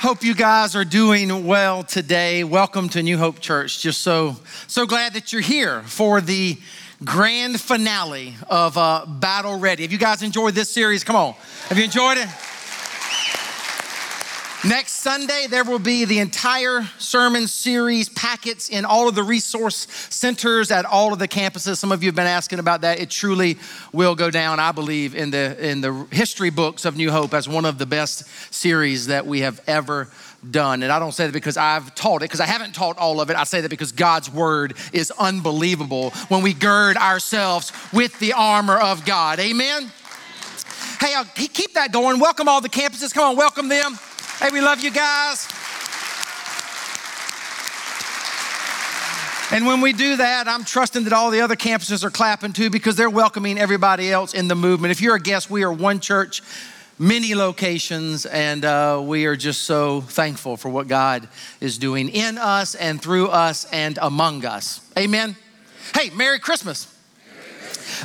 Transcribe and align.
Hope 0.00 0.24
you 0.24 0.34
guys 0.34 0.74
are 0.76 0.84
doing 0.86 1.44
well 1.44 1.82
today. 1.82 2.42
Welcome 2.42 2.88
to 2.88 3.02
New 3.02 3.18
Hope 3.18 3.38
Church. 3.38 3.82
Just 3.82 4.00
so 4.00 4.34
so 4.66 4.86
glad 4.86 5.12
that 5.12 5.30
you're 5.30 5.42
here 5.42 5.82
for 5.82 6.22
the 6.22 6.56
grand 7.04 7.60
finale 7.60 8.34
of 8.48 8.78
uh, 8.78 9.04
Battle 9.06 9.58
Ready. 9.58 9.82
Have 9.82 9.92
you 9.92 9.98
guys 9.98 10.22
enjoyed 10.22 10.54
this 10.54 10.70
series? 10.70 11.04
Come 11.04 11.16
on, 11.16 11.34
have 11.68 11.76
you 11.76 11.84
enjoyed 11.84 12.16
it? 12.16 12.28
Next 14.62 14.92
Sunday, 14.96 15.46
there 15.48 15.64
will 15.64 15.78
be 15.78 16.04
the 16.04 16.18
entire 16.18 16.82
sermon 16.98 17.46
series 17.46 18.10
packets 18.10 18.68
in 18.68 18.84
all 18.84 19.08
of 19.08 19.14
the 19.14 19.22
resource 19.22 19.86
centers 20.10 20.70
at 20.70 20.84
all 20.84 21.14
of 21.14 21.18
the 21.18 21.28
campuses. 21.28 21.78
Some 21.78 21.92
of 21.92 22.02
you 22.02 22.08
have 22.08 22.14
been 22.14 22.26
asking 22.26 22.58
about 22.58 22.82
that. 22.82 23.00
It 23.00 23.08
truly 23.08 23.56
will 23.94 24.14
go 24.14 24.30
down, 24.30 24.60
I 24.60 24.72
believe, 24.72 25.14
in 25.14 25.30
the, 25.30 25.56
in 25.66 25.80
the 25.80 26.06
history 26.12 26.50
books 26.50 26.84
of 26.84 26.94
New 26.94 27.10
Hope 27.10 27.32
as 27.32 27.48
one 27.48 27.64
of 27.64 27.78
the 27.78 27.86
best 27.86 28.28
series 28.52 29.06
that 29.06 29.26
we 29.26 29.40
have 29.40 29.62
ever 29.66 30.10
done. 30.50 30.82
And 30.82 30.92
I 30.92 30.98
don't 30.98 31.12
say 31.12 31.24
that 31.24 31.32
because 31.32 31.56
I've 31.56 31.94
taught 31.94 32.16
it, 32.16 32.26
because 32.26 32.40
I 32.40 32.46
haven't 32.46 32.74
taught 32.74 32.98
all 32.98 33.22
of 33.22 33.30
it. 33.30 33.36
I 33.36 33.44
say 33.44 33.62
that 33.62 33.70
because 33.70 33.92
God's 33.92 34.30
word 34.30 34.74
is 34.92 35.10
unbelievable 35.12 36.10
when 36.28 36.42
we 36.42 36.52
gird 36.52 36.98
ourselves 36.98 37.72
with 37.94 38.18
the 38.18 38.34
armor 38.34 38.76
of 38.76 39.06
God. 39.06 39.40
Amen? 39.40 39.90
Hey, 41.00 41.14
I'll 41.14 41.24
keep 41.24 41.72
that 41.74 41.92
going. 41.92 42.20
Welcome 42.20 42.46
all 42.46 42.60
the 42.60 42.68
campuses. 42.68 43.14
Come 43.14 43.24
on, 43.24 43.36
welcome 43.36 43.68
them. 43.68 43.98
Hey, 44.40 44.48
we 44.50 44.62
love 44.62 44.80
you 44.80 44.90
guys. 44.90 45.46
And 49.52 49.66
when 49.66 49.82
we 49.82 49.92
do 49.92 50.16
that, 50.16 50.48
I'm 50.48 50.64
trusting 50.64 51.04
that 51.04 51.12
all 51.12 51.30
the 51.30 51.42
other 51.42 51.56
campuses 51.56 52.04
are 52.04 52.10
clapping 52.10 52.54
too 52.54 52.70
because 52.70 52.96
they're 52.96 53.10
welcoming 53.10 53.58
everybody 53.58 54.10
else 54.10 54.32
in 54.32 54.48
the 54.48 54.54
movement. 54.54 54.92
If 54.92 55.02
you're 55.02 55.16
a 55.16 55.20
guest, 55.20 55.50
we 55.50 55.62
are 55.62 55.70
one 55.70 56.00
church, 56.00 56.40
many 56.98 57.34
locations, 57.34 58.24
and 58.24 58.64
uh, 58.64 59.02
we 59.04 59.26
are 59.26 59.36
just 59.36 59.64
so 59.64 60.00
thankful 60.00 60.56
for 60.56 60.70
what 60.70 60.88
God 60.88 61.28
is 61.60 61.76
doing 61.76 62.08
in 62.08 62.38
us 62.38 62.74
and 62.74 63.02
through 63.02 63.28
us 63.28 63.66
and 63.70 63.98
among 64.00 64.46
us. 64.46 64.80
Amen. 64.96 65.36
Hey, 65.94 66.08
Merry 66.08 66.38
Christmas. 66.38 66.86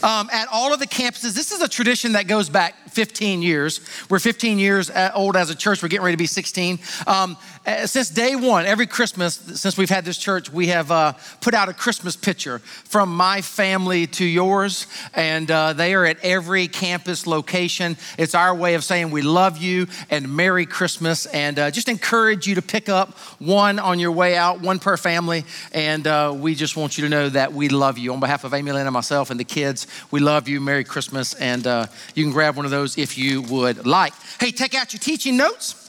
Um, 0.04 0.30
at 0.32 0.48
all 0.52 0.74
of 0.74 0.80
the 0.80 0.88
campuses, 0.88 1.34
this 1.34 1.52
is 1.52 1.62
a 1.62 1.68
tradition 1.68 2.14
that 2.14 2.28
goes 2.28 2.50
back 2.50 2.76
15 2.90 3.42
years. 3.42 3.82
We're 4.10 4.20
15 4.20 4.60
years 4.60 4.90
uh, 4.90 5.12
old 5.14 5.36
as 5.36 5.50
a 5.50 5.56
church. 5.56 5.82
We're 5.82 5.90
getting 5.90 6.06
ready 6.06 6.16
to 6.16 6.22
be 6.22 6.28
16. 6.28 6.80
Um, 7.08 7.38
since 7.86 8.10
day 8.10 8.36
one, 8.36 8.66
every 8.66 8.86
Christmas, 8.86 9.36
since 9.36 9.78
we've 9.78 9.90
had 9.90 10.06
this 10.06 10.18
church, 10.18 10.52
we 10.52 10.68
have 10.68 10.92
uh, 10.92 11.14
put 11.42 11.54
out 11.54 11.68
a 11.68 11.74
Christmas 11.74 12.16
picture 12.16 12.60
from 12.60 13.16
my 13.16 13.42
family 13.42 14.06
to 14.08 14.26
yours, 14.26 14.86
and 15.16 15.50
uh, 15.50 15.74
they 15.74 15.96
are 15.96 16.06
at 16.06 16.18
every 16.24 16.68
campus 16.68 17.26
location. 17.26 17.98
It's 18.18 18.36
our 18.36 18.54
way 18.54 18.76
of 18.76 18.84
saying 18.84 19.10
we 19.10 19.24
love 19.24 19.58
you 19.58 19.88
and 20.12 20.36
Merry 20.36 20.66
Christmas, 20.66 21.26
and 21.28 21.58
uh, 21.58 21.72
just 21.72 21.90
encourage 21.90 22.46
you 22.46 22.56
to 22.56 22.62
pick 22.62 22.88
up 22.88 23.18
one 23.40 23.80
on 23.80 24.00
your 24.00 24.12
way 24.12 24.36
out, 24.36 24.62
one 24.62 24.78
per 24.78 24.96
family, 24.96 25.44
and 25.74 26.06
uh, 26.06 26.34
we 26.36 26.54
just 26.54 26.78
want 26.78 26.98
you 26.98 27.04
to 27.06 27.10
know 27.10 27.30
that 27.30 27.54
we 27.54 27.70
love 27.70 27.98
you. 27.98 28.14
On 28.14 28.20
behalf 28.20 28.44
of 28.44 28.54
Amy 28.54 28.72
Lynn 28.74 28.86
and 28.86 28.94
myself 28.94 29.32
and 29.32 29.40
the 29.40 29.44
kids, 29.44 29.88
we 30.12 30.20
love 30.20 30.48
you. 30.48 30.62
Merry 30.62 30.84
Christmas, 30.84 31.34
and 31.36 31.66
you 32.14 32.24
can 32.24 32.32
grab 32.32 32.56
one 32.56 32.66
of 32.66 32.72
those 32.72 32.98
if 32.98 33.18
you 33.18 33.42
would 33.44 33.88
like. 33.88 34.14
Hey, 34.40 34.52
take 34.52 34.76
out 34.76 34.94
your 34.94 35.00
teaching 35.00 35.38
notes. 35.38 35.85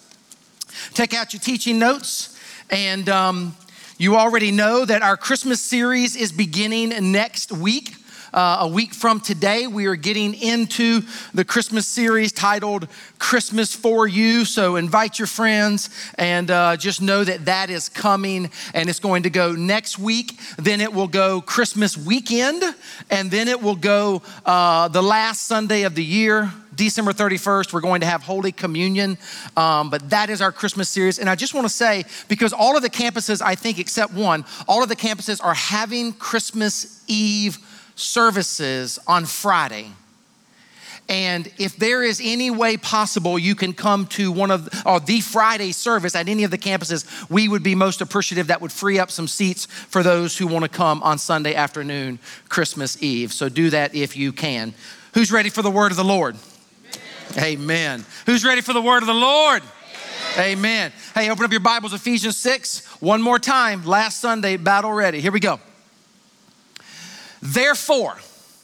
Take 0.95 1.15
out 1.15 1.33
your 1.33 1.41
teaching 1.41 1.79
notes. 1.79 2.39
And 2.71 3.09
um, 3.09 3.57
you 3.99 4.17
already 4.17 4.51
know 4.51 4.85
that 4.85 5.03
our 5.03 5.17
Christmas 5.17 5.61
series 5.61 6.17
is 6.17 6.33
beginning 6.33 7.13
next 7.13 7.53
week. 7.53 7.95
Uh, 8.37 8.59
a 8.61 8.69
week 8.69 8.93
from 8.93 9.19
today, 9.19 9.67
we 9.67 9.87
are 9.87 9.97
getting 9.97 10.35
into 10.35 11.01
the 11.33 11.43
Christmas 11.43 11.87
series 11.87 12.33
titled 12.33 12.87
Christmas 13.19 13.75
for 13.75 14.07
You. 14.07 14.45
So 14.45 14.77
invite 14.77 15.19
your 15.19 15.27
friends 15.27 15.89
and 16.19 16.51
uh, 16.51 16.77
just 16.77 17.01
know 17.01 17.25
that 17.25 17.47
that 17.47 17.71
is 17.71 17.89
coming 17.89 18.51
and 18.75 18.91
it's 18.91 19.01
going 19.01 19.23
to 19.23 19.31
go 19.31 19.53
next 19.53 19.99
week. 19.99 20.39
Then 20.59 20.83
it 20.83 20.93
will 20.93 21.09
go 21.09 21.41
Christmas 21.41 21.97
weekend 21.97 22.63
and 23.09 23.31
then 23.31 23.49
it 23.49 23.63
will 23.63 23.75
go 23.75 24.21
uh, 24.45 24.89
the 24.89 25.03
last 25.03 25.45
Sunday 25.45 25.85
of 25.85 25.95
the 25.95 26.05
year. 26.05 26.53
December 26.75 27.15
31st, 27.15 27.73
we're 27.73 27.81
going 27.81 28.03
to 28.03 28.07
have 28.07 28.23
Holy 28.23 28.53
Communion. 28.53 29.17
Um, 29.57 29.89
but 29.89 30.11
that 30.11 30.29
is 30.29 30.43
our 30.43 30.53
Christmas 30.53 30.91
series. 30.91 31.19
And 31.19 31.31
I 31.31 31.37
just 31.37 31.55
want 31.55 31.67
to 31.67 31.73
say, 31.73 32.05
because 32.29 32.53
all 32.53 32.77
of 32.77 32.83
the 32.83 32.91
campuses, 32.91 33.41
I 33.41 33.55
think, 33.55 33.79
except 33.79 34.13
one, 34.13 34.45
all 34.69 34.83
of 34.83 34.91
the 34.91 34.97
campuses 34.97 35.43
are 35.43 35.55
having 35.55 36.13
Christmas 36.13 37.03
Eve 37.07 37.59
services 37.97 38.99
on 39.07 39.25
Friday. 39.25 39.91
And 41.09 41.51
if 41.59 41.77
there 41.77 42.03
is 42.03 42.21
any 42.23 42.51
way 42.51 42.77
possible 42.77 43.39
you 43.39 43.55
can 43.55 43.73
come 43.73 44.07
to 44.09 44.33
one 44.33 44.51
of 44.51 44.69
or 44.85 44.99
the 44.99 45.21
Friday 45.21 45.73
service 45.73 46.17
at 46.17 46.29
any 46.29 46.43
of 46.43 46.51
the 46.51 46.59
campuses, 46.59 47.31
we 47.31 47.49
would 47.49 47.63
be 47.63 47.75
most 47.75 48.01
appreciative. 48.01 48.49
That 48.49 48.61
would 48.61 48.73
free 48.73 48.99
up 48.99 49.11
some 49.11 49.29
seats 49.29 49.67
for 49.67 50.03
those 50.03 50.37
who 50.37 50.47
want 50.47 50.65
to 50.65 50.69
come 50.69 51.03
on 51.03 51.19
Sunday 51.19 51.55
afternoon, 51.55 52.19
Christmas 52.49 53.01
Eve. 53.03 53.33
So 53.33 53.49
do 53.49 53.71
that 53.71 53.95
if 53.95 54.17
you 54.17 54.33
can. 54.33 54.75
Who's 55.15 55.31
ready 55.31 55.49
for 55.49 55.63
the 55.63 55.71
word 55.71 55.93
of 55.93 55.97
the 55.97 56.05
Lord? 56.05 56.37
Amen. 57.33 57.61
Amen. 57.61 58.05
Who's 58.27 58.45
ready 58.45 58.61
for 58.61 58.73
the 58.73 58.83
word 58.83 59.03
of 59.03 59.07
the 59.07 59.15
Lord? 59.15 59.63
Amen. 60.35 60.59
Amen. 60.59 60.93
Hey, 61.15 61.31
open 61.31 61.45
up 61.45 61.51
your 61.51 61.61
Bibles, 61.61 61.95
Ephesians 61.95 62.37
6, 62.37 62.85
one 63.01 63.23
more 63.23 63.39
time. 63.39 63.85
Last 63.85 64.21
Sunday, 64.21 64.57
battle 64.57 64.93
ready. 64.93 65.21
Here 65.21 65.33
we 65.33 65.41
go. 65.41 65.61
Therefore, 67.47 68.17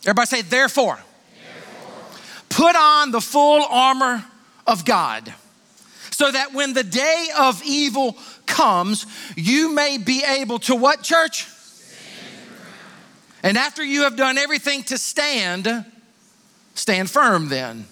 everybody 0.02 0.26
say, 0.26 0.42
therefore, 0.42 0.98
therefore, 1.44 2.04
put 2.48 2.74
on 2.74 3.12
the 3.12 3.20
full 3.20 3.64
armor 3.64 4.24
of 4.66 4.84
God 4.84 5.32
so 6.10 6.30
that 6.30 6.52
when 6.52 6.72
the 6.74 6.82
day 6.82 7.28
of 7.38 7.62
evil 7.64 8.16
comes, 8.46 9.06
you 9.36 9.72
may 9.72 9.98
be 9.98 10.22
able 10.24 10.58
to 10.60 10.74
what, 10.74 11.02
church? 11.02 11.46
And 13.44 13.56
after 13.56 13.84
you 13.84 14.02
have 14.02 14.16
done 14.16 14.38
everything 14.38 14.82
to 14.84 14.98
stand, 14.98 15.84
stand 16.74 17.10
firm 17.10 17.48
then. 17.48 17.86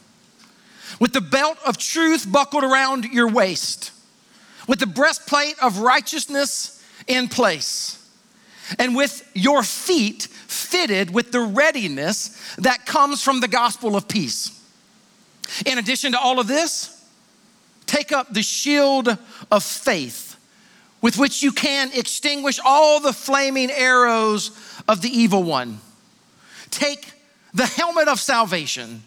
With 0.99 1.13
the 1.13 1.21
belt 1.21 1.59
of 1.67 1.79
truth 1.79 2.31
buckled 2.31 2.65
around 2.65 3.05
your 3.05 3.29
waist, 3.29 3.93
with 4.69 4.81
the 4.81 4.87
breastplate 4.87 5.57
of 5.63 5.79
righteousness 5.79 6.85
in 7.07 7.29
place, 7.29 7.97
and 8.79 8.95
with 8.95 9.29
your 9.35 9.63
feet 9.63 10.29
fitted 10.51 11.13
with 11.13 11.33
the 11.33 11.41
readiness 11.41 12.37
that 12.57 12.85
comes 12.87 13.23
from 13.23 13.41
the 13.41 13.49
gospel 13.49 13.97
of 13.97 14.09
peace. 14.09 14.57
In 15.65 15.79
addition 15.79 16.13
to 16.13 16.19
all 16.19 16.41
of 16.41 16.47
this, 16.47 17.05
take 17.87 18.13
up 18.13 18.33
the 18.33 18.43
shield 18.43 19.17
of 19.51 19.63
faith 19.63 20.37
with 21.01 21.17
which 21.17 21.43
you 21.43 21.53
can 21.53 21.91
extinguish 21.95 22.59
all 22.65 23.01
the 23.01 23.13
flaming 23.13 23.71
arrows 23.71 24.51
of 24.87 25.01
the 25.01 25.09
evil 25.09 25.43
one. 25.43 25.81
Take 26.71 27.13
the 27.55 27.67
helmet 27.67 28.09
of 28.09 28.21
salvation 28.21 29.03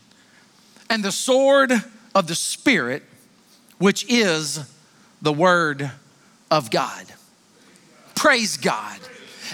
and 0.89 1.03
the 1.03 1.11
sword 1.11 1.71
of 2.15 2.27
the 2.27 2.35
Spirit, 2.35 3.03
which 3.77 4.05
is 4.09 4.59
the 5.21 5.33
Word 5.33 5.91
of 6.51 6.71
God. 6.71 7.05
Praise 8.15 8.57
God. 8.57 8.99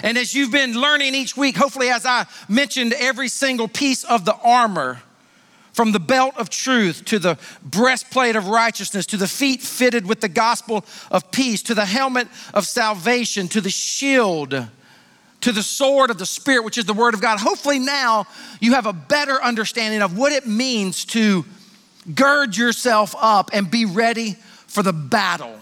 And 0.02 0.16
as 0.18 0.34
you've 0.34 0.52
been 0.52 0.74
learning 0.74 1.14
each 1.14 1.36
week, 1.36 1.56
hopefully, 1.56 1.90
as 1.90 2.06
I 2.06 2.26
mentioned, 2.48 2.94
every 2.94 3.28
single 3.28 3.68
piece 3.68 4.04
of 4.04 4.24
the 4.24 4.34
armor 4.36 5.02
from 5.72 5.92
the 5.92 6.00
belt 6.00 6.34
of 6.36 6.50
truth 6.50 7.04
to 7.06 7.18
the 7.18 7.38
breastplate 7.62 8.36
of 8.36 8.48
righteousness 8.48 9.06
to 9.06 9.16
the 9.16 9.28
feet 9.28 9.62
fitted 9.62 10.06
with 10.06 10.20
the 10.20 10.28
gospel 10.28 10.84
of 11.10 11.30
peace 11.30 11.62
to 11.62 11.74
the 11.74 11.86
helmet 11.86 12.28
of 12.54 12.66
salvation 12.66 13.48
to 13.48 13.60
the 13.60 13.70
shield 13.70 14.66
to 15.40 15.52
the 15.52 15.62
sword 15.62 16.10
of 16.10 16.18
the 16.18 16.26
spirit 16.26 16.64
which 16.64 16.76
is 16.76 16.84
the 16.84 16.92
word 16.92 17.14
of 17.14 17.20
god 17.20 17.38
hopefully 17.38 17.78
now 17.78 18.26
you 18.60 18.74
have 18.74 18.86
a 18.86 18.92
better 18.92 19.42
understanding 19.42 20.02
of 20.02 20.18
what 20.18 20.32
it 20.32 20.46
means 20.46 21.04
to 21.04 21.44
gird 22.14 22.56
yourself 22.56 23.14
up 23.18 23.50
and 23.52 23.70
be 23.70 23.84
ready 23.84 24.32
for 24.66 24.82
the 24.82 24.92
battle. 24.92 25.58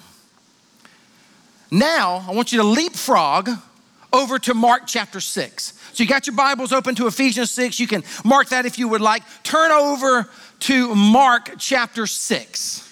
Now 1.71 2.25
i 2.29 2.33
want 2.33 2.51
you 2.53 2.59
to 2.59 2.67
leapfrog 2.67 3.51
over 4.13 4.39
to 4.39 4.55
Mark 4.55 4.83
chapter 4.87 5.21
6. 5.21 5.75
So 5.93 6.03
you 6.03 6.09
got 6.09 6.27
your 6.27 6.37
Bibles 6.37 6.73
open 6.73 6.95
to 6.97 7.07
Ephesians 7.07 7.51
6. 7.51 7.81
You 7.81 7.87
can 7.87 8.05
mark 8.25 8.51
that 8.51 8.67
if 8.67 8.79
you 8.79 8.89
would 8.89 9.01
like. 9.01 9.23
Turn 9.43 9.73
over 9.73 10.29
to 10.61 10.95
Mark 10.95 11.53
chapter 11.59 12.07
6. 12.07 12.85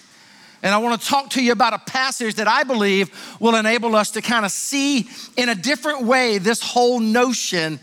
And 0.62 0.74
I 0.74 0.78
want 0.78 1.00
to 1.00 1.06
talk 1.06 1.30
to 1.30 1.42
you 1.42 1.52
about 1.52 1.74
a 1.74 1.78
passage 1.78 2.34
that 2.36 2.48
I 2.48 2.64
believe 2.64 3.10
will 3.40 3.54
enable 3.54 3.94
us 3.94 4.10
to 4.12 4.22
kind 4.22 4.44
of 4.44 4.50
see 4.50 5.08
in 5.36 5.48
a 5.48 5.54
different 5.54 6.02
way 6.02 6.38
this 6.38 6.60
whole 6.60 6.98
notion 6.98 7.78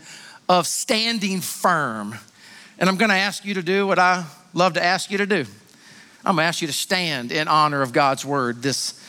of 0.48 0.66
standing 0.66 1.40
firm. 1.40 2.14
And 2.78 2.88
I'm 2.88 2.96
going 2.96 3.10
to 3.10 3.16
ask 3.16 3.44
you 3.44 3.54
to 3.54 3.62
do 3.62 3.86
what 3.86 3.98
I 3.98 4.24
love 4.52 4.74
to 4.74 4.84
ask 4.84 5.10
you 5.10 5.18
to 5.18 5.26
do. 5.26 5.46
I'm 6.24 6.36
going 6.36 6.44
to 6.44 6.48
ask 6.48 6.60
you 6.60 6.66
to 6.66 6.72
stand 6.72 7.32
in 7.32 7.48
honor 7.48 7.82
of 7.82 7.92
God's 7.92 8.24
word, 8.24 8.62
this 8.62 9.00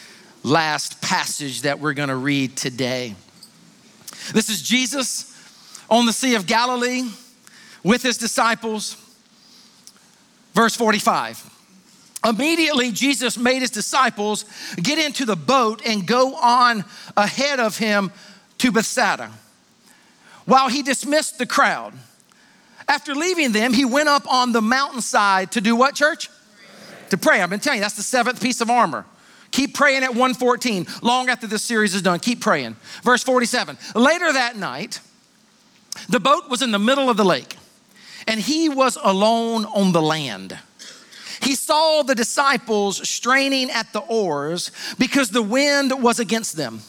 last 0.44 1.01
passage 1.01 1.63
that 1.63 1.80
we're 1.80 1.94
going 1.94 2.10
to 2.10 2.16
read 2.16 2.56
today. 2.56 3.16
This 4.33 4.50
is 4.50 4.62
Jesus 4.62 5.31
on 5.89 6.06
the 6.06 6.13
Sea 6.13 6.36
of 6.36 6.48
Galilee 6.48 7.04
with 7.83 8.01
his 8.01 8.18
disciples. 8.18 8.98
Verse 10.54 10.75
45. 10.75 11.51
Immediately, 12.25 12.92
Jesus 12.92 13.38
made 13.38 13.62
his 13.62 13.69
disciples 13.69 14.45
get 14.77 14.98
into 14.98 15.25
the 15.25 15.36
boat 15.36 15.81
and 15.86 16.07
go 16.07 16.36
on 16.36 16.83
ahead 17.16 17.60
of 17.60 17.77
him 17.77 18.12
to 18.57 18.72
Bethsaida 18.72 19.31
while 20.45 20.69
he 20.69 20.81
dismissed 20.81 21.38
the 21.38 21.45
crowd. 21.45 21.94
After 22.88 23.16
leaving 23.16 23.51
them, 23.51 23.74
he 23.74 23.86
went 23.86 24.10
up 24.10 24.31
on 24.31 24.51
the 24.51 24.62
mountainside 24.62 25.51
to 25.54 25.62
do 25.62 25.75
what, 25.75 25.95
church? 25.95 26.30
To 27.10 27.18
pray. 27.18 27.42
I've 27.42 27.50
been 27.50 27.60
telling 27.60 27.80
you, 27.80 27.83
that's 27.83 27.95
the 27.95 28.04
seventh 28.04 28.42
piece 28.42 28.62
of 28.62 28.69
armor. 28.69 29.06
Keep 29.56 29.74
praying 29.74 30.04
at 30.04 30.10
114, 30.10 30.86
long 31.02 31.30
after 31.30 31.48
this 31.48 31.63
series 31.63 31.96
is 31.96 32.02
done. 32.02 32.19
Keep 32.19 32.42
praying. 32.42 32.75
Verse 33.04 33.24
47. 33.24 33.78
Later 33.96 34.31
that 34.34 34.57
night, 34.57 35.00
the 36.10 36.19
boat 36.19 36.50
was 36.50 36.62
in 36.62 36.72
the 36.72 36.80
middle 36.80 37.10
of 37.10 37.18
the 37.18 37.25
lake, 37.25 37.56
and 38.28 38.40
he 38.40 38.69
was 38.69 38.98
alone 39.02 39.66
on 39.66 39.92
the 39.92 40.02
land 40.02 40.60
he 41.46 41.56
saw 41.56 42.02
the 42.02 42.16
disciples 42.16 43.07
straining 43.07 43.69
at 43.69 43.94
the 43.94 44.00
oars 44.00 44.72
because 44.98 45.30
the 45.30 45.44
wind 45.44 45.92
was 46.01 46.19
against 46.19 46.58
them. 46.58 46.81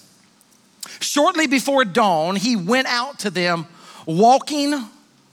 Shortly 1.01 1.47
before 1.47 1.85
dawn, 1.85 2.37
he 2.37 2.57
went 2.57 2.87
out 2.87 3.19
to 3.21 3.31
them 3.31 3.67
walking 4.07 4.75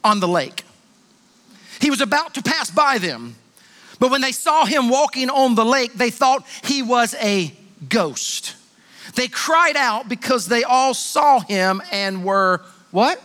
on 0.03 0.19
the 0.19 0.27
lake. 0.27 0.65
He 1.79 1.89
was 1.89 2.01
about 2.01 2.33
to 2.33 2.41
pass 2.41 2.69
by 2.69 2.97
them, 2.97 3.35
but 4.03 4.11
when 4.11 4.19
they 4.19 4.33
saw 4.33 4.65
him 4.65 4.89
walking 4.89 5.29
on 5.29 5.55
the 5.55 5.63
lake, 5.63 5.93
they 5.93 6.09
thought 6.09 6.45
he 6.61 6.83
was 6.83 7.15
a 7.21 7.53
ghost. 7.87 8.57
They 9.15 9.29
cried 9.29 9.77
out 9.77 10.09
because 10.09 10.45
they 10.45 10.65
all 10.65 10.93
saw 10.93 11.39
him 11.39 11.81
and 11.89 12.25
were 12.25 12.65
what? 12.91 13.23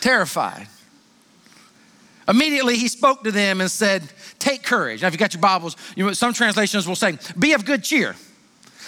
Terrified. 0.00 0.66
Immediately 2.26 2.78
he 2.78 2.88
spoke 2.88 3.22
to 3.24 3.30
them 3.30 3.60
and 3.60 3.70
said, 3.70 4.04
Take 4.38 4.62
courage. 4.62 5.02
Now, 5.02 5.08
if 5.08 5.12
you 5.12 5.18
got 5.18 5.34
your 5.34 5.42
Bibles, 5.42 5.76
you 5.94 6.06
know, 6.06 6.12
some 6.14 6.32
translations 6.32 6.88
will 6.88 6.96
say, 6.96 7.18
Be 7.38 7.52
of 7.52 7.66
good 7.66 7.84
cheer. 7.84 8.16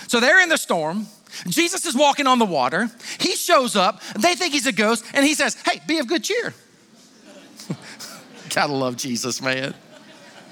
So 0.07 0.21
they're 0.21 0.43
in 0.43 0.49
the 0.49 0.57
storm. 0.57 1.07
Jesus 1.49 1.85
is 1.85 1.95
walking 1.95 2.27
on 2.27 2.39
the 2.39 2.47
water. 2.47 2.89
He 3.21 3.37
shows 3.37 3.77
up. 3.77 4.01
They 4.19 4.35
think 4.35 4.55
he's 4.55 4.67
a 4.67 4.73
ghost, 4.73 5.05
and 5.13 5.23
he 5.23 5.35
says, 5.35 5.55
Hey, 5.67 5.83
be 5.87 5.99
of 5.99 6.09
good 6.09 6.25
cheer. 6.25 6.55
Gotta 8.49 8.73
love 8.73 8.97
Jesus, 8.97 9.43
man. 9.43 9.75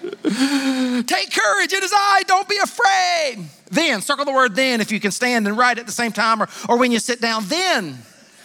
Take 0.05 1.33
courage, 1.33 1.73
it 1.73 1.83
is 1.83 1.93
I, 1.95 2.23
don't 2.27 2.49
be 2.49 2.59
afraid. 2.63 3.47
Then, 3.71 4.03
circle 4.03 4.25
the 4.25 4.33
word 4.33 4.55
then 4.55 4.81
if 4.81 4.93
you 4.93 5.01
can 5.01 5.11
stand 5.11 5.47
and 5.47 5.57
write 5.57 5.79
at 5.79 5.87
the 5.87 5.93
same 5.93 6.13
time 6.13 6.43
or, 6.43 6.49
or 6.69 6.79
when 6.79 6.93
you 6.93 6.99
sit 6.99 7.21
down. 7.21 7.45
Then, 7.47 7.99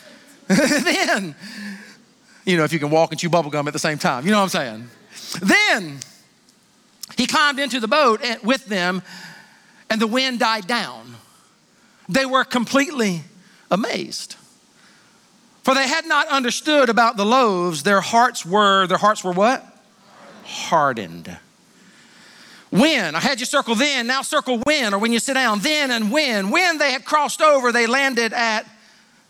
then, 0.47 1.35
you 2.45 2.57
know, 2.57 2.63
if 2.63 2.73
you 2.73 2.79
can 2.79 2.89
walk 2.89 3.11
and 3.11 3.19
chew 3.19 3.29
bubblegum 3.29 3.67
at 3.67 3.73
the 3.73 3.79
same 3.79 3.97
time. 3.97 4.25
You 4.25 4.31
know 4.31 4.37
what 4.37 4.55
I'm 4.55 4.89
saying? 4.89 4.89
Then 5.41 5.99
he 7.17 7.27
climbed 7.27 7.59
into 7.59 7.79
the 7.79 7.87
boat 7.87 8.21
with 8.43 8.65
them, 8.65 9.01
and 9.89 10.01
the 10.01 10.07
wind 10.07 10.39
died 10.39 10.67
down. 10.67 11.15
They 12.07 12.25
were 12.25 12.43
completely 12.43 13.23
amazed. 13.69 14.35
For 15.63 15.75
they 15.75 15.87
had 15.87 16.05
not 16.07 16.27
understood 16.29 16.89
about 16.89 17.17
the 17.17 17.25
loaves, 17.25 17.83
their 17.83 18.01
hearts 18.01 18.45
were, 18.45 18.87
their 18.87 18.97
hearts 18.97 19.23
were 19.23 19.33
what? 19.33 19.65
Hardened. 20.43 21.37
When, 22.69 23.15
I 23.15 23.19
had 23.19 23.39
you 23.39 23.45
circle 23.45 23.73
then, 23.73 24.05
now 24.07 24.21
circle 24.21 24.59
when, 24.59 24.93
or 24.93 24.99
when 24.99 25.11
you 25.11 25.19
sit 25.19 25.33
down, 25.33 25.59
then 25.59 25.89
and 25.89 26.11
when. 26.11 26.51
When 26.51 26.77
they 26.77 26.91
had 26.91 27.03
crossed 27.03 27.41
over, 27.41 27.71
they 27.71 27.87
landed 27.87 28.31
at 28.31 28.65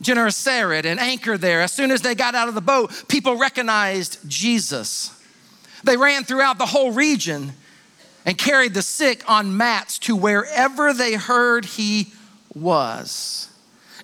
Gennesaret 0.02 0.86
and 0.86 1.00
anchored 1.00 1.42
there. 1.42 1.62
As 1.62 1.72
soon 1.72 1.92
as 1.92 2.02
they 2.02 2.16
got 2.16 2.36
out 2.36 2.50
of 2.50 2.56
the 2.56 2.62
boat, 2.62 3.06
people 3.08 3.38
recognized 3.38 4.20
Jesus. 4.30 5.16
They 5.84 5.96
ran 5.96 6.26
throughout 6.26 6.58
the 6.58 6.66
whole 6.66 6.92
region 6.92 7.54
and 8.26 8.38
carried 8.38 8.74
the 8.74 8.82
sick 8.82 9.24
on 9.30 9.56
mats 9.56 10.00
to 10.00 10.16
wherever 10.16 10.94
they 10.94 11.14
heard 11.14 11.64
he 11.64 12.12
was. 12.54 13.50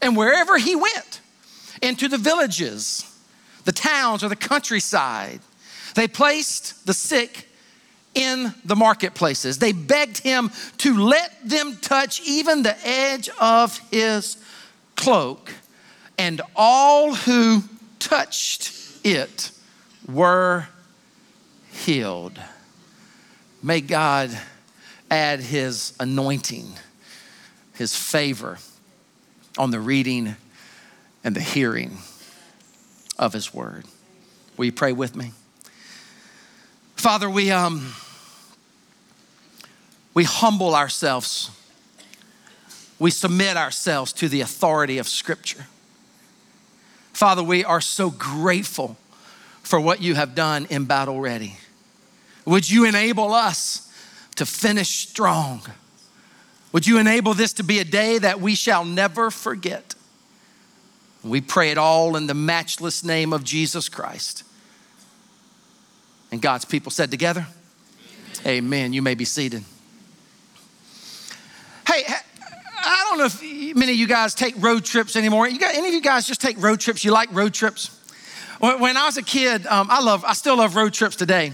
And 0.02 0.16
wherever 0.16 0.58
he 0.58 0.76
went, 0.76 1.22
into 1.82 2.08
the 2.08 2.18
villages, 2.18 3.06
the 3.66 3.72
towns, 3.72 4.24
or 4.24 4.30
the 4.30 4.36
countryside, 4.36 5.42
they 5.96 6.08
placed 6.08 6.86
the 6.86 6.94
sick 6.94 7.45
in 8.16 8.54
the 8.64 8.76
marketplaces. 8.76 9.60
They 9.60 9.74
begged 9.74 10.20
him 10.20 10.50
to 10.80 10.98
let 10.98 11.32
them 11.48 11.78
touch 11.82 12.22
even 12.22 12.64
the 12.64 12.76
edge 12.88 13.30
of 13.40 13.78
his 13.92 14.38
cloak 14.96 15.52
and 16.18 16.42
all 16.56 17.14
who 17.14 17.62
touched 18.00 18.72
it 19.04 19.52
were 20.08 20.68
healed. 21.72 22.40
May 23.62 23.82
God 23.82 24.38
add 25.12 25.42
his 25.42 25.94
anointing, 26.00 26.68
his 27.74 27.96
favor 27.96 28.58
on 29.58 29.72
the 29.72 29.80
reading 29.80 30.36
and 31.24 31.36
the 31.36 31.42
hearing 31.42 31.98
of 33.18 33.34
his 33.34 33.54
word. 33.54 33.86
Will 34.58 34.66
you 34.66 34.72
pray 34.72 34.94
with 34.94 35.16
me? 35.16 35.32
Father, 36.96 37.30
we 37.30 37.52
um 37.52 37.94
we 40.16 40.24
humble 40.24 40.74
ourselves. 40.74 41.52
We 42.98 43.12
submit 43.12 43.58
ourselves 43.58 44.14
to 44.14 44.30
the 44.30 44.42
authority 44.42 44.98
of 44.98 45.08
scripture. 45.08 45.68
Father, 47.14 47.44
we 47.44 47.64
are 47.64 47.82
so 47.82 48.10
grateful 48.10 48.98
for 49.62 49.80
what 49.80 50.02
you 50.02 50.16
have 50.16 50.34
done 50.34 50.66
in 50.70 50.86
battle 50.86 51.20
ready. 51.20 51.58
Would 52.46 52.70
you 52.70 52.86
enable 52.86 53.34
us 53.34 53.92
to 54.36 54.46
finish 54.46 55.08
strong? 55.10 55.62
Would 56.72 56.88
you 56.88 56.98
enable 56.98 57.34
this 57.34 57.54
to 57.54 57.64
be 57.64 57.80
a 57.80 57.86
day 57.86 58.18
that 58.18 58.40
we 58.40 58.56
shall 58.56 58.86
never 58.86 59.30
forget? 59.32 59.96
We 61.24 61.42
pray 61.42 61.72
it 61.72 61.78
all 61.78 62.16
in 62.16 62.28
the 62.28 62.34
matchless 62.34 63.04
name 63.04 63.34
of 63.34 63.44
Jesus 63.44 63.90
Christ. 63.90 64.44
And 66.32 66.42
God's 66.42 66.66
people 66.66 66.92
said 66.92 67.12
together, 67.12 67.48
Amen. 68.42 68.58
Amen. 68.58 68.94
You 68.94 69.02
may 69.02 69.16
be 69.16 69.26
seated. 69.26 69.64
Hey, 71.88 72.04
I 72.86 73.06
don't 73.10 73.18
know 73.18 73.26
if 73.26 73.76
many 73.76 73.94
of 73.94 73.98
you 73.98 74.08
guys 74.08 74.36
take 74.36 74.56
road 74.58 74.86
trips 74.86 75.16
anymore. 75.16 75.48
You 75.48 75.60
got 75.60 75.76
any 75.76 75.88
of 75.88 75.94
you 75.94 76.02
guys 76.02 76.28
just 76.28 76.42
take 76.42 76.62
road 76.62 76.80
trips? 76.80 77.04
You 77.04 77.12
like 77.12 77.32
road 77.34 77.54
trips? 77.54 78.00
When 78.60 78.96
I 78.98 79.06
was 79.06 79.18
a 79.18 79.24
kid, 79.24 79.68
um, 79.68 79.88
I 79.90 80.02
love, 80.02 80.24
I 80.24 80.34
still 80.34 80.58
love 80.58 80.76
road 80.76 80.94
trips 80.94 81.16
today. 81.16 81.54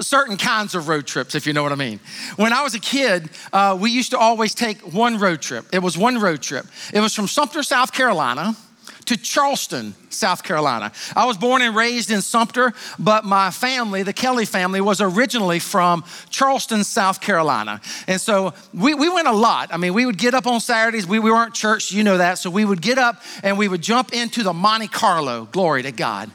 Certain 0.00 0.36
kinds 0.36 0.74
of 0.74 0.88
road 0.88 1.06
trips, 1.06 1.34
if 1.34 1.46
you 1.46 1.52
know 1.52 1.62
what 1.62 1.72
I 1.72 1.76
mean. 1.76 2.00
When 2.36 2.52
I 2.52 2.62
was 2.62 2.74
a 2.74 2.80
kid, 2.80 3.30
uh, 3.52 3.76
we 3.78 3.90
used 3.90 4.10
to 4.10 4.18
always 4.18 4.54
take 4.54 4.78
one 4.92 5.18
road 5.18 5.40
trip. 5.42 5.66
It 5.72 5.80
was 5.80 5.98
one 5.98 6.18
road 6.20 6.42
trip. 6.42 6.66
It 6.92 7.00
was 7.00 7.14
from 7.14 7.26
Sumter, 7.26 7.62
South 7.62 7.92
Carolina 7.92 8.56
to 9.06 9.16
Charleston, 9.16 9.94
South 10.10 10.42
Carolina. 10.42 10.92
I 11.16 11.26
was 11.26 11.36
born 11.36 11.62
and 11.62 11.74
raised 11.74 12.10
in 12.10 12.20
Sumter, 12.20 12.72
but 12.98 13.24
my 13.24 13.50
family, 13.50 14.02
the 14.02 14.12
Kelly 14.12 14.44
family, 14.44 14.80
was 14.80 15.00
originally 15.00 15.58
from 15.58 16.04
Charleston, 16.30 16.84
South 16.84 17.20
Carolina. 17.20 17.80
And 18.06 18.20
so 18.20 18.54
we, 18.72 18.94
we 18.94 19.08
went 19.08 19.28
a 19.28 19.32
lot. 19.32 19.72
I 19.72 19.76
mean, 19.76 19.94
we 19.94 20.06
would 20.06 20.18
get 20.18 20.34
up 20.34 20.46
on 20.46 20.60
Saturdays. 20.60 21.06
We, 21.06 21.18
we 21.18 21.30
weren't 21.30 21.54
church, 21.54 21.92
you 21.92 22.04
know 22.04 22.18
that. 22.18 22.38
So 22.38 22.50
we 22.50 22.64
would 22.64 22.82
get 22.82 22.98
up 22.98 23.22
and 23.42 23.58
we 23.58 23.68
would 23.68 23.82
jump 23.82 24.12
into 24.12 24.42
the 24.42 24.52
Monte 24.52 24.88
Carlo. 24.88 25.48
Glory 25.50 25.82
to 25.82 25.92
God. 25.92 26.30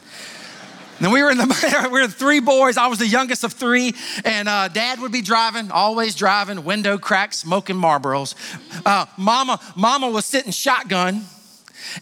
And 1.00 1.12
we 1.12 1.22
were 1.22 1.30
in 1.30 1.38
the 1.38 1.88
we 1.92 2.00
were 2.00 2.08
three 2.08 2.40
boys. 2.40 2.76
I 2.76 2.88
was 2.88 2.98
the 2.98 3.06
youngest 3.06 3.44
of 3.44 3.52
three, 3.52 3.94
and 4.24 4.48
uh, 4.48 4.66
Dad 4.66 5.00
would 5.00 5.12
be 5.12 5.22
driving, 5.22 5.70
always 5.70 6.16
driving, 6.16 6.64
window 6.64 6.98
cracked, 6.98 7.34
smoking 7.34 7.76
Marlboros. 7.76 8.34
Uh, 8.84 9.06
mama, 9.16 9.60
Mama 9.76 10.10
was 10.10 10.26
sitting 10.26 10.50
shotgun 10.50 11.24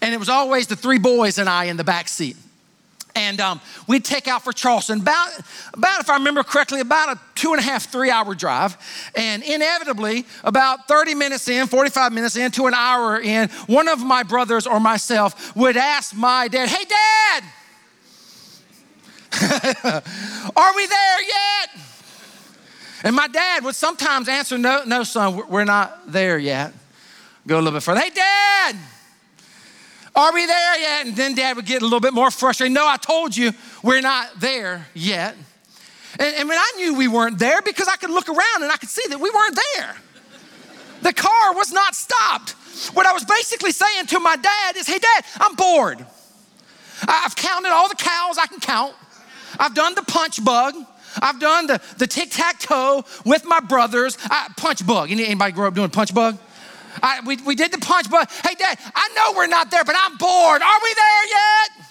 and 0.01 0.15
it 0.15 0.19
was 0.19 0.29
always 0.29 0.67
the 0.67 0.77
three 0.77 0.99
boys 0.99 1.39
and 1.39 1.49
I 1.49 1.65
in 1.65 1.77
the 1.77 1.85
back 1.85 2.09
seat. 2.09 2.37
And 3.17 3.41
um, 3.41 3.61
we'd 3.89 4.05
take 4.05 4.29
out 4.29 4.45
for 4.45 4.53
Charleston, 4.53 5.01
about, 5.01 5.31
about, 5.73 6.01
if 6.01 6.11
I 6.11 6.19
remember 6.19 6.43
correctly, 6.43 6.81
about 6.81 7.17
a 7.17 7.21
two 7.35 7.53
and 7.53 7.59
a 7.59 7.63
half, 7.63 7.91
three 7.91 8.11
hour 8.11 8.35
drive. 8.35 8.77
And 9.17 9.43
inevitably, 9.43 10.27
about 10.45 10.87
30 10.87 11.15
minutes 11.15 11.49
in, 11.49 11.67
45 11.67 12.13
minutes 12.13 12.37
in, 12.37 12.51
to 12.53 12.67
an 12.67 12.75
hour 12.75 13.19
in, 13.19 13.49
one 13.69 13.89
of 13.89 14.05
my 14.05 14.23
brothers 14.23 14.67
or 14.67 14.81
myself 14.81 15.57
would 15.57 15.79
ask 15.79 16.15
my 16.15 16.47
dad, 16.49 16.69
Hey, 16.69 16.85
dad, 16.85 17.45
are 20.57 20.77
we 20.77 20.87
there 20.87 21.23
yet? 21.23 21.71
And 23.03 23.17
my 23.17 23.29
dad 23.29 23.65
would 23.65 23.75
sometimes 23.75 24.29
answer, 24.29 24.59
No, 24.59 24.83
no, 24.85 25.05
son, 25.05 25.49
we're 25.49 25.65
not 25.65 26.13
there 26.13 26.37
yet. 26.37 26.75
Go 27.47 27.57
a 27.57 27.61
little 27.61 27.79
bit 27.79 27.83
further. 27.83 28.01
Hey, 28.01 28.11
dad, 28.11 28.77
are 30.17 30.33
we 30.33 30.47
there 30.47 30.79
yet? 30.79 31.07
And 31.07 31.15
then 31.15 31.35
dad 31.35 31.57
would 31.57 31.67
get 31.67 31.83
a 31.83 31.85
little 31.85 32.01
bit 32.01 32.15
more 32.15 32.31
frustrated. 32.31 32.73
No, 32.73 32.87
I 32.87 32.97
told 32.97 33.37
you 33.37 33.53
we're 33.83 34.01
not 34.01 34.41
there 34.41 34.87
yet. 34.95 35.37
And, 36.19 36.35
and 36.37 36.49
when 36.49 36.59
I 36.59 36.73
knew 36.77 36.95
we 36.97 37.07
weren't 37.07 37.39
there 37.39 37.61
because 37.61 37.87
I 37.87 37.97
could 37.97 38.11
look 38.11 38.29
around 38.29 38.63
and 38.63 38.73
I 38.73 38.77
could 38.77 38.89
see 38.89 39.07
that 39.11 39.21
we 39.21 39.31
weren't 39.31 39.59
there. 39.75 39.95
The 41.03 41.13
car 41.13 41.55
was 41.55 41.71
not 41.71 41.95
stopped. 41.95 42.53
What 42.95 43.07
I 43.07 43.13
was 43.13 43.25
basically 43.25 43.73
saying 43.73 44.07
to 44.07 44.21
my 44.21 44.37
dad 44.37 44.77
is, 44.77 44.87
hey, 44.87 44.99
dad, 44.99 45.25
I'm 45.39 45.55
bored. 45.55 46.05
I've 47.07 47.37
counted 47.37 47.71
all 47.71 47.89
the 47.89 47.95
cows 47.95 48.39
I 48.39 48.47
can 48.47 48.61
count. 48.61 48.95
I've 49.59 49.75
done 49.75 49.95
the 49.95 50.03
punch 50.03 50.43
bug. 50.43 50.75
I've 51.21 51.41
done 51.41 51.67
the, 51.67 51.81
the 51.99 52.07
tic 52.07 52.31
tac 52.31 52.59
toe 52.59 53.05
with 53.25 53.45
my 53.45 53.61
brothers. 53.61 54.19
I, 54.25 54.49
punch 54.57 54.87
bug. 54.87 55.11
Anybody 55.11 55.53
grow 55.53 55.69
up 55.69 55.75
doing 55.75 55.91
punch 55.91 56.15
bug? 56.15 56.39
I, 57.03 57.21
we, 57.27 57.37
we 57.39 57.55
did 57.55 57.73
the 57.73 57.79
punch 57.79 58.11
but 58.11 58.31
Hey, 58.45 58.55
Dad, 58.55 58.79
I 58.95 59.09
know 59.15 59.37
we're 59.37 59.47
not 59.47 59.71
there, 59.71 59.85
but 59.85 59.95
I'm 59.99 60.17
bored. 60.17 60.63
Are 60.63 60.81
we 60.83 60.95
there 60.95 61.27
yet? 61.27 61.87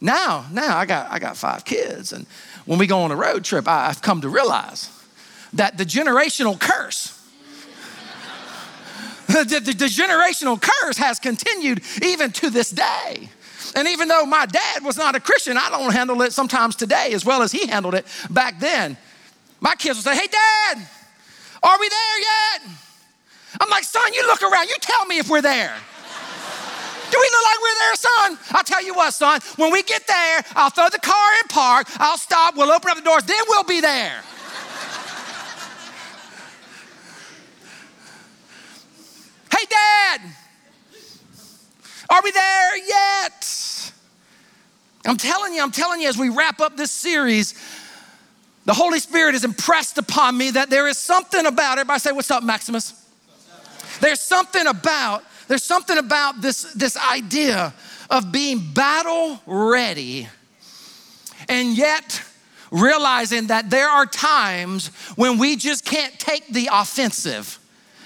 Now, 0.00 0.46
now 0.52 0.76
I 0.76 0.86
got, 0.86 1.10
I 1.10 1.18
got 1.18 1.36
five 1.36 1.64
kids. 1.64 2.12
And 2.12 2.26
when 2.66 2.78
we 2.78 2.86
go 2.86 3.00
on 3.00 3.10
a 3.10 3.16
road 3.16 3.44
trip, 3.44 3.66
I, 3.66 3.88
I've 3.88 4.02
come 4.02 4.20
to 4.20 4.28
realize 4.28 4.90
that 5.54 5.78
the 5.78 5.84
generational 5.84 6.58
curse, 6.58 7.10
the, 9.28 9.44
the, 9.44 9.72
the 9.72 9.86
generational 9.86 10.60
curse 10.60 10.98
has 10.98 11.18
continued 11.18 11.82
even 12.02 12.32
to 12.32 12.50
this 12.50 12.70
day. 12.70 13.28
And 13.76 13.88
even 13.88 14.08
though 14.08 14.24
my 14.24 14.46
dad 14.46 14.84
was 14.84 14.96
not 14.96 15.16
a 15.16 15.20
Christian, 15.20 15.56
I 15.56 15.68
don't 15.70 15.92
handle 15.92 16.22
it 16.22 16.32
sometimes 16.32 16.76
today 16.76 17.12
as 17.12 17.24
well 17.24 17.42
as 17.42 17.50
he 17.50 17.66
handled 17.66 17.94
it 17.94 18.06
back 18.30 18.60
then. 18.60 18.96
My 19.60 19.74
kids 19.74 19.96
will 19.96 20.02
say, 20.02 20.16
Hey, 20.16 20.26
dad, 20.26 20.86
are 21.62 21.80
we 21.80 21.88
there 21.88 22.20
yet? 22.20 22.62
I'm 23.60 23.70
like, 23.70 23.84
Son, 23.84 24.02
you 24.12 24.26
look 24.26 24.42
around, 24.42 24.68
you 24.68 24.76
tell 24.80 25.06
me 25.06 25.18
if 25.18 25.28
we're 25.28 25.42
there. 25.42 25.74
Do 27.14 27.20
we 27.20 27.30
look 27.30 27.44
like 27.44 27.60
we're 27.62 27.78
there, 27.78 27.94
son? 27.94 28.38
I'll 28.56 28.64
tell 28.64 28.84
you 28.84 28.92
what, 28.92 29.14
son, 29.14 29.40
when 29.54 29.70
we 29.70 29.84
get 29.84 30.04
there, 30.04 30.42
I'll 30.56 30.70
throw 30.70 30.88
the 30.88 30.98
car 30.98 31.32
in 31.42 31.48
park, 31.48 31.86
I'll 32.00 32.18
stop, 32.18 32.56
we'll 32.56 32.72
open 32.72 32.90
up 32.90 32.96
the 32.96 33.04
doors, 33.04 33.22
then 33.22 33.40
we'll 33.46 33.62
be 33.62 33.80
there. 33.80 34.20
hey, 39.52 39.64
Dad, 39.70 40.20
are 42.10 42.20
we 42.24 42.32
there 42.32 42.76
yet? 42.78 43.92
I'm 45.06 45.16
telling 45.16 45.54
you, 45.54 45.62
I'm 45.62 45.70
telling 45.70 46.00
you, 46.00 46.08
as 46.08 46.18
we 46.18 46.30
wrap 46.30 46.60
up 46.60 46.76
this 46.76 46.90
series, 46.90 47.54
the 48.64 48.74
Holy 48.74 48.98
Spirit 48.98 49.34
has 49.34 49.44
impressed 49.44 49.98
upon 49.98 50.36
me 50.36 50.50
that 50.50 50.68
there 50.68 50.88
is 50.88 50.98
something 50.98 51.46
about, 51.46 51.78
it. 51.78 51.82
everybody 51.82 52.00
say, 52.00 52.10
What's 52.10 52.32
up, 52.32 52.42
Maximus? 52.42 53.03
There's 54.00 54.20
something 54.20 54.66
about, 54.66 55.24
there's 55.48 55.64
something 55.64 55.98
about 55.98 56.40
this, 56.40 56.72
this 56.74 56.96
idea 56.96 57.72
of 58.10 58.32
being 58.32 58.60
battle 58.72 59.40
ready 59.46 60.28
and 61.48 61.76
yet 61.76 62.22
realizing 62.70 63.48
that 63.48 63.70
there 63.70 63.88
are 63.88 64.06
times 64.06 64.88
when 65.16 65.38
we 65.38 65.56
just 65.56 65.84
can't 65.84 66.18
take 66.18 66.48
the 66.48 66.68
offensive. 66.72 67.58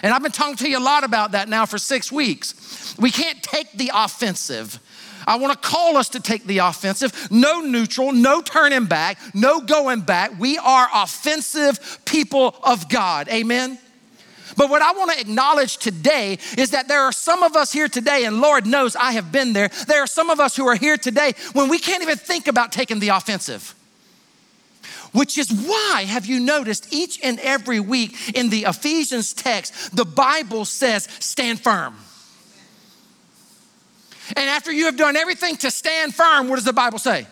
And 0.03 0.13
I've 0.13 0.23
been 0.23 0.33
talking 0.33 0.57
to 0.57 0.69
you 0.69 0.79
a 0.79 0.81
lot 0.81 1.05
about 1.05 1.33
that 1.33 1.49
now 1.49 1.67
for 1.67 1.79
six 1.79 2.13
weeks. 2.13 2.95
We 2.99 3.11
can't 3.11 3.43
take 3.43 3.73
the 3.73 3.91
offensive. 3.95 4.79
I 5.27 5.37
want 5.37 5.61
to 5.61 5.69
call 5.69 5.97
us 5.97 6.09
to 6.11 6.21
take 6.21 6.45
the 6.45 6.59
offensive. 6.59 7.29
No 7.31 7.61
neutral, 7.61 8.13
no 8.13 8.41
turning 8.41 8.87
back, 8.87 9.19
no 9.35 9.61
going 9.61 10.03
back. 10.03 10.39
We 10.39 10.59
are 10.59 10.89
offensive 10.95 12.01
people 12.05 12.55
of 12.63 12.89
God. 12.89 13.29
Amen. 13.29 13.79
But 14.59 14.71
what 14.71 14.83
I 14.83 14.91
want 14.91 15.13
to 15.13 15.21
acknowledge 15.21 15.77
today 15.77 16.37
is 16.59 16.71
that 16.71 16.89
there 16.89 17.03
are 17.03 17.13
some 17.13 17.45
of 17.45 17.55
us 17.55 17.73
here 17.73 17.87
today, 17.87 18.25
and 18.25 18.41
Lord 18.41 18.67
knows 18.67 18.97
I 18.97 19.13
have 19.13 19.31
been 19.31 19.53
there. 19.53 19.69
There 19.87 20.03
are 20.03 20.07
some 20.09 20.31
of 20.31 20.41
us 20.41 20.57
who 20.57 20.67
are 20.67 20.75
here 20.75 20.97
today 20.97 21.35
when 21.53 21.69
we 21.69 21.79
can't 21.79 22.03
even 22.03 22.19
think 22.19 22.49
about 22.49 22.73
taking 22.73 22.99
the 22.99 23.11
offensive. 23.11 23.73
Which 25.13 25.39
is 25.39 25.53
why, 25.53 26.07
have 26.09 26.27
you 26.27 26.41
noticed 26.41 26.93
each 26.93 27.21
and 27.23 27.39
every 27.39 27.79
week 27.79 28.37
in 28.37 28.51
the 28.51 28.65
Ephesians 28.65 29.33
text, 29.33 29.95
the 29.95 30.05
Bible 30.05 30.65
says, 30.65 31.05
stand 31.21 31.61
firm. 31.61 31.95
And 34.37 34.51
after 34.51 34.73
you 34.73 34.87
have 34.87 34.97
done 34.97 35.15
everything 35.15 35.57
to 35.59 35.71
stand 35.71 36.17
firm, 36.17 36.49
what 36.49 36.57
does 36.57 36.65
the 36.65 36.73
Bible 36.73 36.99
say? 36.99 37.29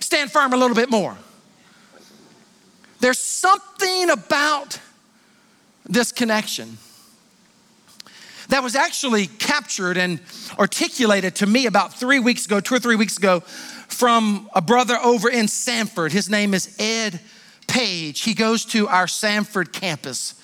Stand 0.00 0.32
firm 0.32 0.52
a 0.52 0.56
little 0.56 0.76
bit 0.76 0.90
more. 0.90 1.16
There's 2.98 3.20
something 3.20 4.10
about 4.10 4.80
this 5.88 6.12
connection 6.12 6.78
that 8.48 8.62
was 8.62 8.76
actually 8.76 9.26
captured 9.26 9.96
and 9.96 10.20
articulated 10.58 11.34
to 11.36 11.46
me 11.46 11.66
about 11.66 11.94
three 11.94 12.18
weeks 12.18 12.46
ago, 12.46 12.60
two 12.60 12.74
or 12.74 12.78
three 12.78 12.96
weeks 12.96 13.18
ago, 13.18 13.40
from 13.40 14.48
a 14.54 14.60
brother 14.60 14.96
over 15.02 15.28
in 15.28 15.48
Sanford. 15.48 16.12
His 16.12 16.30
name 16.30 16.54
is 16.54 16.76
Ed 16.78 17.20
Page. 17.66 18.20
He 18.20 18.34
goes 18.34 18.64
to 18.66 18.88
our 18.88 19.08
Sanford 19.08 19.72
campus. 19.72 20.34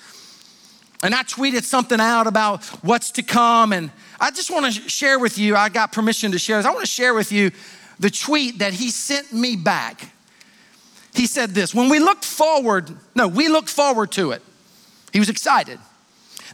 And 1.01 1.13
I 1.13 1.23
tweeted 1.23 1.63
something 1.63 1.99
out 1.99 2.27
about 2.27 2.63
what's 2.83 3.11
to 3.11 3.23
come. 3.23 3.73
And 3.73 3.91
I 4.19 4.31
just 4.31 4.49
want 4.49 4.73
to 4.73 4.89
share 4.89 5.19
with 5.19 5.37
you, 5.37 5.55
I 5.55 5.69
got 5.69 5.91
permission 5.91 6.31
to 6.31 6.39
share 6.39 6.57
this. 6.57 6.65
I 6.65 6.71
want 6.71 6.85
to 6.85 6.91
share 6.91 7.13
with 7.13 7.31
you 7.31 7.51
the 7.99 8.09
tweet 8.09 8.59
that 8.59 8.73
he 8.73 8.89
sent 8.89 9.33
me 9.33 9.55
back. 9.55 10.09
He 11.13 11.27
said 11.27 11.51
this 11.51 11.75
When 11.75 11.89
we 11.89 11.99
look 11.99 12.23
forward, 12.23 12.89
no, 13.15 13.27
we 13.27 13.49
look 13.49 13.67
forward 13.67 14.11
to 14.13 14.31
it. 14.31 14.41
He 15.13 15.19
was 15.19 15.29
excited. 15.29 15.79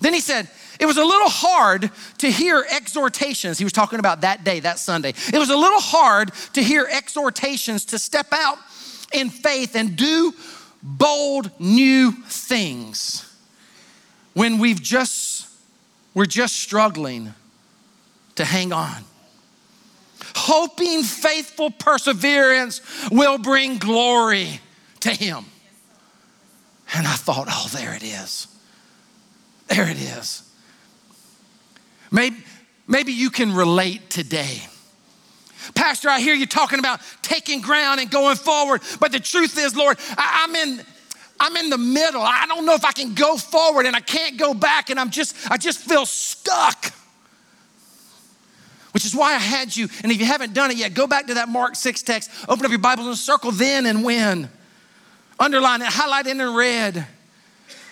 Then 0.01 0.13
he 0.13 0.19
said, 0.19 0.47
it 0.79 0.85
was 0.85 0.97
a 0.97 1.03
little 1.03 1.29
hard 1.29 1.91
to 2.19 2.31
hear 2.31 2.65
exhortations. 2.69 3.57
He 3.57 3.65
was 3.65 3.73
talking 3.73 3.99
about 3.99 4.21
that 4.21 4.43
day, 4.43 4.59
that 4.61 4.79
Sunday. 4.79 5.09
It 5.09 5.37
was 5.37 5.49
a 5.49 5.57
little 5.57 5.81
hard 5.81 6.31
to 6.53 6.63
hear 6.63 6.87
exhortations 6.89 7.85
to 7.85 7.99
step 7.99 8.27
out 8.31 8.57
in 9.13 9.29
faith 9.29 9.75
and 9.75 9.95
do 9.95 10.33
bold 10.81 11.51
new 11.59 12.11
things 12.11 13.25
when 14.33 14.59
we've 14.59 14.81
just 14.81 15.49
we're 16.13 16.25
just 16.25 16.55
struggling 16.57 17.33
to 18.35 18.45
hang 18.45 18.73
on. 18.73 19.03
Hoping 20.35 21.03
faithful 21.03 21.71
perseverance 21.71 22.81
will 23.11 23.37
bring 23.37 23.77
glory 23.77 24.59
to 25.01 25.11
him. 25.11 25.45
And 26.95 27.07
I 27.07 27.13
thought, 27.13 27.47
oh, 27.49 27.69
there 27.73 27.93
it 27.93 28.03
is. 28.03 28.47
There 29.67 29.87
it 29.87 29.97
is. 29.97 30.43
Maybe, 32.11 32.37
maybe 32.87 33.11
you 33.11 33.29
can 33.29 33.53
relate 33.53 34.09
today. 34.09 34.63
Pastor, 35.75 36.09
I 36.09 36.19
hear 36.19 36.33
you 36.33 36.47
talking 36.47 36.79
about 36.79 37.01
taking 37.21 37.61
ground 37.61 37.99
and 37.99 38.09
going 38.09 38.37
forward, 38.37 38.81
but 38.99 39.11
the 39.11 39.19
truth 39.19 39.57
is, 39.57 39.75
Lord, 39.75 39.97
I, 40.17 40.45
I'm 40.45 40.55
in 40.55 40.85
I'm 41.41 41.55
in 41.55 41.69
the 41.69 41.77
middle. 41.77 42.21
I 42.21 42.45
don't 42.47 42.65
know 42.65 42.73
if 42.73 42.83
I 42.83 42.91
can 42.91 43.13
go 43.13 43.37
forward 43.37 43.85
and 43.85 43.95
I 43.95 44.01
can't 44.01 44.37
go 44.37 44.53
back 44.53 44.89
and 44.89 44.99
I'm 44.99 45.09
just 45.09 45.35
I 45.49 45.57
just 45.57 45.79
feel 45.79 46.05
stuck. 46.05 46.93
Which 48.91 49.05
is 49.05 49.15
why 49.15 49.35
I 49.35 49.37
had 49.37 49.75
you, 49.75 49.87
and 50.01 50.11
if 50.11 50.19
you 50.19 50.25
haven't 50.25 50.53
done 50.55 50.71
it 50.71 50.77
yet, 50.77 50.95
go 50.95 51.05
back 51.05 51.27
to 51.27 51.35
that 51.35 51.47
Mark 51.47 51.75
6 51.75 52.01
text, 52.01 52.31
open 52.49 52.65
up 52.65 52.71
your 52.71 52.79
Bibles 52.79 53.05
and 53.05 53.15
circle 53.15 53.51
then 53.51 53.85
and 53.85 54.03
when. 54.03 54.49
Underline 55.39 55.81
it, 55.81 55.87
highlight 55.87 56.27
it 56.27 56.37
in 56.37 56.53
red. 56.53 57.07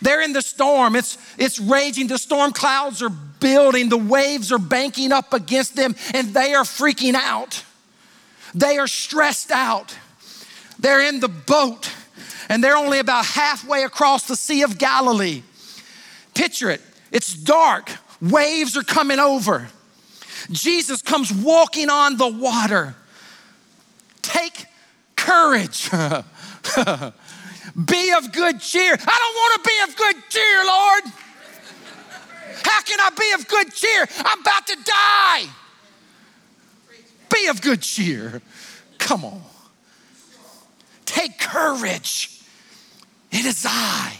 They're 0.01 0.21
in 0.21 0.33
the 0.33 0.41
storm. 0.41 0.95
It's, 0.95 1.17
it's 1.37 1.59
raging. 1.59 2.07
The 2.07 2.17
storm 2.17 2.51
clouds 2.51 3.01
are 3.01 3.09
building. 3.09 3.89
The 3.89 3.97
waves 3.97 4.51
are 4.51 4.59
banking 4.59 5.11
up 5.11 5.33
against 5.33 5.75
them, 5.75 5.95
and 6.13 6.33
they 6.33 6.53
are 6.53 6.63
freaking 6.63 7.15
out. 7.15 7.63
They 8.53 8.77
are 8.77 8.87
stressed 8.87 9.51
out. 9.51 9.95
They're 10.79 11.07
in 11.07 11.19
the 11.19 11.27
boat, 11.27 11.91
and 12.49 12.63
they're 12.63 12.77
only 12.77 12.99
about 12.99 13.25
halfway 13.25 13.83
across 13.83 14.27
the 14.27 14.35
Sea 14.35 14.61
of 14.63 14.77
Galilee. 14.77 15.41
Picture 16.33 16.69
it 16.69 16.81
it's 17.11 17.33
dark, 17.33 17.89
waves 18.21 18.77
are 18.77 18.83
coming 18.83 19.19
over. 19.19 19.69
Jesus 20.51 21.01
comes 21.01 21.33
walking 21.33 21.89
on 21.89 22.17
the 22.17 22.27
water. 22.27 22.95
Take 24.21 24.65
courage. 25.15 25.89
Be 27.85 28.11
of 28.13 28.31
good 28.31 28.59
cheer. 28.59 28.93
I 28.93 28.95
don't 28.95 29.35
want 29.35 29.63
to 29.63 29.69
be 29.69 29.91
of 29.91 29.95
good 29.95 30.29
cheer, 30.29 30.65
Lord. 30.65 31.03
How 32.63 32.81
can 32.81 32.99
I 32.99 33.09
be 33.11 33.31
of 33.39 33.47
good 33.47 33.71
cheer? 33.71 34.07
I'm 34.17 34.41
about 34.41 34.65
to 34.67 34.77
die. 34.83 35.45
Be 37.33 37.47
of 37.47 37.61
good 37.61 37.81
cheer. 37.81 38.41
Come 38.97 39.25
on. 39.25 39.41
Take 41.05 41.37
courage. 41.37 42.41
It 43.31 43.45
is 43.45 43.65
I. 43.67 44.19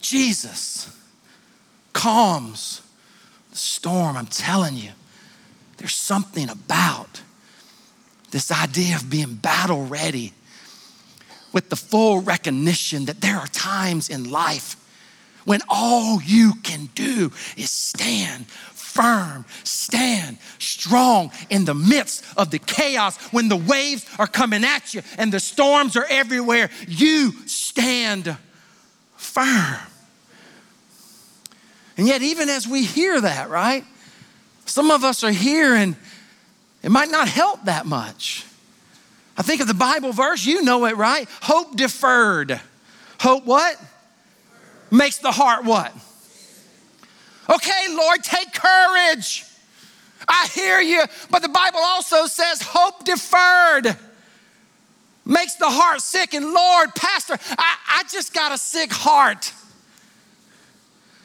Jesus 0.00 0.94
calms 1.94 2.82
the 3.50 3.56
storm. 3.56 4.16
I'm 4.16 4.26
telling 4.26 4.76
you, 4.76 4.90
there's 5.78 5.94
something 5.94 6.50
about 6.50 7.22
this 8.32 8.50
idea 8.52 8.96
of 8.96 9.08
being 9.08 9.34
battle 9.36 9.86
ready 9.86 10.34
with 11.54 11.70
the 11.70 11.76
full 11.76 12.20
recognition 12.20 13.06
that 13.06 13.22
there 13.22 13.36
are 13.36 13.46
times 13.46 14.10
in 14.10 14.30
life 14.30 14.76
when 15.44 15.60
all 15.68 16.20
you 16.22 16.54
can 16.62 16.86
do 16.94 17.30
is 17.56 17.70
stand 17.70 18.46
firm, 18.46 19.44
stand 19.62 20.38
strong 20.58 21.30
in 21.50 21.64
the 21.64 21.74
midst 21.74 22.24
of 22.36 22.50
the 22.50 22.58
chaos. 22.58 23.16
When 23.32 23.48
the 23.48 23.56
waves 23.56 24.06
are 24.18 24.26
coming 24.26 24.64
at 24.64 24.94
you 24.94 25.02
and 25.18 25.32
the 25.32 25.40
storms 25.40 25.96
are 25.96 26.06
everywhere, 26.08 26.70
you 26.88 27.32
stand 27.46 28.36
firm. 29.16 29.76
And 31.96 32.08
yet, 32.08 32.22
even 32.22 32.48
as 32.48 32.66
we 32.66 32.84
hear 32.84 33.20
that, 33.20 33.50
right? 33.50 33.84
Some 34.66 34.90
of 34.90 35.04
us 35.04 35.22
are 35.22 35.30
here 35.30 35.74
and 35.74 35.94
it 36.82 36.90
might 36.90 37.10
not 37.10 37.28
help 37.28 37.64
that 37.64 37.86
much. 37.86 38.43
I 39.36 39.42
think 39.42 39.60
of 39.60 39.66
the 39.66 39.74
Bible 39.74 40.12
verse, 40.12 40.44
you 40.44 40.62
know 40.62 40.84
it, 40.86 40.96
right? 40.96 41.28
Hope 41.42 41.76
deferred. 41.76 42.60
Hope 43.20 43.44
what? 43.44 43.80
Makes 44.90 45.18
the 45.18 45.32
heart 45.32 45.64
what? 45.64 45.92
Okay, 47.50 47.86
Lord, 47.90 48.22
take 48.22 48.52
courage. 48.52 49.44
I 50.26 50.48
hear 50.54 50.80
you. 50.80 51.02
But 51.30 51.42
the 51.42 51.48
Bible 51.48 51.80
also 51.80 52.26
says 52.26 52.62
hope 52.62 53.04
deferred 53.04 53.96
makes 55.24 55.54
the 55.56 55.68
heart 55.68 56.00
sick. 56.00 56.34
And 56.34 56.52
Lord, 56.52 56.94
Pastor, 56.94 57.38
I, 57.58 57.76
I 57.96 58.02
just 58.10 58.34
got 58.34 58.52
a 58.52 58.58
sick 58.58 58.92
heart. 58.92 59.52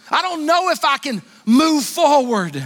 I 0.10 0.22
don't 0.22 0.46
know 0.46 0.70
if 0.70 0.84
I 0.84 0.98
can 0.98 1.22
move 1.46 1.84
forward. 1.84 2.64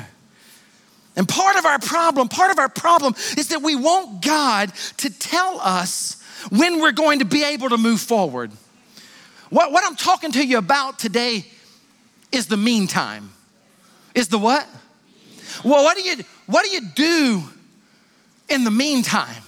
And 1.16 1.28
part 1.28 1.58
of 1.58 1.66
our 1.66 1.80
problem, 1.80 2.28
part 2.28 2.52
of 2.52 2.60
our 2.60 2.70
problem 2.70 3.14
is 3.38 3.50
that 3.50 3.62
we 3.62 3.76
want 3.76 4.24
God 4.24 4.72
to 4.98 5.10
tell 5.10 5.60
us 5.62 6.22
when 6.50 6.82
we're 6.82 6.92
going 6.92 7.20
to 7.20 7.26
be 7.26 7.44
able 7.44 7.70
to 7.70 7.78
move 7.78 8.02
forward. 8.02 8.52
What, 9.50 9.72
what 9.72 9.84
I'm 9.86 9.96
talking 9.96 10.32
to 10.32 10.46
you 10.46 10.58
about 10.58 10.98
today 10.98 11.46
is 12.32 12.48
the 12.48 12.58
meantime. 12.58 13.32
Is 14.16 14.28
the 14.28 14.40
what? 14.40 14.68
Well, 15.64 15.84
what 15.84 15.96
do 15.96 16.04
you 16.04 16.24
what 16.48 16.66
do 16.66 16.72
you 16.72 16.82
do 16.96 17.44
in 18.50 18.64
the 18.64 18.72
meantime? 18.72 19.44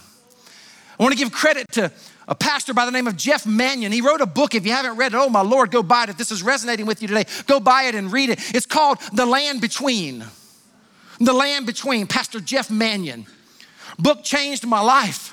I 0.99 1.03
want 1.03 1.13
to 1.13 1.17
give 1.17 1.31
credit 1.31 1.71
to 1.73 1.91
a 2.27 2.35
pastor 2.35 2.73
by 2.73 2.85
the 2.85 2.91
name 2.91 3.07
of 3.07 3.17
Jeff 3.17 3.45
Manion. 3.45 3.91
He 3.91 4.01
wrote 4.01 4.21
a 4.21 4.25
book. 4.25 4.55
If 4.55 4.65
you 4.65 4.71
haven't 4.71 4.97
read 4.97 5.13
it, 5.13 5.17
oh 5.17 5.29
my 5.29 5.41
Lord, 5.41 5.71
go 5.71 5.83
buy 5.83 6.03
it. 6.03 6.09
If 6.09 6.17
this 6.17 6.31
is 6.31 6.41
resonating 6.41 6.85
with 6.85 7.01
you 7.01 7.07
today, 7.07 7.25
go 7.47 7.59
buy 7.59 7.83
it 7.83 7.95
and 7.95 8.11
read 8.11 8.29
it. 8.29 8.39
It's 8.55 8.65
called 8.65 8.99
The 9.13 9.25
Land 9.25 9.61
Between. 9.61 10.23
The 11.19 11.33
Land 11.33 11.65
Between, 11.65 12.07
Pastor 12.07 12.39
Jeff 12.39 12.69
Manion. 12.69 13.25
Book 13.97 14.23
changed 14.23 14.65
my 14.65 14.81
life. 14.81 15.31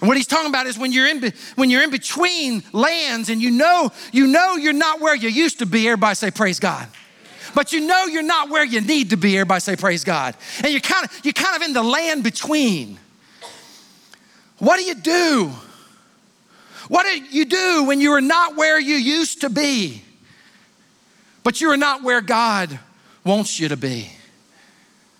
And 0.00 0.08
what 0.08 0.16
he's 0.16 0.26
talking 0.26 0.48
about 0.48 0.66
is 0.66 0.78
when 0.78 0.92
you're 0.92 1.08
in 1.08 1.32
when 1.56 1.70
you're 1.70 1.82
in 1.82 1.90
between 1.90 2.62
lands 2.72 3.30
and 3.30 3.42
you 3.42 3.50
know 3.50 3.90
you 4.12 4.28
know 4.28 4.54
you're 4.56 4.72
not 4.72 5.00
where 5.00 5.14
you 5.14 5.28
used 5.28 5.58
to 5.58 5.66
be. 5.66 5.88
Everybody 5.88 6.14
say 6.14 6.30
praise 6.30 6.60
God. 6.60 6.88
But 7.54 7.72
you 7.72 7.80
know 7.80 8.04
you're 8.04 8.22
not 8.22 8.50
where 8.50 8.64
you 8.64 8.80
need 8.80 9.10
to 9.10 9.16
be. 9.16 9.36
Everybody 9.36 9.60
say 9.60 9.76
praise 9.76 10.04
God. 10.04 10.36
And 10.62 10.68
you're 10.68 10.80
kind 10.80 11.04
of 11.04 11.20
you're 11.24 11.32
kind 11.32 11.56
of 11.56 11.62
in 11.62 11.72
the 11.72 11.82
land 11.82 12.22
between. 12.22 12.98
What 14.58 14.76
do 14.78 14.84
you 14.84 14.94
do? 14.94 15.52
What 16.88 17.04
do 17.04 17.36
you 17.36 17.44
do 17.44 17.84
when 17.84 18.00
you 18.00 18.12
are 18.12 18.20
not 18.20 18.56
where 18.56 18.78
you 18.78 18.94
used 18.94 19.42
to 19.42 19.50
be, 19.50 20.02
but 21.42 21.60
you 21.60 21.70
are 21.70 21.76
not 21.76 22.02
where 22.02 22.20
God 22.20 22.78
wants 23.24 23.60
you 23.60 23.68
to 23.68 23.76
be? 23.76 24.10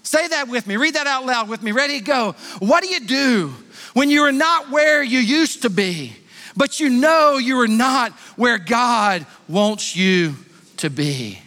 Say 0.09 0.27
that 0.29 0.49
with 0.49 0.67
me. 0.67 0.79
Read 0.79 0.95
that 0.95 1.07
out 1.07 1.27
loud 1.27 1.51
with 1.51 1.63
me. 1.63 1.71
Ready, 1.71 1.99
to 1.99 2.05
go. 2.05 2.33
What 2.61 2.83
do 2.83 2.89
you 2.89 3.01
do 3.01 3.53
when 3.93 4.09
you 4.09 4.23
are 4.23 4.33
not 4.33 4.71
where 4.71 5.03
you 5.03 5.19
used 5.19 5.61
to 5.63 5.69
be, 5.69 6.15
but 6.57 6.81
you 6.81 6.89
know 6.89 7.37
you 7.37 7.61
are 7.61 7.69
not 7.69 8.13
where 8.35 8.57
God 8.57 9.27
wants 9.51 9.95
you 9.95 10.35
to 10.79 10.89
be? 10.89 11.39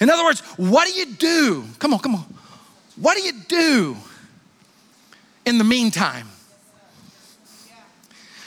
In 0.00 0.10
other 0.10 0.22
words, 0.22 0.40
what 0.58 0.86
do 0.86 0.92
you 0.92 1.14
do? 1.14 1.64
Come 1.78 1.94
on, 1.94 2.00
come 2.00 2.14
on. 2.14 2.26
What 2.96 3.16
do 3.16 3.22
you 3.22 3.32
do 3.48 3.96
in 5.46 5.56
the 5.56 5.64
meantime? 5.64 6.28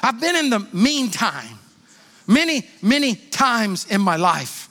I've 0.03 0.21
been 0.21 0.35
in 0.35 0.51
the 0.51 0.59
meantime 0.71 1.57
many, 2.27 2.69
many 2.79 3.15
times 3.15 3.87
in 3.87 4.01
my 4.01 4.17
life. 4.17 4.64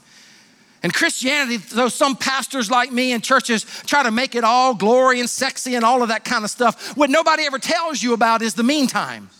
And 0.84 0.92
Christianity, 0.92 1.56
though 1.56 1.88
some 1.88 2.14
pastors 2.14 2.70
like 2.70 2.92
me 2.92 3.12
and 3.12 3.24
churches 3.24 3.64
try 3.86 4.02
to 4.02 4.10
make 4.10 4.34
it 4.34 4.44
all 4.44 4.74
glory 4.74 5.18
and 5.18 5.30
sexy 5.30 5.76
and 5.76 5.84
all 5.84 6.02
of 6.02 6.08
that 6.08 6.26
kind 6.26 6.44
of 6.44 6.50
stuff, 6.50 6.94
what 6.94 7.08
nobody 7.08 7.44
ever 7.44 7.58
tells 7.58 8.02
you 8.02 8.12
about 8.12 8.42
is 8.42 8.52
the 8.52 8.62
meantime. 8.62 9.30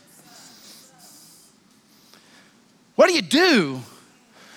What 2.95 3.09
do 3.09 3.15
you 3.15 3.21
do 3.21 3.83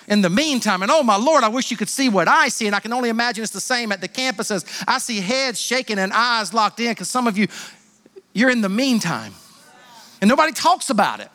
in 0.08 0.22
the 0.22 0.30
meantime? 0.30 0.82
And 0.82 0.90
oh 0.90 1.04
my 1.04 1.18
Lord, 1.18 1.44
I 1.44 1.50
wish 1.50 1.72
you 1.72 1.76
could 1.76 1.90
see 1.90 2.08
what 2.08 2.30
I 2.30 2.48
see. 2.48 2.68
And 2.68 2.76
I 2.76 2.80
can 2.80 2.94
only 2.94 3.10
imagine 3.10 3.44
it's 3.44 3.52
the 3.52 3.60
same 3.60 3.92
at 3.92 4.00
the 4.00 4.08
campuses. 4.08 4.64
I 4.88 5.00
see 5.00 5.20
heads 5.20 5.60
shaking 5.60 6.00
and 6.00 6.14
eyes 6.14 6.54
locked 6.54 6.80
in 6.80 6.92
because 6.92 7.10
some 7.10 7.28
of 7.28 7.38
you, 7.38 7.50
you're 8.32 8.50
in 8.50 8.62
the 8.62 8.70
meantime 8.70 9.34
and 10.22 10.30
nobody 10.30 10.54
talks 10.54 10.90
about 10.90 11.20
it. 11.20 11.30